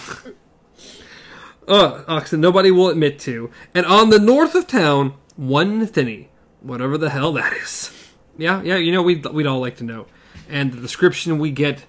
Uh, 1.68 2.02
oxen 2.09 2.40
nobody 2.40 2.70
will 2.70 2.88
admit 2.88 3.18
to. 3.20 3.50
And 3.74 3.85
on 3.87 4.11
the 4.11 4.18
north 4.18 4.54
of 4.54 4.66
town, 4.66 5.14
one 5.37 5.87
thinny. 5.87 6.31
Whatever 6.61 6.98
the 6.98 7.11
hell 7.11 7.33
that 7.35 7.52
is. 7.52 7.92
Yeah, 8.37 8.62
yeah, 8.62 8.76
you 8.76 8.90
know, 8.92 9.02
we'd, 9.02 9.24
we'd 9.26 9.46
all 9.46 9.61
like 9.61 9.76
to 9.76 9.85
know. 9.85 10.07
And 10.48 10.72
the 10.72 10.81
description 10.81 11.38
we 11.38 11.50
get 11.50 11.85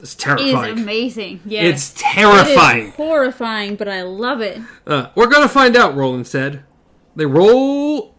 is 0.00 0.10
is 0.10 0.14
terrifying. 0.14 0.78
amazing. 0.78 1.40
Yeah, 1.44 1.62
It's 1.62 1.92
terrifying. 1.96 2.92
horrifying, 2.92 3.76
but 3.76 3.88
I 3.88 4.02
love 4.02 4.40
it. 4.40 4.60
Uh, 4.86 5.08
we're 5.14 5.26
gonna 5.26 5.48
find 5.48 5.76
out, 5.76 5.94
Roland 5.96 6.26
said. 6.26 6.62
They 7.16 7.26
roll 7.26 8.14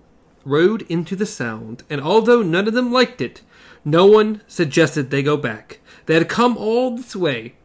rode 0.46 0.82
into 0.84 1.16
the 1.16 1.26
sound, 1.26 1.84
and 1.90 2.02
although 2.02 2.42
none 2.42 2.68
of 2.68 2.74
them 2.74 2.92
liked 2.92 3.22
it, 3.22 3.42
no 3.86 4.06
one 4.06 4.42
suggested 4.48 5.10
they 5.10 5.24
go 5.24 5.38
back. 5.38 5.80
They 6.06 6.16
had 6.16 6.28
come 6.28 6.58
all 6.58 6.98
this 6.98 7.16
way, 7.16 7.56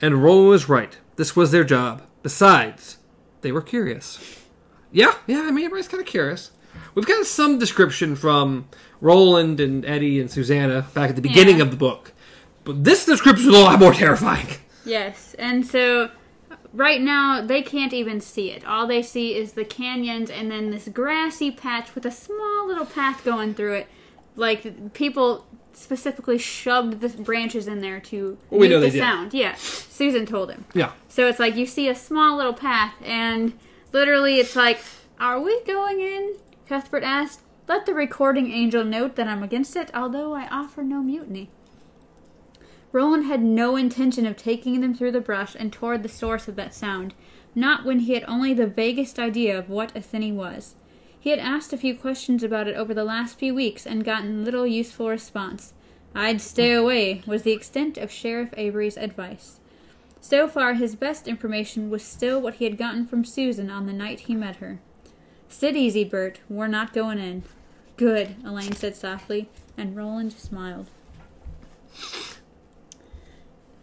and 0.00 0.22
Roland 0.22 0.48
was 0.48 0.68
right. 0.68 0.96
This 1.16 1.36
was 1.36 1.50
their 1.52 1.64
job. 1.64 2.02
Besides, 2.22 2.98
they 3.40 3.52
were 3.52 3.62
curious. 3.62 4.38
Yeah, 4.90 5.14
yeah, 5.26 5.40
I 5.42 5.50
mean, 5.50 5.64
everybody's 5.64 5.88
kind 5.88 6.00
of 6.02 6.06
curious. 6.06 6.50
We've 6.94 7.06
got 7.06 7.24
some 7.26 7.58
description 7.58 8.14
from 8.16 8.68
Roland 9.00 9.58
and 9.60 9.84
Eddie 9.84 10.20
and 10.20 10.30
Susanna 10.30 10.86
back 10.94 11.10
at 11.10 11.16
the 11.16 11.22
beginning 11.22 11.56
Yeah. 11.58 11.62
of 11.64 11.70
the 11.70 11.76
book. 11.76 12.12
But 12.64 12.84
this 12.84 13.04
description 13.06 13.48
is 13.48 13.54
a 13.56 13.58
lot 13.60 13.80
more 13.80 13.92
terrifying. 14.04 14.46
Yes, 14.84 15.34
and 15.38 15.66
so 15.66 16.10
right 16.72 17.00
now 17.00 17.40
they 17.40 17.62
can't 17.62 17.92
even 17.92 18.20
see 18.20 18.50
it. 18.50 18.64
All 18.66 18.86
they 18.86 19.02
see 19.02 19.34
is 19.34 19.52
the 19.52 19.64
canyons 19.64 20.30
and 20.30 20.50
then 20.50 20.70
this 20.70 20.88
grassy 20.88 21.50
patch 21.50 21.94
with 21.94 22.06
a 22.06 22.10
small 22.10 22.66
little 22.66 22.86
path 22.86 23.24
going 23.24 23.54
through 23.54 23.74
it. 23.74 23.88
Like 24.36 24.92
people 24.94 25.46
specifically 25.76 26.38
shoved 26.38 27.00
the 27.00 27.08
branches 27.08 27.66
in 27.66 27.80
there 27.80 28.00
to 28.00 28.38
Well, 28.50 28.60
we 28.60 28.68
know 28.68 28.80
the 28.80 28.86
they 28.86 28.92
did. 28.92 28.98
sound. 29.00 29.34
Yeah, 29.34 29.54
Susan 29.56 30.26
told 30.26 30.50
him. 30.50 30.64
Yeah. 30.74 30.92
So 31.08 31.26
it's 31.26 31.38
like 31.38 31.56
you 31.56 31.66
see 31.66 31.88
a 31.88 31.94
small 31.94 32.36
little 32.36 32.54
path, 32.54 32.94
and 33.04 33.52
literally 33.92 34.38
it's 34.38 34.56
like, 34.56 34.80
Are 35.20 35.40
we 35.40 35.62
going 35.64 36.00
in? 36.00 36.34
Cuthbert 36.68 37.02
asked. 37.04 37.40
Let 37.68 37.86
the 37.86 37.94
recording 37.94 38.50
angel 38.52 38.84
note 38.84 39.14
that 39.16 39.28
I'm 39.28 39.42
against 39.42 39.76
it, 39.76 39.90
although 39.94 40.34
I 40.34 40.48
offer 40.50 40.82
no 40.82 41.00
mutiny. 41.02 41.48
Roland 42.90 43.24
had 43.26 43.42
no 43.42 43.76
intention 43.76 44.26
of 44.26 44.36
taking 44.36 44.80
them 44.80 44.94
through 44.94 45.12
the 45.12 45.20
brush 45.20 45.54
and 45.58 45.72
toward 45.72 46.02
the 46.02 46.08
source 46.08 46.48
of 46.48 46.56
that 46.56 46.74
sound, 46.74 47.14
not 47.54 47.84
when 47.84 48.00
he 48.00 48.12
had 48.14 48.24
only 48.28 48.52
the 48.52 48.66
vaguest 48.66 49.18
idea 49.18 49.58
of 49.58 49.70
what 49.70 49.96
a 49.96 50.00
thinny 50.02 50.32
was. 50.32 50.74
He 51.22 51.30
had 51.30 51.38
asked 51.38 51.72
a 51.72 51.76
few 51.76 51.94
questions 51.94 52.42
about 52.42 52.66
it 52.66 52.74
over 52.74 52.92
the 52.92 53.04
last 53.04 53.38
few 53.38 53.54
weeks 53.54 53.86
and 53.86 54.04
gotten 54.04 54.44
little 54.44 54.66
useful 54.66 55.08
response. 55.08 55.72
I'd 56.16 56.40
stay 56.40 56.72
away, 56.72 57.22
was 57.28 57.44
the 57.44 57.52
extent 57.52 57.96
of 57.96 58.10
Sheriff 58.10 58.52
Avery's 58.56 58.96
advice. 58.96 59.60
So 60.20 60.48
far, 60.48 60.74
his 60.74 60.96
best 60.96 61.28
information 61.28 61.90
was 61.90 62.02
still 62.02 62.40
what 62.40 62.54
he 62.54 62.64
had 62.64 62.76
gotten 62.76 63.06
from 63.06 63.24
Susan 63.24 63.70
on 63.70 63.86
the 63.86 63.92
night 63.92 64.20
he 64.20 64.34
met 64.34 64.56
her. 64.56 64.80
Sit 65.48 65.76
easy, 65.76 66.02
Bert. 66.02 66.40
We're 66.48 66.66
not 66.66 66.92
going 66.92 67.20
in. 67.20 67.44
Good, 67.96 68.34
Alain 68.44 68.72
said 68.72 68.96
softly, 68.96 69.48
and 69.78 69.94
Roland 69.94 70.32
smiled. 70.32 70.90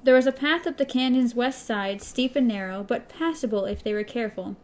There 0.03 0.15
was 0.15 0.27
a 0.27 0.33
path 0.33 0.67
up 0.67 0.75
the 0.75 0.85
canyon's 0.85 1.35
west 1.35 1.65
side, 1.65 2.01
steep 2.01 2.35
and 2.35 2.49
narrow, 2.49 2.83
but 2.83 3.07
passable 3.07 3.63
if 3.63 3.81
they 3.81 3.93
were 3.93 4.03
careful. 4.03 4.57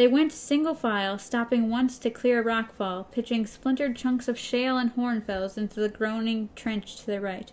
They 0.00 0.08
went 0.08 0.32
single 0.32 0.74
file, 0.74 1.18
stopping 1.18 1.68
once 1.68 1.98
to 1.98 2.08
clear 2.08 2.40
a 2.40 2.42
rockfall, 2.42 3.10
pitching 3.12 3.44
splintered 3.44 3.96
chunks 3.96 4.28
of 4.28 4.38
shale 4.38 4.78
and 4.78 4.96
hornfels 4.96 5.58
into 5.58 5.78
the 5.78 5.90
groaning 5.90 6.48
trench 6.56 6.96
to 6.96 7.06
their 7.06 7.20
right. 7.20 7.52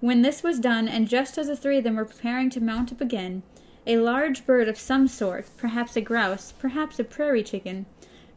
When 0.00 0.20
this 0.20 0.42
was 0.42 0.60
done, 0.60 0.86
and 0.86 1.08
just 1.08 1.38
as 1.38 1.46
the 1.46 1.56
three 1.56 1.78
of 1.78 1.84
them 1.84 1.96
were 1.96 2.04
preparing 2.04 2.50
to 2.50 2.60
mount 2.60 2.92
up 2.92 3.00
again, 3.00 3.42
a 3.86 3.96
large 3.96 4.44
bird 4.44 4.68
of 4.68 4.78
some 4.78 5.08
sort, 5.08 5.46
perhaps 5.56 5.96
a 5.96 6.02
grouse, 6.02 6.52
perhaps 6.52 6.98
a 6.98 7.04
prairie 7.04 7.42
chicken, 7.42 7.86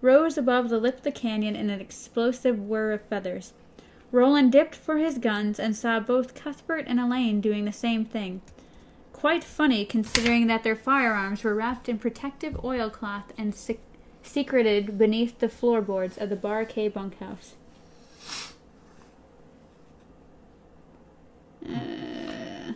rose 0.02 0.38
above 0.38 0.70
the 0.70 0.80
lip 0.80 1.00
of 1.00 1.04
the 1.04 1.12
canyon 1.12 1.58
in 1.58 1.70
an 1.70 1.82
explosive 1.82 2.58
whir 2.58 2.94
of 2.94 3.02
feathers. 3.02 3.52
Roland 4.14 4.54
dipped 4.54 4.76
for 4.76 4.98
his 4.98 5.18
guns 5.18 5.60
and 5.60 5.76
saw 5.76 6.00
both 6.00 6.36
Cuthbert 6.36 6.86
and 6.88 7.02
Alain 7.02 7.42
doing 7.42 7.66
the 7.66 7.74
same 7.74 8.06
thing. 8.06 8.40
Quite 9.24 9.46
funny, 9.46 9.86
considering 9.86 10.48
that 10.48 10.64
their 10.64 10.76
firearms 10.76 11.46
were 11.46 11.56
wrapped 11.56 11.88
in 11.88 11.98
protective 11.98 12.62
oilcloth 12.62 13.32
and 13.38 13.56
sec- 13.56 13.80
secreted 14.22 14.98
beneath 14.98 15.40
the 15.40 15.48
floorboards 15.48 16.18
of 16.18 16.30
the 16.30 16.36
Bar 16.36 16.66
K 16.66 16.90
bunkhouse. 16.90 17.54
Uh, 21.66 22.74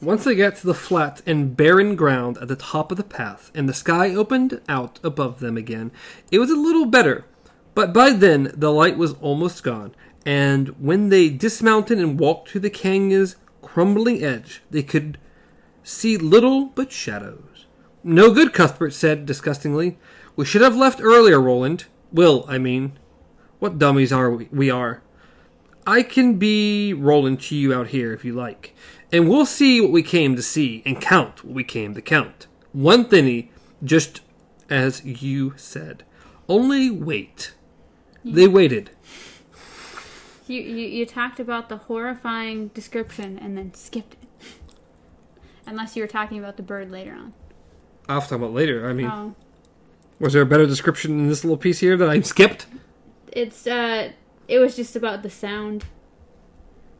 Once 0.00 0.24
they 0.24 0.34
got 0.34 0.56
to 0.56 0.66
the 0.66 0.72
flat 0.72 1.20
and 1.26 1.54
barren 1.54 1.96
ground 1.96 2.38
at 2.38 2.48
the 2.48 2.56
top 2.56 2.92
of 2.92 2.96
the 2.96 3.04
path, 3.04 3.50
and 3.54 3.68
the 3.68 3.74
sky 3.74 4.14
opened 4.14 4.58
out 4.70 4.98
above 5.04 5.40
them 5.40 5.58
again, 5.58 5.92
it 6.30 6.38
was 6.38 6.48
a 6.48 6.56
little 6.56 6.86
better. 6.86 7.26
But 7.74 7.92
by 7.92 8.10
then, 8.10 8.52
the 8.54 8.72
light 8.72 8.96
was 8.96 9.12
almost 9.20 9.62
gone, 9.62 9.94
and 10.24 10.68
when 10.80 11.08
they 11.08 11.28
dismounted 11.28 11.98
and 11.98 12.18
walked 12.18 12.48
to 12.50 12.60
the 12.60 12.70
canyon's 12.70 13.36
crumbling 13.62 14.22
edge, 14.22 14.62
they 14.70 14.82
could 14.82 15.18
see 15.82 16.16
little 16.16 16.66
but 16.66 16.92
shadows. 16.92 17.66
No 18.02 18.32
good, 18.32 18.52
Cuthbert 18.52 18.92
said 18.92 19.26
disgustingly. 19.26 19.98
We 20.36 20.44
should 20.44 20.62
have 20.62 20.76
left 20.76 21.00
earlier, 21.00 21.40
Roland. 21.40 21.86
Will, 22.12 22.44
I 22.48 22.58
mean. 22.58 22.98
What 23.58 23.78
dummies 23.78 24.12
are 24.12 24.30
we? 24.30 24.48
We 24.52 24.70
are. 24.70 25.02
I 25.86 26.02
can 26.02 26.38
be 26.38 26.94
Roland 26.94 27.40
to 27.42 27.56
you 27.56 27.74
out 27.74 27.88
here 27.88 28.12
if 28.12 28.24
you 28.24 28.32
like, 28.32 28.74
and 29.12 29.28
we'll 29.28 29.46
see 29.46 29.80
what 29.80 29.90
we 29.90 30.02
came 30.02 30.34
to 30.34 30.42
see 30.42 30.82
and 30.86 31.00
count 31.00 31.44
what 31.44 31.54
we 31.54 31.64
came 31.64 31.94
to 31.94 32.00
count. 32.00 32.46
One 32.72 33.04
thinny, 33.04 33.50
just 33.82 34.22
as 34.70 35.04
you 35.04 35.52
said. 35.56 36.04
Only 36.48 36.90
wait. 36.90 37.54
They 38.24 38.48
waited. 38.48 38.90
You, 40.46 40.60
you, 40.60 40.86
you 40.88 41.06
talked 41.06 41.40
about 41.40 41.68
the 41.68 41.76
horrifying 41.76 42.68
description 42.68 43.38
and 43.38 43.56
then 43.56 43.74
skipped 43.74 44.14
it. 44.14 44.28
Unless 45.66 45.96
you 45.96 46.02
were 46.02 46.08
talking 46.08 46.38
about 46.38 46.56
the 46.56 46.62
bird 46.62 46.90
later 46.90 47.12
on. 47.12 47.32
I'll 48.08 48.20
talk 48.20 48.32
about 48.32 48.52
later. 48.52 48.88
I 48.88 48.92
mean, 48.92 49.06
Oh. 49.06 49.34
was 50.20 50.34
there 50.34 50.42
a 50.42 50.46
better 50.46 50.66
description 50.66 51.18
in 51.18 51.28
this 51.28 51.42
little 51.44 51.56
piece 51.56 51.78
here 51.80 51.96
that 51.96 52.08
I 52.08 52.20
skipped? 52.20 52.66
It's 53.32 53.66
uh 53.66 54.12
it 54.46 54.58
was 54.58 54.76
just 54.76 54.94
about 54.94 55.22
the 55.22 55.30
sound. 55.30 55.86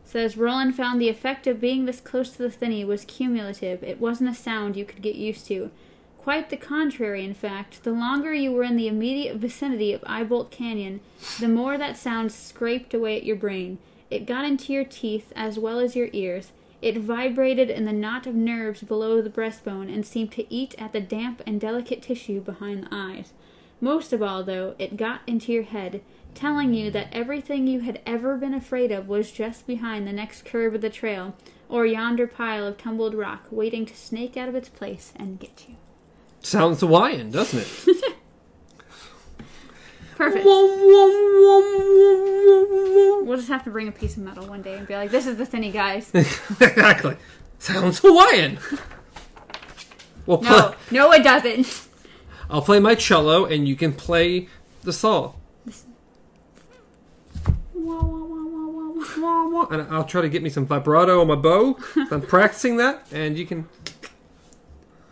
Says 0.04 0.36
Roland 0.36 0.74
found 0.76 1.00
the 1.00 1.08
effect 1.08 1.46
of 1.46 1.60
being 1.60 1.84
this 1.84 2.00
close 2.00 2.30
to 2.32 2.38
the 2.38 2.50
thinny 2.50 2.84
was 2.84 3.04
cumulative. 3.04 3.82
It 3.82 4.00
wasn't 4.00 4.30
a 4.30 4.34
sound 4.34 4.76
you 4.76 4.84
could 4.84 5.02
get 5.02 5.14
used 5.16 5.46
to. 5.48 5.70
Quite 6.24 6.48
the 6.48 6.56
contrary, 6.56 7.22
in 7.22 7.34
fact. 7.34 7.84
The 7.84 7.92
longer 7.92 8.32
you 8.32 8.50
were 8.50 8.62
in 8.62 8.76
the 8.76 8.88
immediate 8.88 9.36
vicinity 9.36 9.92
of 9.92 10.00
Eyebolt 10.04 10.50
Canyon, 10.50 11.00
the 11.38 11.48
more 11.48 11.76
that 11.76 11.98
sound 11.98 12.32
scraped 12.32 12.94
away 12.94 13.18
at 13.18 13.26
your 13.26 13.36
brain. 13.36 13.76
It 14.10 14.24
got 14.24 14.46
into 14.46 14.72
your 14.72 14.84
teeth 14.84 15.34
as 15.36 15.58
well 15.58 15.78
as 15.78 15.94
your 15.94 16.08
ears. 16.14 16.52
It 16.80 16.96
vibrated 16.96 17.68
in 17.68 17.84
the 17.84 17.92
knot 17.92 18.26
of 18.26 18.34
nerves 18.34 18.82
below 18.82 19.20
the 19.20 19.28
breastbone 19.28 19.92
and 19.92 20.06
seemed 20.06 20.32
to 20.32 20.50
eat 20.50 20.74
at 20.78 20.94
the 20.94 21.00
damp 21.00 21.42
and 21.46 21.60
delicate 21.60 22.00
tissue 22.00 22.40
behind 22.40 22.84
the 22.84 22.88
eyes. 22.90 23.34
Most 23.78 24.14
of 24.14 24.22
all, 24.22 24.42
though, 24.42 24.74
it 24.78 24.96
got 24.96 25.20
into 25.26 25.52
your 25.52 25.64
head, 25.64 26.00
telling 26.34 26.72
you 26.72 26.90
that 26.90 27.12
everything 27.12 27.66
you 27.66 27.80
had 27.80 28.00
ever 28.06 28.38
been 28.38 28.54
afraid 28.54 28.90
of 28.90 29.10
was 29.10 29.30
just 29.30 29.66
behind 29.66 30.06
the 30.06 30.12
next 30.12 30.46
curve 30.46 30.74
of 30.74 30.80
the 30.80 30.88
trail, 30.88 31.36
or 31.68 31.84
yonder 31.84 32.26
pile 32.26 32.66
of 32.66 32.78
tumbled 32.78 33.12
rock 33.12 33.44
waiting 33.50 33.84
to 33.84 33.94
snake 33.94 34.38
out 34.38 34.48
of 34.48 34.54
its 34.54 34.70
place 34.70 35.12
and 35.16 35.38
get 35.38 35.66
you. 35.68 35.76
Sounds 36.44 36.80
Hawaiian, 36.80 37.30
doesn't 37.30 37.60
it? 37.60 37.66
Perfect. 40.16 40.44
We'll 43.24 43.36
just 43.36 43.48
have 43.48 43.64
to 43.64 43.70
bring 43.70 43.88
a 43.88 43.92
piece 43.92 44.18
of 44.18 44.22
metal 44.24 44.46
one 44.46 44.60
day 44.60 44.76
and 44.76 44.86
be 44.86 44.94
like, 44.94 45.10
this 45.10 45.26
is 45.26 45.38
the 45.38 45.46
thinny, 45.46 45.72
guys. 45.72 46.10
exactly. 46.14 47.16
Sounds 47.58 47.98
Hawaiian. 47.98 48.58
We'll 50.26 50.38
play, 50.38 50.48
No, 50.48 50.74
no, 50.90 51.12
it 51.12 51.22
doesn't. 51.22 51.86
I'll 52.48 52.62
play 52.62 52.80
my 52.80 52.94
cello, 52.94 53.44
and 53.44 53.68
you 53.68 53.76
can 53.76 53.92
play 53.92 54.48
the 54.82 54.90
saw. 54.90 55.34
And 57.74 59.82
I'll 59.90 60.06
try 60.06 60.22
to 60.22 60.30
get 60.30 60.42
me 60.42 60.48
some 60.48 60.64
vibrato 60.64 61.20
on 61.20 61.26
my 61.26 61.34
bow. 61.34 61.78
I'm 62.10 62.22
practicing 62.22 62.78
that, 62.78 63.06
and 63.12 63.36
you 63.36 63.44
can. 63.44 63.68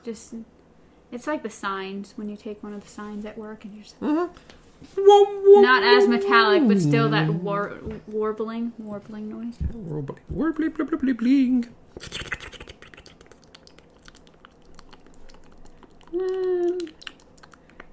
Just, 0.03 0.33
it's 1.13 1.27
like 1.27 1.43
the 1.43 1.51
signs 1.51 2.15
when 2.17 2.29
you 2.29 2.37
take 2.37 2.63
one 2.63 2.73
of 2.73 2.83
the 2.83 2.89
signs 2.89 3.25
at 3.25 3.37
work 3.39 3.65
and 3.65 3.75
you're 3.75 3.85
just 3.85 3.97
Uh-huh. 4.03 4.29
not 5.61 5.83
as 5.85 6.09
metallic, 6.09 6.67
but 6.67 6.81
still 6.81 7.09
that 7.11 7.29
war, 7.33 7.79
warbling, 8.09 8.73
warbling 8.79 9.29
noise. 9.29 9.57
Blah, 9.59 10.01
blah, 10.51 10.97
blah, 10.97 11.13
bling. 11.13 11.69
Um, 16.15 16.79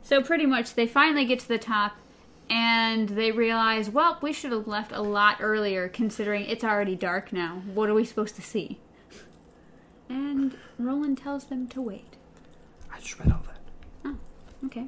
so 0.01 0.21
pretty 0.21 0.45
much, 0.45 0.73
they 0.75 0.87
finally 0.87 1.25
get 1.25 1.39
to 1.39 1.47
the 1.47 1.57
top, 1.57 1.93
and 2.49 3.09
they 3.09 3.31
realize, 3.31 3.89
well, 3.89 4.17
we 4.21 4.33
should 4.33 4.51
have 4.51 4.67
left 4.67 4.91
a 4.91 5.01
lot 5.01 5.37
earlier, 5.39 5.87
considering 5.87 6.45
it's 6.45 6.63
already 6.63 6.95
dark 6.95 7.31
now. 7.31 7.61
What 7.73 7.89
are 7.89 7.93
we 7.93 8.03
supposed 8.05 8.35
to 8.35 8.41
see? 8.41 8.79
And 10.09 10.57
Roland 10.79 11.19
tells 11.19 11.45
them 11.45 11.67
to 11.67 11.81
wait. 11.81 12.15
I 12.99 13.01
just 13.01 13.17
read 13.19 13.31
all 13.31 13.43
that. 13.47 13.61
Oh, 14.05 14.17
Okay. 14.65 14.87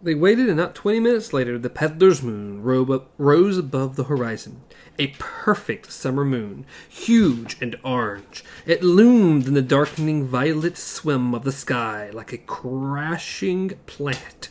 They 0.00 0.14
waited, 0.14 0.46
and 0.48 0.56
not 0.56 0.76
20 0.76 1.00
minutes 1.00 1.32
later, 1.32 1.58
the 1.58 1.68
peddler's 1.70 2.22
moon 2.22 2.62
ro- 2.62 2.84
up- 2.92 3.10
rose 3.18 3.58
above 3.58 3.96
the 3.96 4.04
horizon. 4.04 4.60
A 4.96 5.08
perfect 5.18 5.90
summer 5.90 6.24
moon, 6.24 6.66
huge 6.88 7.56
and 7.60 7.74
orange. 7.82 8.44
It 8.64 8.84
loomed 8.84 9.48
in 9.48 9.54
the 9.54 9.62
darkening 9.62 10.24
violet 10.24 10.76
swim 10.78 11.34
of 11.34 11.42
the 11.42 11.50
sky 11.50 12.10
like 12.12 12.32
a 12.32 12.38
crashing 12.38 13.70
planet. 13.86 14.50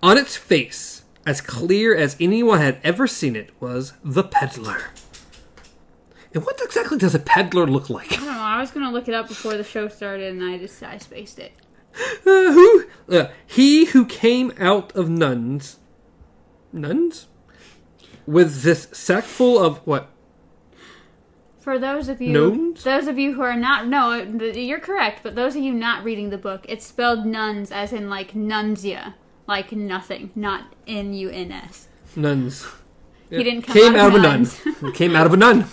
On 0.00 0.16
its 0.16 0.36
face, 0.36 1.02
as 1.28 1.42
clear 1.42 1.94
as 1.94 2.16
anyone 2.18 2.58
had 2.58 2.80
ever 2.82 3.06
seen 3.06 3.36
it, 3.36 3.50
was 3.60 3.92
the 4.02 4.22
peddler. 4.22 4.84
And 6.32 6.42
what 6.42 6.58
exactly 6.64 6.96
does 6.96 7.14
a 7.14 7.18
peddler 7.18 7.66
look 7.66 7.90
like? 7.90 8.10
I 8.12 8.16
don't 8.16 8.24
know. 8.24 8.32
I 8.32 8.58
was 8.58 8.70
gonna 8.70 8.90
look 8.90 9.08
it 9.08 9.14
up 9.14 9.28
before 9.28 9.54
the 9.58 9.62
show 9.62 9.88
started, 9.88 10.32
and 10.32 10.42
I 10.42 10.56
just 10.56 10.82
I 10.82 10.96
spaced 10.96 11.38
it. 11.38 11.52
Uh, 12.26 12.52
who? 12.52 12.86
Uh, 13.10 13.28
he 13.46 13.84
who 13.86 14.06
came 14.06 14.54
out 14.58 14.96
of 14.96 15.10
nuns. 15.10 15.76
Nuns? 16.72 17.26
With 18.26 18.62
this 18.62 18.88
sack 18.92 19.24
full 19.24 19.58
of 19.58 19.86
what? 19.86 20.08
For 21.60 21.78
those 21.78 22.08
of 22.08 22.22
you, 22.22 22.32
Gnomes? 22.32 22.84
those 22.84 23.06
of 23.06 23.18
you 23.18 23.34
who 23.34 23.42
are 23.42 23.56
not, 23.56 23.86
no, 23.86 24.14
you're 24.14 24.80
correct. 24.80 25.20
But 25.22 25.34
those 25.34 25.56
of 25.56 25.62
you 25.62 25.74
not 25.74 26.04
reading 26.04 26.30
the 26.30 26.38
book, 26.38 26.64
it's 26.68 26.86
spelled 26.86 27.26
nuns 27.26 27.70
as 27.70 27.92
in 27.92 28.08
like 28.08 28.32
nunzia, 28.32 29.12
like 29.48 29.72
nothing, 29.72 30.30
not 30.36 30.72
N 30.86 31.14
U 31.14 31.30
N 31.30 31.50
S. 31.50 31.88
Nuns. 32.14 32.66
He 33.30 33.42
didn't 33.42 33.62
come 33.62 33.74
came 33.74 33.96
out 33.96 34.08
of 34.08 34.14
a 34.14 34.18
nuns. 34.18 34.64
nun. 34.64 34.92
came 34.92 35.16
out 35.16 35.26
of 35.26 35.34
a 35.34 35.36
nun. 35.36 35.66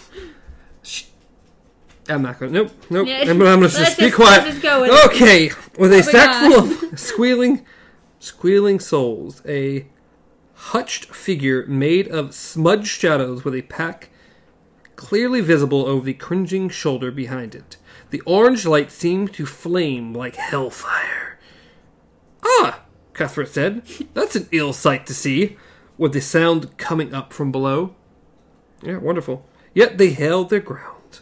I'm 2.07 2.21
not 2.21 2.39
gonna. 2.39 2.51
Nope. 2.51 2.71
Nope. 2.89 3.07
Yeah, 3.07 3.23
I'm, 3.27 3.41
I'm 3.41 3.61
let's 3.61 3.77
just 3.77 3.97
be 3.97 4.11
quiet. 4.11 4.45
just 4.45 4.61
go 4.61 4.81
with 4.81 4.91
it. 4.91 5.05
okay. 5.07 5.49
With 5.77 5.91
a 5.91 5.97
Moving 5.97 6.03
sack 6.03 6.51
full 6.51 6.91
of 6.91 6.99
squealing, 6.99 7.65
squealing 8.19 8.79
souls, 8.79 9.41
a 9.45 9.87
hutched 10.53 11.13
figure 11.13 11.65
made 11.67 12.07
of 12.07 12.33
smudged 12.33 12.87
shadows 12.87 13.43
with 13.43 13.55
a 13.55 13.63
pack 13.63 14.09
clearly 14.95 15.41
visible 15.41 15.85
over 15.85 16.05
the 16.05 16.13
cringing 16.13 16.69
shoulder 16.69 17.11
behind 17.11 17.55
it. 17.55 17.77
The 18.11 18.21
orange 18.21 18.65
light 18.65 18.91
seemed 18.91 19.33
to 19.33 19.45
flame 19.45 20.13
like 20.13 20.35
hellfire. 20.35 21.39
Ah, 22.43 22.84
Cuthbert 23.15 23.47
said. 23.47 23.81
That's 24.13 24.35
an 24.35 24.47
ill 24.51 24.73
sight 24.73 25.07
to 25.07 25.13
see, 25.13 25.57
with 25.97 26.13
the 26.13 26.21
sound 26.21 26.77
coming 26.77 27.13
up 27.13 27.33
from 27.33 27.51
below. 27.51 27.95
Yeah, 28.83 28.97
wonderful. 28.97 29.47
Yet 29.73 29.97
they 29.97 30.11
held 30.11 30.49
their 30.49 30.59
ground. 30.59 31.21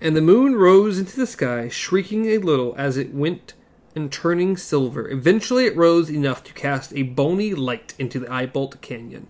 And 0.00 0.16
the 0.16 0.22
moon 0.22 0.56
rose 0.56 0.98
into 0.98 1.16
the 1.16 1.26
sky, 1.26 1.68
shrieking 1.68 2.26
a 2.26 2.38
little 2.38 2.74
as 2.78 2.96
it 2.96 3.12
went 3.12 3.54
and 3.96 4.12
turning 4.12 4.56
silver. 4.56 5.08
Eventually, 5.08 5.66
it 5.66 5.76
rose 5.76 6.10
enough 6.10 6.44
to 6.44 6.52
cast 6.52 6.94
a 6.94 7.02
bony 7.02 7.52
light 7.54 7.94
into 7.98 8.20
the 8.20 8.26
Eyebolt 8.26 8.80
Canyon. 8.80 9.28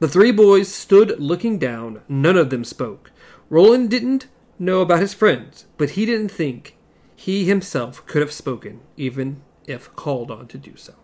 The 0.00 0.08
three 0.08 0.32
boys 0.32 0.72
stood 0.72 1.20
looking 1.20 1.58
down. 1.58 2.02
None 2.08 2.36
of 2.36 2.50
them 2.50 2.64
spoke. 2.64 3.12
Roland 3.48 3.90
didn't 3.90 4.26
know 4.58 4.80
about 4.80 5.00
his 5.00 5.14
friends, 5.14 5.66
but 5.76 5.90
he 5.90 6.06
didn't 6.06 6.30
think 6.30 6.76
he 7.14 7.44
himself 7.44 8.04
could 8.06 8.22
have 8.22 8.32
spoken, 8.32 8.80
even 8.96 9.42
if 9.70 9.94
called 9.96 10.30
on 10.30 10.46
to 10.48 10.58
do 10.58 10.74
so. 10.76 10.94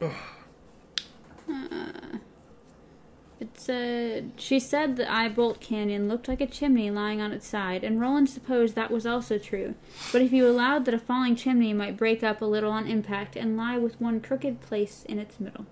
It 3.40 3.58
said 3.58 4.32
she 4.36 4.60
said 4.60 4.96
the 4.96 5.04
Eyebolt 5.04 5.60
Canyon 5.60 6.08
looked 6.08 6.28
like 6.28 6.42
a 6.42 6.46
chimney 6.46 6.90
lying 6.90 7.22
on 7.22 7.32
its 7.32 7.46
side, 7.46 7.82
and 7.82 7.98
Roland 7.98 8.28
supposed 8.28 8.74
that 8.74 8.90
was 8.90 9.06
also 9.06 9.38
true. 9.38 9.76
But 10.12 10.20
if 10.20 10.30
you 10.30 10.46
allowed 10.46 10.84
that 10.84 10.92
a 10.92 10.98
falling 10.98 11.36
chimney 11.36 11.72
might 11.72 11.96
break 11.96 12.22
up 12.22 12.42
a 12.42 12.44
little 12.44 12.70
on 12.70 12.86
impact 12.86 13.36
and 13.36 13.56
lie 13.56 13.78
with 13.78 13.98
one 13.98 14.20
crooked 14.20 14.60
place 14.60 15.04
in 15.08 15.18
its 15.18 15.40
middle. 15.40 15.64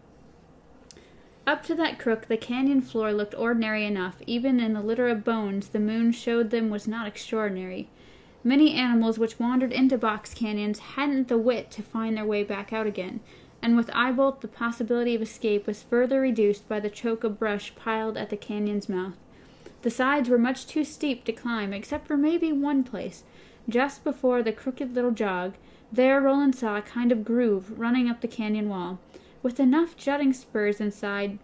Up 1.47 1.63
to 1.65 1.75
that 1.75 1.99
crook, 1.99 2.29
the 2.29 2.39
canyon 2.39 2.81
floor 2.81 3.13
looked 3.13 3.35
ordinary 3.35 3.85
enough. 3.85 4.17
Even 4.27 4.61
in 4.61 4.73
the 4.73 4.83
litter 4.83 5.09
of 5.09 5.25
bones 5.25 5.69
the 5.69 5.79
moon 5.79 6.13
showed 6.13 6.49
them 6.49 6.71
was 6.71 6.89
not 6.89 7.07
extraordinary. 7.07 7.91
Many 8.49 8.73
animals 8.73 9.19
which 9.19 9.39
wandered 9.39 9.75
into 9.75 9.99
box 9.99 10.33
canyons 10.33 10.79
hadn't 10.79 11.29
the 11.29 11.37
wit 11.37 11.71
to 11.73 11.83
find 11.83 12.17
their 12.17 12.25
way 12.25 12.43
back 12.43 12.73
out 12.73 12.87
again, 12.87 13.21
and 13.61 13.77
with 13.77 13.89
Eyebolt 13.89 14.41
the 14.41 14.49
possibility 14.49 15.15
of 15.15 15.21
escape 15.21 15.67
was 15.67 15.83
further 15.83 16.23
reduced 16.23 16.67
by 16.67 16.81
the 16.81 16.89
choke 16.89 17.25
of 17.25 17.39
brush 17.39 17.75
piled 17.77 18.17
at 18.17 18.31
the 18.31 18.39
canyon's 18.39 18.89
mouth. 18.89 19.13
The 19.83 19.91
sides 19.91 20.31
were 20.31 20.39
much 20.39 20.67
too 20.67 20.83
steep 20.83 21.25
to 21.25 21.33
climb, 21.35 21.75
except 21.75 22.07
for 22.07 22.17
maybe 22.17 22.51
one 22.51 22.85
place. 22.85 23.23
Just 23.69 24.03
before 24.03 24.43
the 24.43 24.51
crooked 24.51 24.95
little 24.95 25.11
jog, 25.11 25.53
there 25.93 26.19
Roland 26.19 26.57
saw 26.57 26.79
a 26.79 26.81
kind 26.81 27.13
of 27.13 27.27
groove 27.27 27.79
running 27.79 28.09
up 28.09 28.23
the 28.23 28.29
canyon 28.29 28.71
wall, 28.71 28.99
with 29.43 29.61
enough 29.61 29.95
jutting 29.95 30.33
spurs 30.33 30.81
inside 30.81 31.39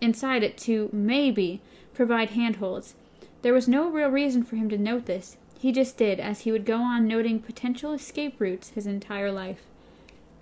inside 0.00 0.42
it 0.42 0.56
to 0.56 0.88
maybe 0.94 1.60
provide 1.92 2.30
handholds. 2.30 2.94
There 3.42 3.52
was 3.52 3.68
no 3.68 3.90
real 3.90 4.08
reason 4.08 4.44
for 4.44 4.56
him 4.56 4.70
to 4.70 4.78
note 4.78 5.04
this. 5.04 5.36
He 5.62 5.70
just 5.70 5.96
did, 5.96 6.18
as 6.18 6.40
he 6.40 6.50
would 6.50 6.66
go 6.66 6.78
on 6.78 7.06
noting 7.06 7.38
potential 7.38 7.92
escape 7.92 8.40
routes 8.40 8.70
his 8.70 8.84
entire 8.84 9.30
life. 9.30 9.60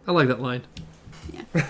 I 0.08 0.12
like 0.12 0.28
that 0.28 0.40
line. 0.40 0.62
Yeah. 1.30 1.66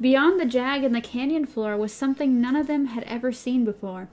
Beyond 0.00 0.40
the 0.40 0.44
jag 0.44 0.82
in 0.82 0.90
the 0.90 1.00
canyon 1.00 1.46
floor 1.46 1.76
was 1.76 1.92
something 1.92 2.40
none 2.40 2.56
of 2.56 2.66
them 2.66 2.86
had 2.86 3.04
ever 3.04 3.30
seen 3.30 3.64
before, 3.64 4.08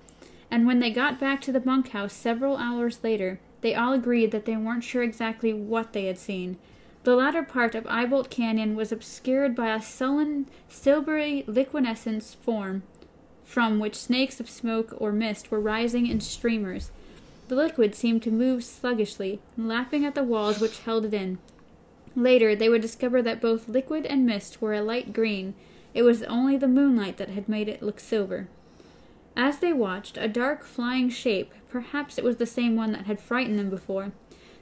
and 0.51 0.67
when 0.67 0.77
they 0.77 0.91
got 0.91 1.19
back 1.19 1.41
to 1.41 1.51
the 1.51 1.59
bunkhouse 1.59 2.13
several 2.13 2.57
hours 2.57 2.99
later, 3.03 3.39
they 3.61 3.73
all 3.73 3.93
agreed 3.93 4.29
that 4.29 4.45
they 4.45 4.55
weren't 4.55 4.83
sure 4.83 5.01
exactly 5.01 5.53
what 5.53 5.93
they 5.93 6.05
had 6.05 6.19
seen. 6.19 6.59
The 7.03 7.15
latter 7.15 7.41
part 7.41 7.73
of 7.73 7.85
Eyebolt 7.85 8.29
Canyon 8.29 8.75
was 8.75 8.91
obscured 8.91 9.55
by 9.55 9.73
a 9.73 9.81
sullen, 9.81 10.45
silvery 10.69 11.45
liquescence 11.47 12.35
form, 12.35 12.83
from 13.51 13.79
which 13.79 13.95
snakes 13.95 14.39
of 14.39 14.49
smoke 14.49 14.93
or 14.97 15.11
mist 15.11 15.51
were 15.51 15.59
rising 15.59 16.07
in 16.07 16.21
streamers. 16.21 16.89
The 17.49 17.55
liquid 17.55 17.93
seemed 17.93 18.23
to 18.23 18.31
move 18.31 18.63
sluggishly, 18.63 19.41
lapping 19.57 20.05
at 20.05 20.15
the 20.15 20.23
walls 20.23 20.61
which 20.61 20.79
held 20.79 21.03
it 21.03 21.13
in. 21.13 21.37
Later, 22.15 22.55
they 22.55 22.69
would 22.69 22.81
discover 22.81 23.21
that 23.21 23.41
both 23.41 23.67
liquid 23.67 24.05
and 24.05 24.25
mist 24.25 24.61
were 24.61 24.73
a 24.73 24.81
light 24.81 25.11
green. 25.11 25.53
It 25.93 26.03
was 26.03 26.23
only 26.23 26.55
the 26.55 26.69
moonlight 26.69 27.17
that 27.17 27.31
had 27.31 27.49
made 27.49 27.67
it 27.67 27.83
look 27.83 27.99
silver. 27.99 28.47
As 29.35 29.59
they 29.59 29.73
watched, 29.73 30.15
a 30.15 30.29
dark 30.29 30.63
flying 30.63 31.09
shape, 31.09 31.53
perhaps 31.67 32.17
it 32.17 32.23
was 32.23 32.37
the 32.37 32.45
same 32.45 32.77
one 32.77 32.93
that 32.93 33.05
had 33.05 33.19
frightened 33.19 33.59
them 33.59 33.69
before, 33.69 34.13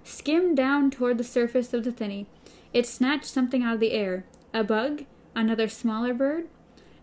skimmed 0.03 0.57
down 0.57 0.89
toward 0.89 1.19
the 1.19 1.23
surface 1.23 1.75
of 1.75 1.83
the 1.83 1.91
thinny. 1.91 2.25
It 2.73 2.87
snatched 2.87 3.25
something 3.25 3.61
out 3.61 3.75
of 3.75 3.79
the 3.81 3.91
air 3.91 4.25
a 4.51 4.63
bug, 4.63 5.05
another 5.35 5.67
smaller 5.67 6.15
bird, 6.15 6.47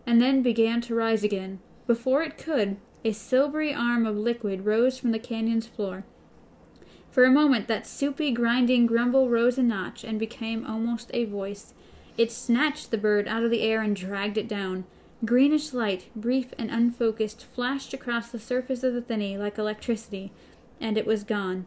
and 0.05 0.21
then 0.21 0.41
began 0.41 0.81
to 0.81 0.93
rise 0.93 1.23
again. 1.23 1.59
Before 1.87 2.21
it 2.21 2.37
could, 2.37 2.77
a 3.05 3.13
silvery 3.13 3.73
arm 3.73 4.05
of 4.05 4.17
liquid 4.17 4.65
rose 4.65 4.99
from 4.99 5.11
the 5.11 5.19
canyon's 5.19 5.67
floor. 5.67 6.03
For 7.09 7.23
a 7.23 7.31
moment, 7.31 7.67
that 7.67 7.87
soupy, 7.87 8.31
grinding 8.31 8.85
grumble 8.85 9.29
rose 9.29 9.57
a 9.57 9.63
notch 9.63 10.03
and 10.03 10.19
became 10.19 10.65
almost 10.67 11.09
a 11.13 11.25
voice. 11.25 11.73
It 12.17 12.31
snatched 12.31 12.91
the 12.91 12.97
bird 12.97 13.27
out 13.27 13.43
of 13.43 13.51
the 13.51 13.61
air 13.61 13.81
and 13.81 13.95
dragged 13.95 14.37
it 14.37 14.47
down. 14.47 14.83
Greenish 15.25 15.73
light, 15.73 16.09
brief 16.15 16.53
and 16.59 16.69
unfocused, 16.69 17.45
flashed 17.45 17.93
across 17.93 18.29
the 18.29 18.37
surface 18.37 18.83
of 18.83 18.93
the 18.93 19.01
thinny 19.01 19.37
like 19.37 19.57
electricity, 19.57 20.31
and 20.79 20.97
it 20.97 21.07
was 21.07 21.23
gone. 21.23 21.65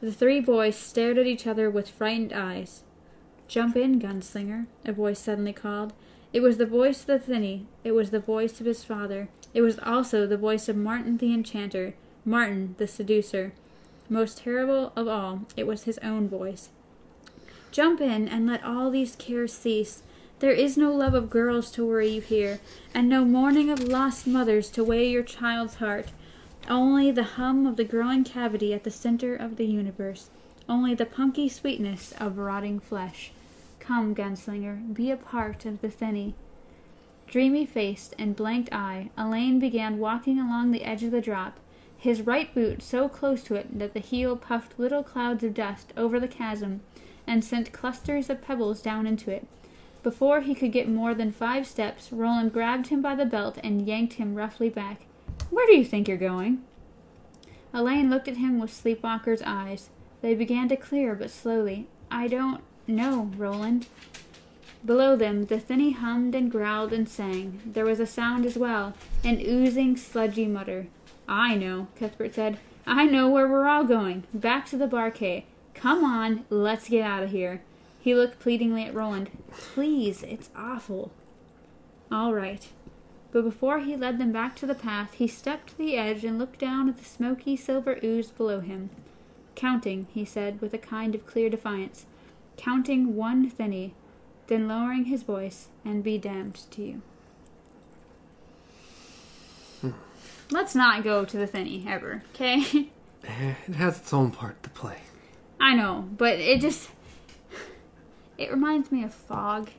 The 0.00 0.12
three 0.12 0.40
boys 0.40 0.76
stared 0.76 1.18
at 1.18 1.26
each 1.26 1.46
other 1.46 1.68
with 1.68 1.90
frightened 1.90 2.32
eyes. 2.32 2.84
Jump 3.48 3.76
in, 3.76 3.98
gunslinger, 3.98 4.66
a 4.84 4.92
voice 4.92 5.18
suddenly 5.18 5.52
called. 5.52 5.92
It 6.36 6.42
was 6.42 6.58
the 6.58 6.66
voice 6.66 7.00
of 7.00 7.06
the 7.06 7.18
thinny. 7.18 7.64
It 7.82 7.92
was 7.92 8.10
the 8.10 8.20
voice 8.20 8.60
of 8.60 8.66
his 8.66 8.84
father. 8.84 9.30
It 9.54 9.62
was 9.62 9.78
also 9.78 10.26
the 10.26 10.36
voice 10.36 10.68
of 10.68 10.76
Marten 10.76 11.16
the 11.16 11.32
enchanter, 11.32 11.94
Marten 12.26 12.74
the 12.76 12.86
seducer. 12.86 13.54
Most 14.10 14.36
terrible 14.36 14.92
of 14.94 15.08
all, 15.08 15.46
it 15.56 15.66
was 15.66 15.84
his 15.84 15.96
own 16.02 16.28
voice. 16.28 16.68
Jump 17.72 18.02
in 18.02 18.28
and 18.28 18.46
let 18.46 18.62
all 18.62 18.90
these 18.90 19.16
cares 19.16 19.54
cease. 19.54 20.02
There 20.40 20.50
is 20.50 20.76
no 20.76 20.92
love 20.92 21.14
of 21.14 21.30
girls 21.30 21.70
to 21.70 21.86
worry 21.86 22.08
you 22.10 22.20
here, 22.20 22.60
and 22.92 23.08
no 23.08 23.24
mourning 23.24 23.70
of 23.70 23.80
lost 23.80 24.26
mothers 24.26 24.68
to 24.72 24.84
weigh 24.84 25.08
your 25.08 25.22
child's 25.22 25.76
heart. 25.76 26.08
Only 26.68 27.10
the 27.10 27.38
hum 27.40 27.66
of 27.66 27.76
the 27.76 27.84
growing 27.84 28.24
cavity 28.24 28.74
at 28.74 28.84
the 28.84 28.90
center 28.90 29.34
of 29.34 29.56
the 29.56 29.64
universe. 29.64 30.28
Only 30.68 30.94
the 30.94 31.06
punky 31.06 31.48
sweetness 31.48 32.12
of 32.20 32.36
rotting 32.36 32.78
flesh. 32.78 33.32
Come, 33.86 34.16
gunslinger, 34.16 34.92
be 34.92 35.12
a 35.12 35.16
part 35.16 35.64
of 35.64 35.80
the 35.80 35.90
thinny. 35.90 36.34
Dreamy 37.28 37.64
faced 37.64 38.16
and 38.18 38.34
blanked 38.34 38.72
eye, 38.72 39.10
Alain 39.16 39.60
began 39.60 39.98
walking 39.98 40.40
along 40.40 40.72
the 40.72 40.82
edge 40.82 41.04
of 41.04 41.12
the 41.12 41.20
drop, 41.20 41.60
his 41.96 42.22
right 42.22 42.52
boot 42.52 42.82
so 42.82 43.08
close 43.08 43.44
to 43.44 43.54
it 43.54 43.78
that 43.78 43.94
the 43.94 44.00
heel 44.00 44.36
puffed 44.36 44.76
little 44.76 45.04
clouds 45.04 45.44
of 45.44 45.54
dust 45.54 45.92
over 45.96 46.18
the 46.18 46.26
chasm 46.26 46.80
and 47.28 47.44
sent 47.44 47.72
clusters 47.72 48.28
of 48.28 48.42
pebbles 48.42 48.82
down 48.82 49.06
into 49.06 49.30
it. 49.30 49.46
Before 50.02 50.40
he 50.40 50.56
could 50.56 50.72
get 50.72 50.88
more 50.88 51.14
than 51.14 51.30
five 51.30 51.64
steps, 51.64 52.12
Roland 52.12 52.52
grabbed 52.52 52.88
him 52.88 53.00
by 53.00 53.14
the 53.14 53.24
belt 53.24 53.56
and 53.62 53.86
yanked 53.86 54.14
him 54.14 54.34
roughly 54.34 54.68
back. 54.68 55.02
Where 55.48 55.66
do 55.68 55.74
you 55.74 55.84
think 55.84 56.08
you're 56.08 56.16
going? 56.16 56.64
Alain 57.72 58.10
looked 58.10 58.26
at 58.26 58.38
him 58.38 58.58
with 58.58 58.70
sleepwalker's 58.70 59.42
eyes. 59.46 59.90
They 60.22 60.34
began 60.34 60.68
to 60.70 60.76
clear, 60.76 61.14
but 61.14 61.30
slowly. 61.30 61.86
I 62.10 62.26
don't 62.28 62.62
know, 62.86 63.30
Roland. 63.36 63.86
Below 64.84 65.16
them, 65.16 65.46
the 65.46 65.58
thinny 65.58 65.92
hummed 65.92 66.34
and 66.34 66.50
growled 66.50 66.92
and 66.92 67.08
sang. 67.08 67.60
There 67.66 67.84
was 67.84 67.98
a 67.98 68.06
sound 68.06 68.46
as 68.46 68.56
well, 68.56 68.94
an 69.24 69.40
oozing, 69.40 69.96
sludgy 69.96 70.46
mutter. 70.46 70.86
I 71.28 71.56
know, 71.56 71.88
Cuthbert 71.98 72.34
said. 72.34 72.58
I 72.86 73.06
know 73.06 73.28
where 73.28 73.48
we're 73.48 73.66
all 73.66 73.84
going. 73.84 74.24
Back 74.32 74.66
to 74.66 74.76
the 74.76 74.86
Bar 74.86 75.10
K. 75.10 75.44
Come 75.74 76.04
on, 76.04 76.44
let's 76.50 76.88
get 76.88 77.02
out 77.02 77.24
of 77.24 77.30
here. 77.30 77.62
He 77.98 78.14
looked 78.14 78.38
pleadingly 78.38 78.84
at 78.84 78.94
Roland. 78.94 79.30
Please, 79.50 80.22
it's 80.22 80.50
awful. 80.54 81.10
All 82.12 82.32
right. 82.32 82.68
But 83.32 83.42
before 83.42 83.80
he 83.80 83.96
led 83.96 84.18
them 84.18 84.30
back 84.30 84.54
to 84.56 84.66
the 84.66 84.74
path, 84.76 85.14
he 85.14 85.26
stepped 85.26 85.70
to 85.70 85.78
the 85.78 85.96
edge 85.96 86.24
and 86.24 86.38
looked 86.38 86.60
down 86.60 86.88
at 86.88 86.98
the 86.98 87.04
smoky 87.04 87.56
silver 87.56 87.98
ooze 88.04 88.30
below 88.30 88.60
him. 88.60 88.90
Counting, 89.56 90.06
he 90.14 90.24
said, 90.24 90.60
with 90.60 90.72
a 90.72 90.78
kind 90.78 91.14
of 91.14 91.26
clear 91.26 91.50
defiance. 91.50 92.06
Counting 92.56 93.14
one 93.16 93.48
thinny, 93.50 93.94
then 94.46 94.66
lowering 94.68 95.04
his 95.06 95.22
voice, 95.22 95.68
and 95.84 96.02
be 96.02 96.18
damned 96.18 96.60
to 96.70 96.82
you. 96.82 97.02
Let's 100.50 100.74
not 100.76 101.02
go 101.02 101.24
to 101.24 101.36
the 101.36 101.46
thinny 101.46 101.84
ever, 101.88 102.22
okay? 102.34 102.88
It 103.24 103.74
has 103.74 103.98
its 103.98 104.12
own 104.12 104.30
part 104.30 104.62
to 104.62 104.70
play. 104.70 104.98
I 105.58 105.74
know, 105.74 106.08
but 106.16 106.38
it 106.38 106.60
just 106.60 106.90
it 108.38 108.52
reminds 108.52 108.92
me 108.92 109.02
of 109.02 109.12
fog, 109.12 109.70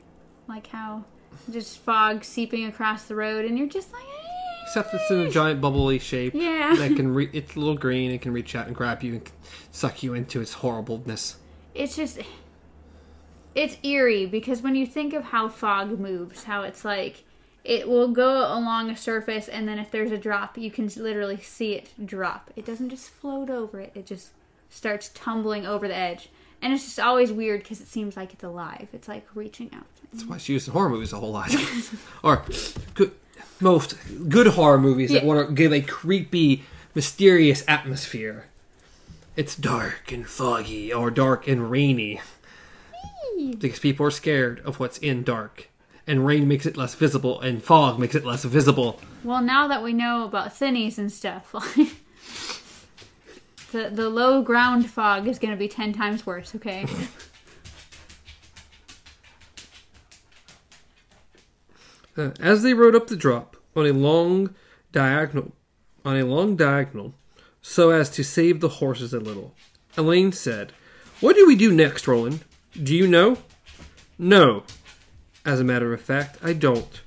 like 0.46 0.66
how 0.66 1.04
just 1.50 1.78
fog 1.78 2.24
seeping 2.24 2.66
across 2.66 3.04
the 3.04 3.14
road, 3.14 3.46
and 3.46 3.56
you're 3.56 3.68
just 3.68 3.90
like, 3.92 4.02
"Eh." 4.02 4.64
Except 4.66 4.92
it's 4.92 5.10
in 5.10 5.20
a 5.20 5.30
giant 5.30 5.62
bubbly 5.62 5.98
shape. 5.98 6.34
Yeah. 6.34 6.74
That 6.76 6.94
can 6.96 7.14
re- 7.14 7.30
it's 7.32 7.56
a 7.56 7.58
little 7.58 7.76
green. 7.76 8.10
It 8.10 8.20
can 8.20 8.32
reach 8.34 8.54
out 8.54 8.66
and 8.66 8.76
grab 8.76 9.02
you 9.02 9.14
and 9.14 9.30
suck 9.72 10.02
you 10.02 10.12
into 10.12 10.42
its 10.42 10.52
horribleness. 10.52 11.36
it's 11.74 11.96
just 11.96 12.18
it's 13.58 13.76
eerie 13.82 14.24
because 14.24 14.62
when 14.62 14.76
you 14.76 14.86
think 14.86 15.12
of 15.12 15.24
how 15.24 15.48
fog 15.48 15.98
moves, 15.98 16.44
how 16.44 16.62
it's 16.62 16.84
like 16.84 17.24
it 17.64 17.88
will 17.88 18.08
go 18.08 18.38
along 18.38 18.88
a 18.88 18.96
surface, 18.96 19.48
and 19.48 19.66
then 19.66 19.80
if 19.80 19.90
there's 19.90 20.12
a 20.12 20.16
drop, 20.16 20.56
you 20.56 20.70
can 20.70 20.88
literally 20.96 21.38
see 21.38 21.74
it 21.74 21.90
drop. 22.06 22.50
It 22.54 22.64
doesn't 22.64 22.90
just 22.90 23.10
float 23.10 23.50
over 23.50 23.80
it; 23.80 23.90
it 23.96 24.06
just 24.06 24.28
starts 24.70 25.08
tumbling 25.08 25.66
over 25.66 25.88
the 25.88 25.96
edge. 25.96 26.28
And 26.62 26.72
it's 26.72 26.84
just 26.84 27.00
always 27.00 27.32
weird 27.32 27.62
because 27.62 27.80
it 27.80 27.88
seems 27.88 28.16
like 28.16 28.32
it's 28.32 28.44
alive. 28.44 28.88
It's 28.92 29.08
like 29.08 29.26
reaching 29.34 29.70
out. 29.74 29.86
That's 30.12 30.24
why 30.24 30.38
she 30.38 30.52
used 30.52 30.68
horror 30.68 30.88
movies 30.88 31.12
a 31.12 31.16
whole 31.16 31.32
lot. 31.32 31.54
or, 32.22 32.44
good, 32.94 33.12
most 33.60 33.96
good 34.28 34.46
horror 34.48 34.78
movies 34.78 35.10
that 35.10 35.24
want 35.24 35.48
to 35.48 35.54
give 35.54 35.72
a 35.72 35.80
creepy, 35.80 36.64
mysterious 36.94 37.64
atmosphere. 37.68 38.46
It's 39.36 39.54
dark 39.54 40.10
and 40.10 40.28
foggy, 40.28 40.92
or 40.92 41.10
dark 41.12 41.46
and 41.46 41.70
rainy, 41.70 42.20
because 43.58 43.78
people 43.78 44.06
are 44.06 44.10
scared 44.10 44.60
of 44.64 44.80
what's 44.80 44.98
in 44.98 45.22
dark, 45.22 45.68
and 46.06 46.26
rain 46.26 46.48
makes 46.48 46.66
it 46.66 46.76
less 46.76 46.94
visible, 46.94 47.40
and 47.40 47.62
fog 47.62 47.98
makes 47.98 48.14
it 48.14 48.24
less 48.24 48.44
visible. 48.44 49.00
Well, 49.24 49.42
now 49.42 49.68
that 49.68 49.82
we 49.82 49.92
know 49.92 50.24
about 50.24 50.56
thinnies 50.56 50.98
and 50.98 51.12
stuff, 51.12 51.52
the 53.72 53.90
the 53.90 54.08
low 54.08 54.42
ground 54.42 54.90
fog 54.90 55.26
is 55.26 55.38
going 55.38 55.52
to 55.52 55.58
be 55.58 55.68
ten 55.68 55.92
times 55.92 56.26
worse. 56.26 56.54
Okay. 56.54 56.86
Uh, 62.16 62.32
as 62.40 62.64
they 62.64 62.74
rode 62.74 62.96
up 62.96 63.06
the 63.06 63.16
drop 63.16 63.56
on 63.76 63.86
a 63.86 63.92
long 63.92 64.52
diagonal, 64.90 65.52
on 66.04 66.16
a 66.16 66.24
long 66.24 66.56
diagonal, 66.56 67.14
so 67.62 67.90
as 67.90 68.10
to 68.10 68.24
save 68.24 68.58
the 68.58 68.68
horses 68.68 69.14
a 69.14 69.20
little, 69.20 69.54
Alain 69.96 70.32
said, 70.32 70.72
"What 71.20 71.36
do 71.36 71.46
we 71.46 71.54
do 71.54 71.72
next, 71.72 72.08
Roland? 72.08 72.42
Do 72.82 72.94
you 72.94 73.06
know?" 73.06 73.38
"No. 74.18 74.64
As 75.44 75.60
a 75.60 75.64
matter 75.64 75.92
of 75.92 76.00
fact, 76.00 76.38
I 76.42 76.52
don't." 76.52 77.00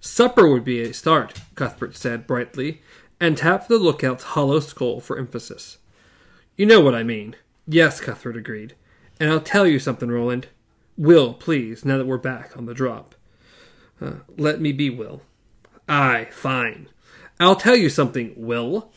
"Supper 0.00 0.48
would 0.48 0.64
be 0.64 0.80
a 0.80 0.92
start," 0.92 1.40
Cuthbert 1.54 1.96
said 1.96 2.26
brightly, 2.26 2.82
and 3.20 3.36
tapped 3.36 3.68
the 3.68 3.78
lookout's 3.78 4.24
hollow 4.24 4.60
skull 4.60 5.00
for 5.00 5.18
emphasis. 5.18 5.78
"You 6.56 6.66
know 6.66 6.80
what 6.80 6.94
I 6.94 7.02
mean." 7.02 7.36
"Yes," 7.66 8.00
Cuthbert 8.00 8.36
agreed. 8.36 8.74
"And 9.20 9.30
I'll 9.30 9.40
tell 9.40 9.66
you 9.66 9.78
something, 9.78 10.10
Roland. 10.10 10.48
Will, 10.96 11.34
please, 11.34 11.84
now 11.84 11.98
that 11.98 12.06
we're 12.06 12.18
back 12.18 12.56
on 12.56 12.66
the 12.66 12.74
drop. 12.74 13.14
Uh, 14.00 14.14
let 14.36 14.60
me 14.60 14.72
be 14.72 14.90
Will. 14.90 15.22
Aye, 15.88 16.28
fine. 16.30 16.88
I'll 17.40 17.56
tell 17.56 17.76
you 17.76 17.88
something, 17.88 18.32
Will. 18.36 18.92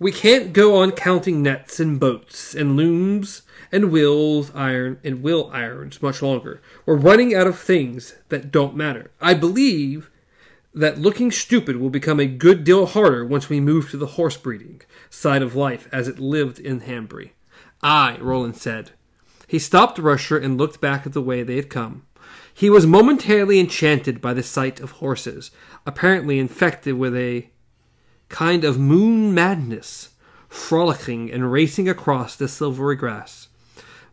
We 0.00 0.12
can't 0.12 0.52
go 0.52 0.76
on 0.76 0.92
counting 0.92 1.42
nets 1.42 1.80
and 1.80 1.98
boats 1.98 2.54
and 2.54 2.76
looms 2.76 3.42
and 3.72 3.90
wheels 3.90 4.52
iron 4.54 5.00
and 5.02 5.22
wheel 5.22 5.50
irons 5.52 6.00
much 6.00 6.22
longer. 6.22 6.62
We're 6.86 6.94
running 6.94 7.34
out 7.34 7.48
of 7.48 7.58
things 7.58 8.14
that 8.28 8.52
don't 8.52 8.76
matter. 8.76 9.10
I 9.20 9.34
believe 9.34 10.10
that 10.72 11.00
looking 11.00 11.32
stupid 11.32 11.78
will 11.78 11.90
become 11.90 12.20
a 12.20 12.26
good 12.26 12.62
deal 12.62 12.86
harder 12.86 13.24
once 13.24 13.48
we 13.48 13.58
move 13.58 13.90
to 13.90 13.96
the 13.96 14.06
horse 14.06 14.36
breeding 14.36 14.82
side 15.10 15.42
of 15.42 15.56
life 15.56 15.88
as 15.90 16.06
it 16.06 16.20
lived 16.20 16.60
in 16.60 16.82
Hambry. 16.82 17.30
Aye, 17.82 18.18
Roland 18.20 18.56
said. 18.56 18.92
He 19.48 19.58
stopped 19.58 19.98
Rusher 19.98 20.38
and 20.38 20.58
looked 20.58 20.80
back 20.80 21.06
at 21.06 21.12
the 21.12 21.22
way 21.22 21.42
they 21.42 21.56
had 21.56 21.70
come. 21.70 22.04
He 22.54 22.70
was 22.70 22.86
momentarily 22.86 23.58
enchanted 23.58 24.20
by 24.20 24.34
the 24.34 24.42
sight 24.44 24.78
of 24.78 24.92
horses, 24.92 25.50
apparently 25.86 26.38
infected 26.38 26.94
with 26.94 27.16
a 27.16 27.50
kind 28.28 28.64
of 28.64 28.78
moon 28.78 29.34
madness, 29.34 30.10
frolicking 30.48 31.30
and 31.30 31.52
racing 31.52 31.88
across 31.88 32.36
the 32.36 32.48
silvery 32.48 32.96
grass. 32.96 33.48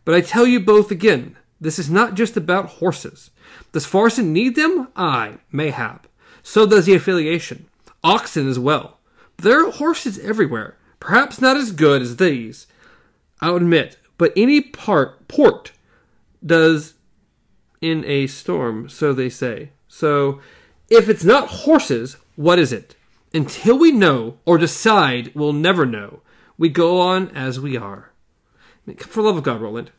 But 0.04 0.14
I 0.14 0.20
tell 0.20 0.46
you 0.46 0.60
both 0.60 0.90
again, 0.90 1.36
this 1.60 1.78
is 1.78 1.90
not 1.90 2.14
just 2.14 2.36
about 2.36 2.66
horses. 2.66 3.30
Does 3.72 3.86
Farson 3.86 4.32
need 4.32 4.54
them? 4.56 4.88
Aye, 4.96 5.38
mayhap. 5.50 6.06
So 6.42 6.66
does 6.66 6.86
the 6.86 6.94
affiliation. 6.94 7.66
Oxen 8.04 8.48
as 8.48 8.58
well. 8.58 8.98
There 9.38 9.66
are 9.66 9.70
horses 9.70 10.18
everywhere, 10.18 10.76
perhaps 11.00 11.40
not 11.40 11.56
as 11.56 11.72
good 11.72 12.02
as 12.02 12.16
these, 12.16 12.66
I'll 13.40 13.56
admit, 13.56 13.98
but 14.16 14.32
any 14.36 14.60
part 14.60 15.28
port 15.28 15.72
does 16.44 16.94
in 17.80 18.04
a 18.04 18.26
storm, 18.26 18.88
so 18.88 19.12
they 19.12 19.28
say. 19.28 19.70
So, 19.88 20.40
if 20.88 21.08
it's 21.08 21.24
not 21.24 21.48
horses, 21.48 22.16
what 22.36 22.58
is 22.58 22.72
it? 22.72 22.95
Until 23.36 23.78
we 23.78 23.92
know 23.92 24.38
or 24.46 24.56
decide 24.56 25.30
we'll 25.34 25.52
never 25.52 25.84
know, 25.84 26.20
we 26.56 26.70
go 26.70 26.98
on 26.98 27.28
as 27.36 27.60
we 27.60 27.76
are. 27.76 28.10
For 28.96 29.22
love 29.22 29.36
of 29.36 29.42
God, 29.42 29.60
Roland. 29.60 29.90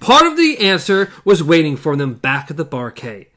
Part 0.00 0.24
of 0.24 0.38
the 0.38 0.56
answer 0.58 1.12
was 1.26 1.44
waiting 1.44 1.76
for 1.76 1.94
them 1.94 2.14
back 2.14 2.50
at 2.50 2.56
the 2.56 2.64
Bar 2.64 2.90
K. 2.90 3.28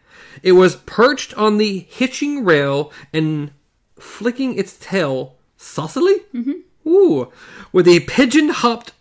It 0.41 0.53
was 0.53 0.77
perched 0.77 1.33
on 1.33 1.57
the 1.57 1.79
hitching 1.89 2.45
rail 2.45 2.89
and 3.11 3.51
flicking 3.99 4.57
its 4.57 4.77
tail 4.77 5.35
saucily. 5.57 6.21
Mm-hmm. 6.33 6.87
Ooh, 6.87 7.33
with 7.73 7.89
a 7.89 7.99
pigeon 7.99 8.47
hopped 8.47 8.93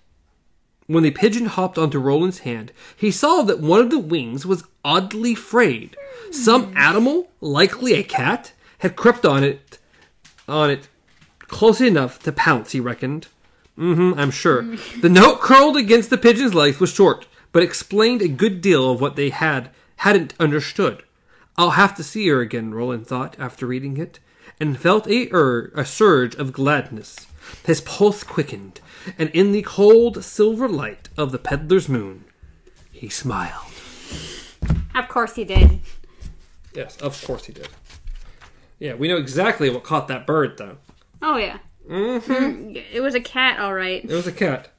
when 0.88 1.04
the 1.04 1.12
pigeon 1.12 1.46
hopped 1.46 1.78
onto 1.78 2.00
Roland's 2.00 2.40
hand, 2.40 2.72
he 2.96 3.12
saw 3.12 3.42
that 3.42 3.60
one 3.60 3.78
of 3.78 3.90
the 3.90 4.00
wings 4.00 4.44
was 4.44 4.64
oddly 4.84 5.36
frayed. 5.36 5.96
Some 6.32 6.76
animal, 6.76 7.28
likely 7.40 7.94
a 7.94 8.02
cat, 8.02 8.52
had 8.78 8.96
crept 8.96 9.24
on 9.24 9.44
it, 9.44 9.78
on 10.48 10.70
it, 10.70 10.88
close 11.40 11.80
enough 11.80 12.22
to 12.24 12.32
pounce. 12.32 12.72
He 12.72 12.80
reckoned. 12.80 13.28
Mm-hmm, 13.78 14.18
I'm 14.18 14.30
sure. 14.30 14.62
The 15.00 15.08
note 15.08 15.40
curled 15.40 15.76
against 15.76 16.10
the 16.10 16.18
pigeon's 16.18 16.54
legs 16.54 16.78
was 16.78 16.90
short, 16.92 17.26
but 17.52 17.62
explained 17.62 18.22
a 18.22 18.28
good 18.28 18.60
deal 18.60 18.90
of 18.90 19.00
what 19.00 19.16
they 19.16 19.30
had 19.30 19.70
hadn't 19.96 20.34
understood. 20.38 21.02
I'll 21.56 21.70
have 21.70 21.96
to 21.96 22.02
see 22.04 22.28
her 22.28 22.40
again, 22.40 22.72
Roland 22.74 23.06
thought 23.06 23.36
after 23.38 23.66
reading 23.66 23.96
it, 23.96 24.20
and 24.60 24.78
felt 24.78 25.06
a 25.08 25.28
ur- 25.32 25.72
a 25.74 25.84
surge 25.84 26.34
of 26.36 26.52
gladness. 26.52 27.26
His 27.64 27.80
pulse 27.80 28.22
quickened, 28.24 28.80
and 29.18 29.28
in 29.30 29.52
the 29.52 29.62
cold 29.62 30.24
silver 30.24 30.68
light 30.68 31.08
of 31.16 31.30
the 31.32 31.38
peddler's 31.38 31.88
moon, 31.88 32.24
he 32.92 33.08
smiled. 33.08 33.72
of 34.94 35.08
course 35.08 35.34
he 35.34 35.44
did. 35.44 35.80
Yes, 36.74 36.96
of 37.00 37.22
course 37.24 37.44
he 37.46 37.52
did. 37.52 37.68
Yeah, 38.78 38.94
we 38.94 39.08
know 39.08 39.16
exactly 39.16 39.70
what 39.70 39.84
caught 39.84 40.08
that 40.08 40.26
bird, 40.26 40.58
though. 40.58 40.78
Oh 41.22 41.36
yeah. 41.36 41.58
Mm-hmm. 41.88 42.76
It 42.92 43.02
was 43.02 43.14
a 43.14 43.20
cat, 43.20 43.60
all 43.60 43.74
right. 43.74 44.04
It 44.04 44.10
was 44.10 44.26
a 44.26 44.32
cat. 44.32 44.70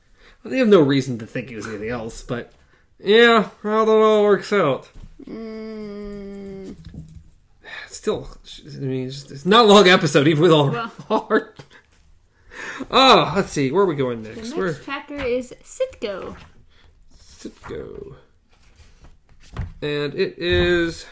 They 0.44 0.58
have 0.60 0.68
no 0.68 0.82
reason 0.82 1.18
to 1.20 1.26
think 1.26 1.52
it 1.52 1.56
was 1.56 1.68
anything 1.68 1.90
else, 1.90 2.22
but 2.22 2.52
yeah, 3.00 3.50
how 3.64 3.86
that 3.86 3.92
all 3.92 4.24
works 4.24 4.54
out. 4.54 4.90
Mm, 5.24 6.76
Still, 7.88 8.30
I 8.66 8.80
mean, 8.80 9.08
it's, 9.08 9.46
not 9.46 9.66
a 9.66 9.68
long 9.68 9.88
episode, 9.88 10.28
even 10.28 10.44
with 10.44 10.52
all 10.52 10.70
Well. 10.70 10.88
hard. 11.08 11.54
Oh, 12.92 13.34
let's 13.36 13.52
see, 13.52 13.72
where 13.72 13.84
are 13.84 13.88
we 13.88 13.96
going 13.96 14.22
next? 14.22 14.36
the 14.36 14.42
next? 14.42 14.56
We're 14.56 14.80
chapter 14.84 15.16
is 15.16 15.54
Citgo. 15.64 16.36
Citgo. 17.20 18.16
And 19.82 20.14
it 20.14 20.38
is 20.38 21.06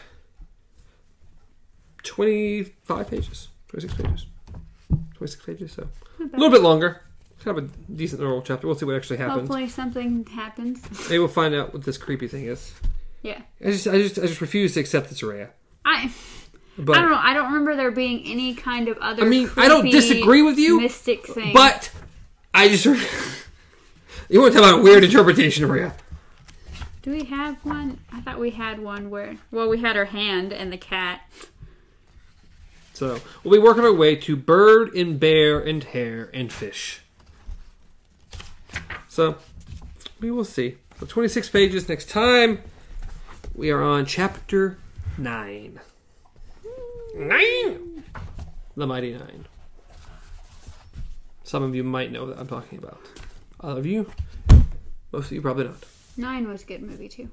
25 2.04 3.10
pages. 3.10 3.48
26 3.68 3.94
pages. 4.02 4.26
26 5.16 5.46
pages, 5.46 5.72
so. 5.72 5.88
A 6.20 6.36
little 6.36 6.50
bit 6.50 6.62
longer. 6.62 7.02
Kind 7.42 7.58
of 7.58 7.64
a 7.64 7.68
decent 7.92 8.20
little 8.20 8.40
chapter. 8.40 8.66
We'll 8.66 8.76
see 8.76 8.86
what 8.86 8.94
actually 8.96 9.16
happens. 9.18 9.40
Hopefully 9.40 9.68
something 9.68 10.24
happens. 10.26 10.82
Maybe 11.08 11.18
we'll 11.18 11.28
find 11.28 11.54
out 11.54 11.74
what 11.74 11.84
this 11.84 11.98
creepy 11.98 12.28
thing 12.28 12.44
is. 12.44 12.72
Yeah. 13.22 13.40
I 13.60 13.70
just, 13.70 13.86
I 13.86 13.98
just, 13.98 14.18
I 14.18 14.22
just 14.22 14.40
refuse 14.40 14.74
to 14.74 14.80
accept 14.80 15.10
it's 15.10 15.22
Rhea. 15.22 15.50
I 15.84 16.12
But, 16.78 16.96
I 16.96 17.00
don't 17.00 17.10
know. 17.10 17.20
I 17.20 17.34
don't 17.34 17.46
remember 17.46 17.76
there 17.76 17.90
being 17.90 18.24
any 18.26 18.54
kind 18.54 18.88
of 18.88 18.98
other. 18.98 19.24
I 19.24 19.26
mean, 19.26 19.50
I 19.56 19.68
don't 19.68 19.90
disagree 19.90 20.42
with 20.42 20.58
you, 20.58 20.80
Mystic 20.80 21.26
thing. 21.26 21.52
but 21.52 21.90
I 22.52 22.68
just. 22.68 22.84
you 24.28 24.40
want 24.40 24.52
to 24.52 24.60
talk 24.60 24.68
about 24.68 24.80
a 24.80 24.82
weird 24.82 25.04
interpretation 25.04 25.64
of 25.64 25.70
Rhea? 25.70 25.94
do 27.02 27.10
we 27.10 27.24
have 27.24 27.62
one? 27.64 27.98
I 28.10 28.22
thought 28.22 28.38
we 28.40 28.50
had 28.50 28.78
one 28.78 29.10
where. 29.10 29.36
Well, 29.50 29.68
we 29.68 29.78
had 29.78 29.96
her 29.96 30.06
hand 30.06 30.52
and 30.52 30.72
the 30.72 30.78
cat. 30.78 31.20
So 32.94 33.20
we'll 33.42 33.60
be 33.60 33.62
working 33.62 33.84
our 33.84 33.92
way 33.92 34.14
to 34.16 34.36
bird 34.36 34.94
and 34.94 35.18
bear 35.18 35.58
and 35.58 35.82
hare 35.82 36.30
and 36.32 36.52
fish. 36.52 37.02
So 39.08 39.36
we 40.20 40.30
will 40.30 40.44
see. 40.44 40.76
So 41.00 41.06
26 41.06 41.48
pages 41.50 41.88
next 41.88 42.08
time. 42.08 42.60
We 43.52 43.70
are 43.70 43.82
on 43.82 44.06
chapter 44.06 44.78
9. 45.18 45.80
9! 47.16 48.04
The 48.76 48.86
Mighty 48.86 49.12
Nine. 49.12 49.46
Some 51.42 51.62
of 51.62 51.74
you 51.74 51.84
might 51.84 52.10
know 52.10 52.26
that 52.26 52.38
I'm 52.38 52.48
talking 52.48 52.78
about. 52.78 53.00
All 53.60 53.76
of 53.76 53.86
you, 53.86 54.10
most 55.12 55.26
of 55.26 55.32
you 55.32 55.42
probably 55.42 55.64
don't. 55.64 55.84
Nine 56.16 56.48
was 56.48 56.62
a 56.62 56.66
good 56.66 56.82
movie 56.82 57.08
too. 57.08 57.28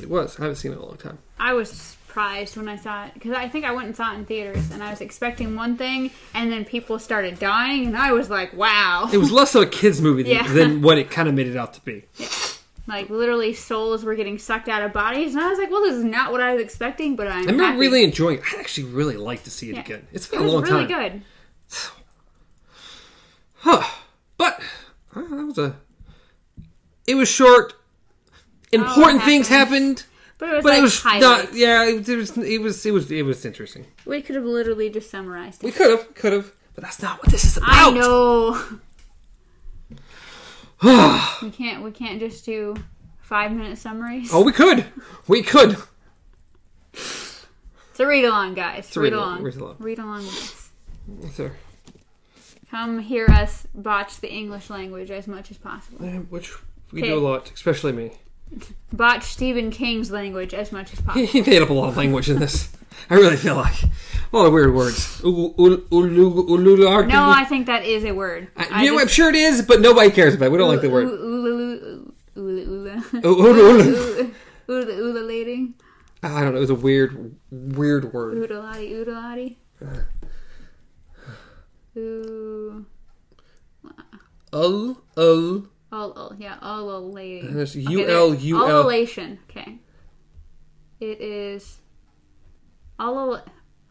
It 0.00 0.08
was. 0.10 0.38
I 0.38 0.42
haven't 0.42 0.56
seen 0.56 0.72
it 0.72 0.76
in 0.76 0.80
a 0.80 0.86
long 0.86 0.96
time. 0.96 1.18
I 1.38 1.52
was 1.52 1.70
surprised 1.70 2.56
when 2.56 2.68
I 2.68 2.76
saw 2.76 3.06
it 3.06 3.14
because 3.14 3.32
I 3.32 3.48
think 3.48 3.64
I 3.64 3.72
went 3.72 3.86
and 3.88 3.96
saw 3.96 4.12
it 4.12 4.16
in 4.18 4.24
theaters 4.24 4.70
and 4.70 4.82
I 4.82 4.90
was 4.90 5.00
expecting 5.00 5.56
one 5.56 5.76
thing 5.76 6.10
and 6.34 6.50
then 6.50 6.64
people 6.64 6.98
started 6.98 7.38
dying 7.38 7.86
and 7.86 7.96
I 7.96 8.12
was 8.12 8.30
like, 8.30 8.52
wow. 8.54 9.08
It 9.12 9.18
was 9.18 9.30
less 9.32 9.54
of 9.54 9.62
a 9.62 9.66
kids' 9.66 10.00
movie 10.00 10.22
than, 10.24 10.32
Yeah. 10.32 10.52
than 10.52 10.82
what 10.82 10.98
it 10.98 11.10
kind 11.10 11.28
of 11.28 11.34
made 11.34 11.46
it 11.46 11.56
out 11.56 11.74
to 11.74 11.80
be. 11.82 12.04
like 12.86 13.08
literally 13.10 13.54
souls 13.54 14.04
were 14.04 14.14
getting 14.14 14.38
sucked 14.38 14.68
out 14.68 14.82
of 14.82 14.92
bodies 14.92 15.34
and 15.34 15.42
I 15.44 15.48
was 15.50 15.58
like, 15.58 15.70
well, 15.70 15.82
this 15.82 15.94
is 15.94 16.04
not 16.04 16.30
what 16.32 16.40
I 16.40 16.54
was 16.54 16.62
expecting, 16.62 17.16
but 17.16 17.26
I'm 17.26 17.32
I 17.32 17.40
remember 17.40 17.64
happy. 17.64 17.78
really 17.78 18.04
enjoying 18.04 18.38
it. 18.38 18.44
I'd 18.52 18.60
actually 18.60 18.88
really 18.88 19.16
like 19.16 19.44
to 19.44 19.50
see 19.50 19.70
it 19.70 19.74
Yeah. 19.76 19.80
again. 19.80 20.06
It's 20.12 20.26
It 20.26 20.32
been 20.32 20.40
a 20.40 20.44
was 20.44 20.52
long 20.54 20.62
really 20.64 20.86
time. 20.86 21.12
good. 21.12 21.22
Huh. 23.58 23.82
But 24.36 24.60
uh, 25.16 25.20
that 25.22 25.46
was 25.46 25.58
a. 25.58 25.76
It 27.06 27.14
was 27.14 27.28
short. 27.28 27.72
Oh, 28.80 28.84
important 28.86 29.22
it 29.22 29.24
things 29.24 29.48
happened. 29.48 30.04
But 30.38 30.48
it 30.50 30.54
was 30.56 30.62
But 30.64 30.68
like 30.70 30.78
it 30.78 30.82
was 30.82 31.04
not. 31.04 31.54
Yeah, 31.54 31.84
it 31.84 31.94
was. 31.94 32.08
It 32.08 32.16
was. 32.60 32.84
It 32.86 32.92
was. 32.92 33.10
It 33.12 33.22
was 33.22 33.44
interesting. 33.44 33.86
We 34.04 34.20
could 34.22 34.34
have 34.36 34.44
literally 34.44 34.90
just 34.90 35.10
summarized 35.10 35.62
it. 35.62 35.66
We 35.66 35.72
could 35.72 35.90
have. 35.90 36.14
Could 36.14 36.32
have. 36.32 36.52
But 36.74 36.84
that's 36.84 37.00
not 37.00 37.22
what 37.22 37.30
this 37.30 37.44
is 37.44 37.56
about. 37.56 37.68
I 37.70 37.90
know. 37.90 38.60
we 41.42 41.50
can't. 41.50 41.82
We 41.82 41.90
can't 41.92 42.18
just 42.18 42.44
do 42.44 42.74
five 43.20 43.52
minute 43.52 43.78
summaries. 43.78 44.30
oh, 44.32 44.42
we 44.42 44.52
could. 44.52 44.84
We 45.28 45.42
could. 45.42 45.76
So 47.94 48.04
read 48.06 48.24
along, 48.24 48.54
guys. 48.54 48.94
a 48.96 49.00
read, 49.00 49.12
along, 49.12 49.42
read 49.42 49.54
along. 49.54 49.76
Read 49.78 49.98
along 50.00 50.24
with 50.26 51.40
us. 51.40 51.50
Come 52.70 52.98
hear 52.98 53.26
us 53.28 53.68
botch 53.72 54.20
the 54.20 54.32
English 54.32 54.68
language 54.68 55.12
as 55.12 55.28
much 55.28 55.52
as 55.52 55.58
possible. 55.58 56.04
which 56.28 56.52
we 56.92 57.02
Okay. 57.02 57.10
do 57.10 57.18
a 57.18 57.20
lot, 57.20 57.52
especially 57.52 57.92
me. 57.92 58.12
Botch 58.92 59.24
Stephen 59.24 59.70
King's 59.70 60.10
language 60.10 60.54
as 60.54 60.72
much 60.72 60.92
as 60.92 61.00
possible. 61.00 61.26
He 61.26 61.40
made 61.42 61.62
up 61.62 61.70
a 61.70 61.72
lot 61.72 61.88
of 61.88 61.96
language 61.96 62.28
in 62.30 62.38
this. 62.38 62.70
I 63.10 63.14
really 63.14 63.36
feel 63.36 63.56
like 63.56 63.82
a 63.82 63.88
lot 64.36 64.46
of 64.46 64.52
weird 64.52 64.72
words. 64.74 65.22
No, 65.22 65.54
I 67.28 67.44
think 67.48 67.66
that 67.66 67.84
is 67.84 68.04
a 68.04 68.12
word. 68.12 68.48
Uh, 68.56 68.64
I- 68.70 68.84
you 68.84 68.92
know, 68.94 69.00
I'm 69.00 69.08
sure 69.08 69.28
it 69.28 69.34
is, 69.34 69.62
but 69.62 69.80
nobody 69.80 70.10
cares 70.10 70.34
about 70.34 70.46
it. 70.46 70.52
We 70.52 70.58
don't 70.58 70.68
like 70.70 70.80
the 70.80 70.90
word. 70.90 71.08
Ula 71.08 71.16
ula 71.16 72.04
ulu- 72.36 73.22
ulu. 73.22 74.30
ula 74.68 74.94
ula 74.94 75.20
lady. 75.20 75.72
I 76.22 76.42
don't 76.42 76.52
know. 76.52 76.56
It 76.56 76.60
was 76.60 76.70
a 76.70 76.74
weird, 76.74 77.34
weird 77.50 78.12
word. 78.14 78.38
Oodalati 78.50 78.92
oodalati. 78.92 79.56
Uh. 79.84 80.04
Ooh. 81.98 82.86
Ul, 84.52 85.02
ul. 85.18 85.68
Ul 85.94 86.34
yeah 86.38 86.58
ul 86.60 86.90
ul 86.90 87.12
lady. 87.12 87.46
And 87.46 87.56
there's 87.56 87.76
Okay, 87.76 87.94
UL, 87.94 88.32
UL. 88.32 88.68
Ululation. 88.68 89.38
Okay. 89.48 89.78
It 91.00 91.20
is 91.20 91.78
ulul. 92.98 93.42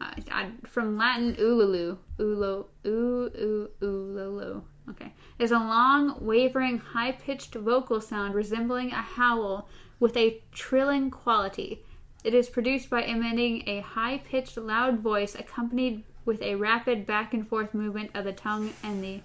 I, 0.02 0.24
I, 0.32 0.50
from 0.68 0.98
Latin 0.98 1.36
ululu, 1.36 1.98
ulo, 2.20 2.66
u, 2.84 3.32
u, 3.34 3.70
ululu. 3.82 4.64
Okay, 4.90 5.14
is 5.40 5.52
a 5.52 5.58
long, 5.58 6.18
wavering, 6.20 6.78
high-pitched 6.78 7.56
vocal 7.56 8.02
sound 8.02 8.34
resembling 8.34 8.92
a 8.92 9.02
howl 9.02 9.70
with 10.00 10.18
a 10.18 10.42
trilling 10.52 11.10
quality. 11.10 11.82
It 12.26 12.34
is 12.34 12.50
produced 12.50 12.90
by 12.90 13.04
emitting 13.04 13.64
a 13.68 13.80
high-pitched, 13.82 14.58
loud 14.58 15.00
voice 15.00 15.36
accompanied 15.36 16.04
with 16.26 16.42
a 16.42 16.56
rapid 16.56 17.06
back 17.06 17.34
and 17.34 17.48
forth 17.48 17.74
movement 17.74 18.12
of 18.14 18.26
the 18.26 18.34
tongue 18.34 18.74
and 18.84 19.04
the. 19.04 19.22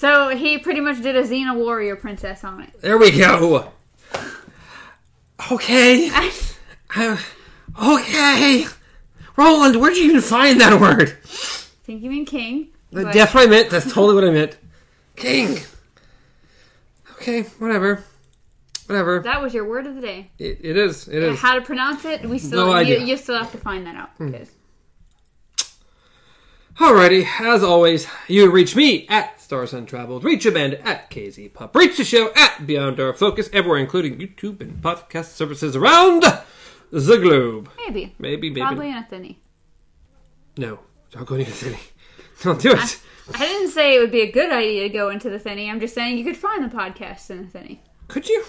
So 0.00 0.30
he 0.34 0.56
pretty 0.56 0.80
much 0.80 1.02
did 1.02 1.14
a 1.14 1.24
Xena 1.24 1.54
warrior 1.54 1.94
princess 1.94 2.42
on 2.42 2.62
it. 2.62 2.70
There 2.80 2.96
we 2.96 3.10
go. 3.10 3.70
Okay. 5.52 6.08
Uh, 6.96 7.18
okay. 7.82 8.64
Roland, 9.36 9.78
where'd 9.78 9.98
you 9.98 10.04
even 10.04 10.22
find 10.22 10.58
that 10.62 10.80
word? 10.80 11.18
think 11.22 12.02
you 12.02 12.08
mean 12.08 12.24
king. 12.24 12.68
but- 12.90 13.12
That's 13.12 13.34
what 13.34 13.46
I 13.46 13.50
meant. 13.50 13.68
That's 13.68 13.92
totally 13.92 14.14
what 14.14 14.24
I 14.24 14.30
meant. 14.30 14.56
King. 15.16 15.58
Okay, 17.16 17.42
whatever. 17.58 18.02
Whatever. 18.86 19.20
That 19.20 19.42
was 19.42 19.52
your 19.52 19.68
word 19.68 19.86
of 19.86 19.96
the 19.96 20.00
day. 20.00 20.30
It, 20.38 20.60
it 20.62 20.76
is. 20.78 21.08
It 21.08 21.22
is. 21.22 21.38
How 21.38 21.56
to 21.56 21.60
pronounce 21.60 22.06
it? 22.06 22.24
We 22.26 22.38
still 22.38 22.64
No 22.64 22.70
you, 22.70 22.76
idea. 22.76 23.00
Hmm. 23.00 23.06
you 23.06 23.16
still 23.18 23.36
have 23.36 23.52
to 23.52 23.58
find 23.58 23.86
that 23.86 23.96
out. 23.96 24.16
because- 24.18 24.50
Alrighty, 26.78 27.26
as 27.42 27.62
always, 27.62 28.06
you 28.28 28.50
reach 28.50 28.74
me 28.74 29.06
at 29.08 29.39
Stars 29.50 29.74
Untraveled, 29.74 30.22
reach 30.22 30.46
Amanda 30.46 30.80
at 30.86 31.10
KZ 31.10 31.52
Pop, 31.52 31.74
reach 31.74 31.96
the 31.96 32.04
show 32.04 32.32
at 32.36 32.68
Beyond 32.68 33.00
Our 33.00 33.12
Focus, 33.12 33.50
everywhere, 33.52 33.80
including 33.80 34.16
YouTube 34.16 34.60
and 34.60 34.74
podcast 34.80 35.32
services 35.32 35.74
around 35.74 36.22
the 36.92 37.16
globe. 37.16 37.68
Maybe. 37.76 38.14
Maybe, 38.20 38.48
maybe. 38.48 38.60
Probably 38.60 38.90
in 38.90 38.96
a 38.98 39.02
thinny. 39.10 39.40
No, 40.56 40.78
don't 41.10 41.26
go 41.26 41.34
into 41.34 41.64
the. 41.64 41.76
Don't 42.44 42.60
do 42.60 42.70
it. 42.70 43.00
I 43.34 43.38
didn't 43.38 43.72
say 43.72 43.96
it 43.96 43.98
would 43.98 44.12
be 44.12 44.20
a 44.20 44.30
good 44.30 44.52
idea 44.52 44.82
to 44.84 44.88
go 44.88 45.10
into 45.10 45.28
the 45.28 45.40
thinny. 45.40 45.68
I'm 45.68 45.80
just 45.80 45.96
saying 45.96 46.16
you 46.16 46.22
could 46.22 46.36
find 46.36 46.62
the 46.62 46.68
podcast 46.72 47.28
in 47.28 47.42
the 47.42 47.48
thinny. 47.48 47.82
Could 48.06 48.28
you? 48.28 48.44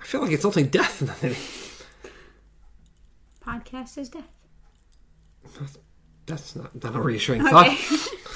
I 0.00 0.04
feel 0.04 0.20
like 0.20 0.30
it's 0.30 0.44
only 0.44 0.62
death 0.62 1.00
in 1.00 1.08
the 1.08 1.14
city. 1.14 1.36
Podcast 3.44 3.98
is 3.98 4.08
death. 4.10 4.32
That's 6.26 6.54
not, 6.54 6.84
not 6.84 6.94
a 6.94 7.00
reassuring 7.00 7.44
Okay. 7.44 7.74
thought. 7.74 8.08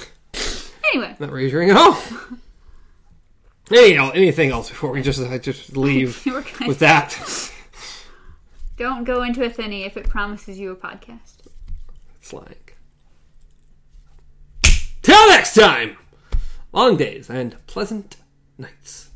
anyway, 0.92 1.16
Not 1.18 1.30
reassuring 1.30 1.70
at 1.70 1.76
all. 1.76 1.98
Any, 3.70 3.96
anything 3.96 4.50
else 4.50 4.68
before 4.68 4.92
we 4.92 5.02
just 5.02 5.20
I 5.20 5.38
just 5.38 5.76
leave 5.76 6.24
with 6.66 6.78
that? 6.80 7.50
don't 8.76 9.04
go 9.04 9.22
into 9.22 9.44
a 9.44 9.50
thinny 9.50 9.84
if 9.84 9.96
it 9.96 10.08
promises 10.08 10.58
you 10.58 10.70
a 10.72 10.76
podcast. 10.76 11.38
It's 12.20 12.32
like. 12.32 12.76
Till 15.02 15.28
next 15.28 15.54
time! 15.54 15.96
Long 16.72 16.96
days 16.96 17.28
and 17.30 17.56
pleasant 17.66 18.16
nights. 18.58 19.10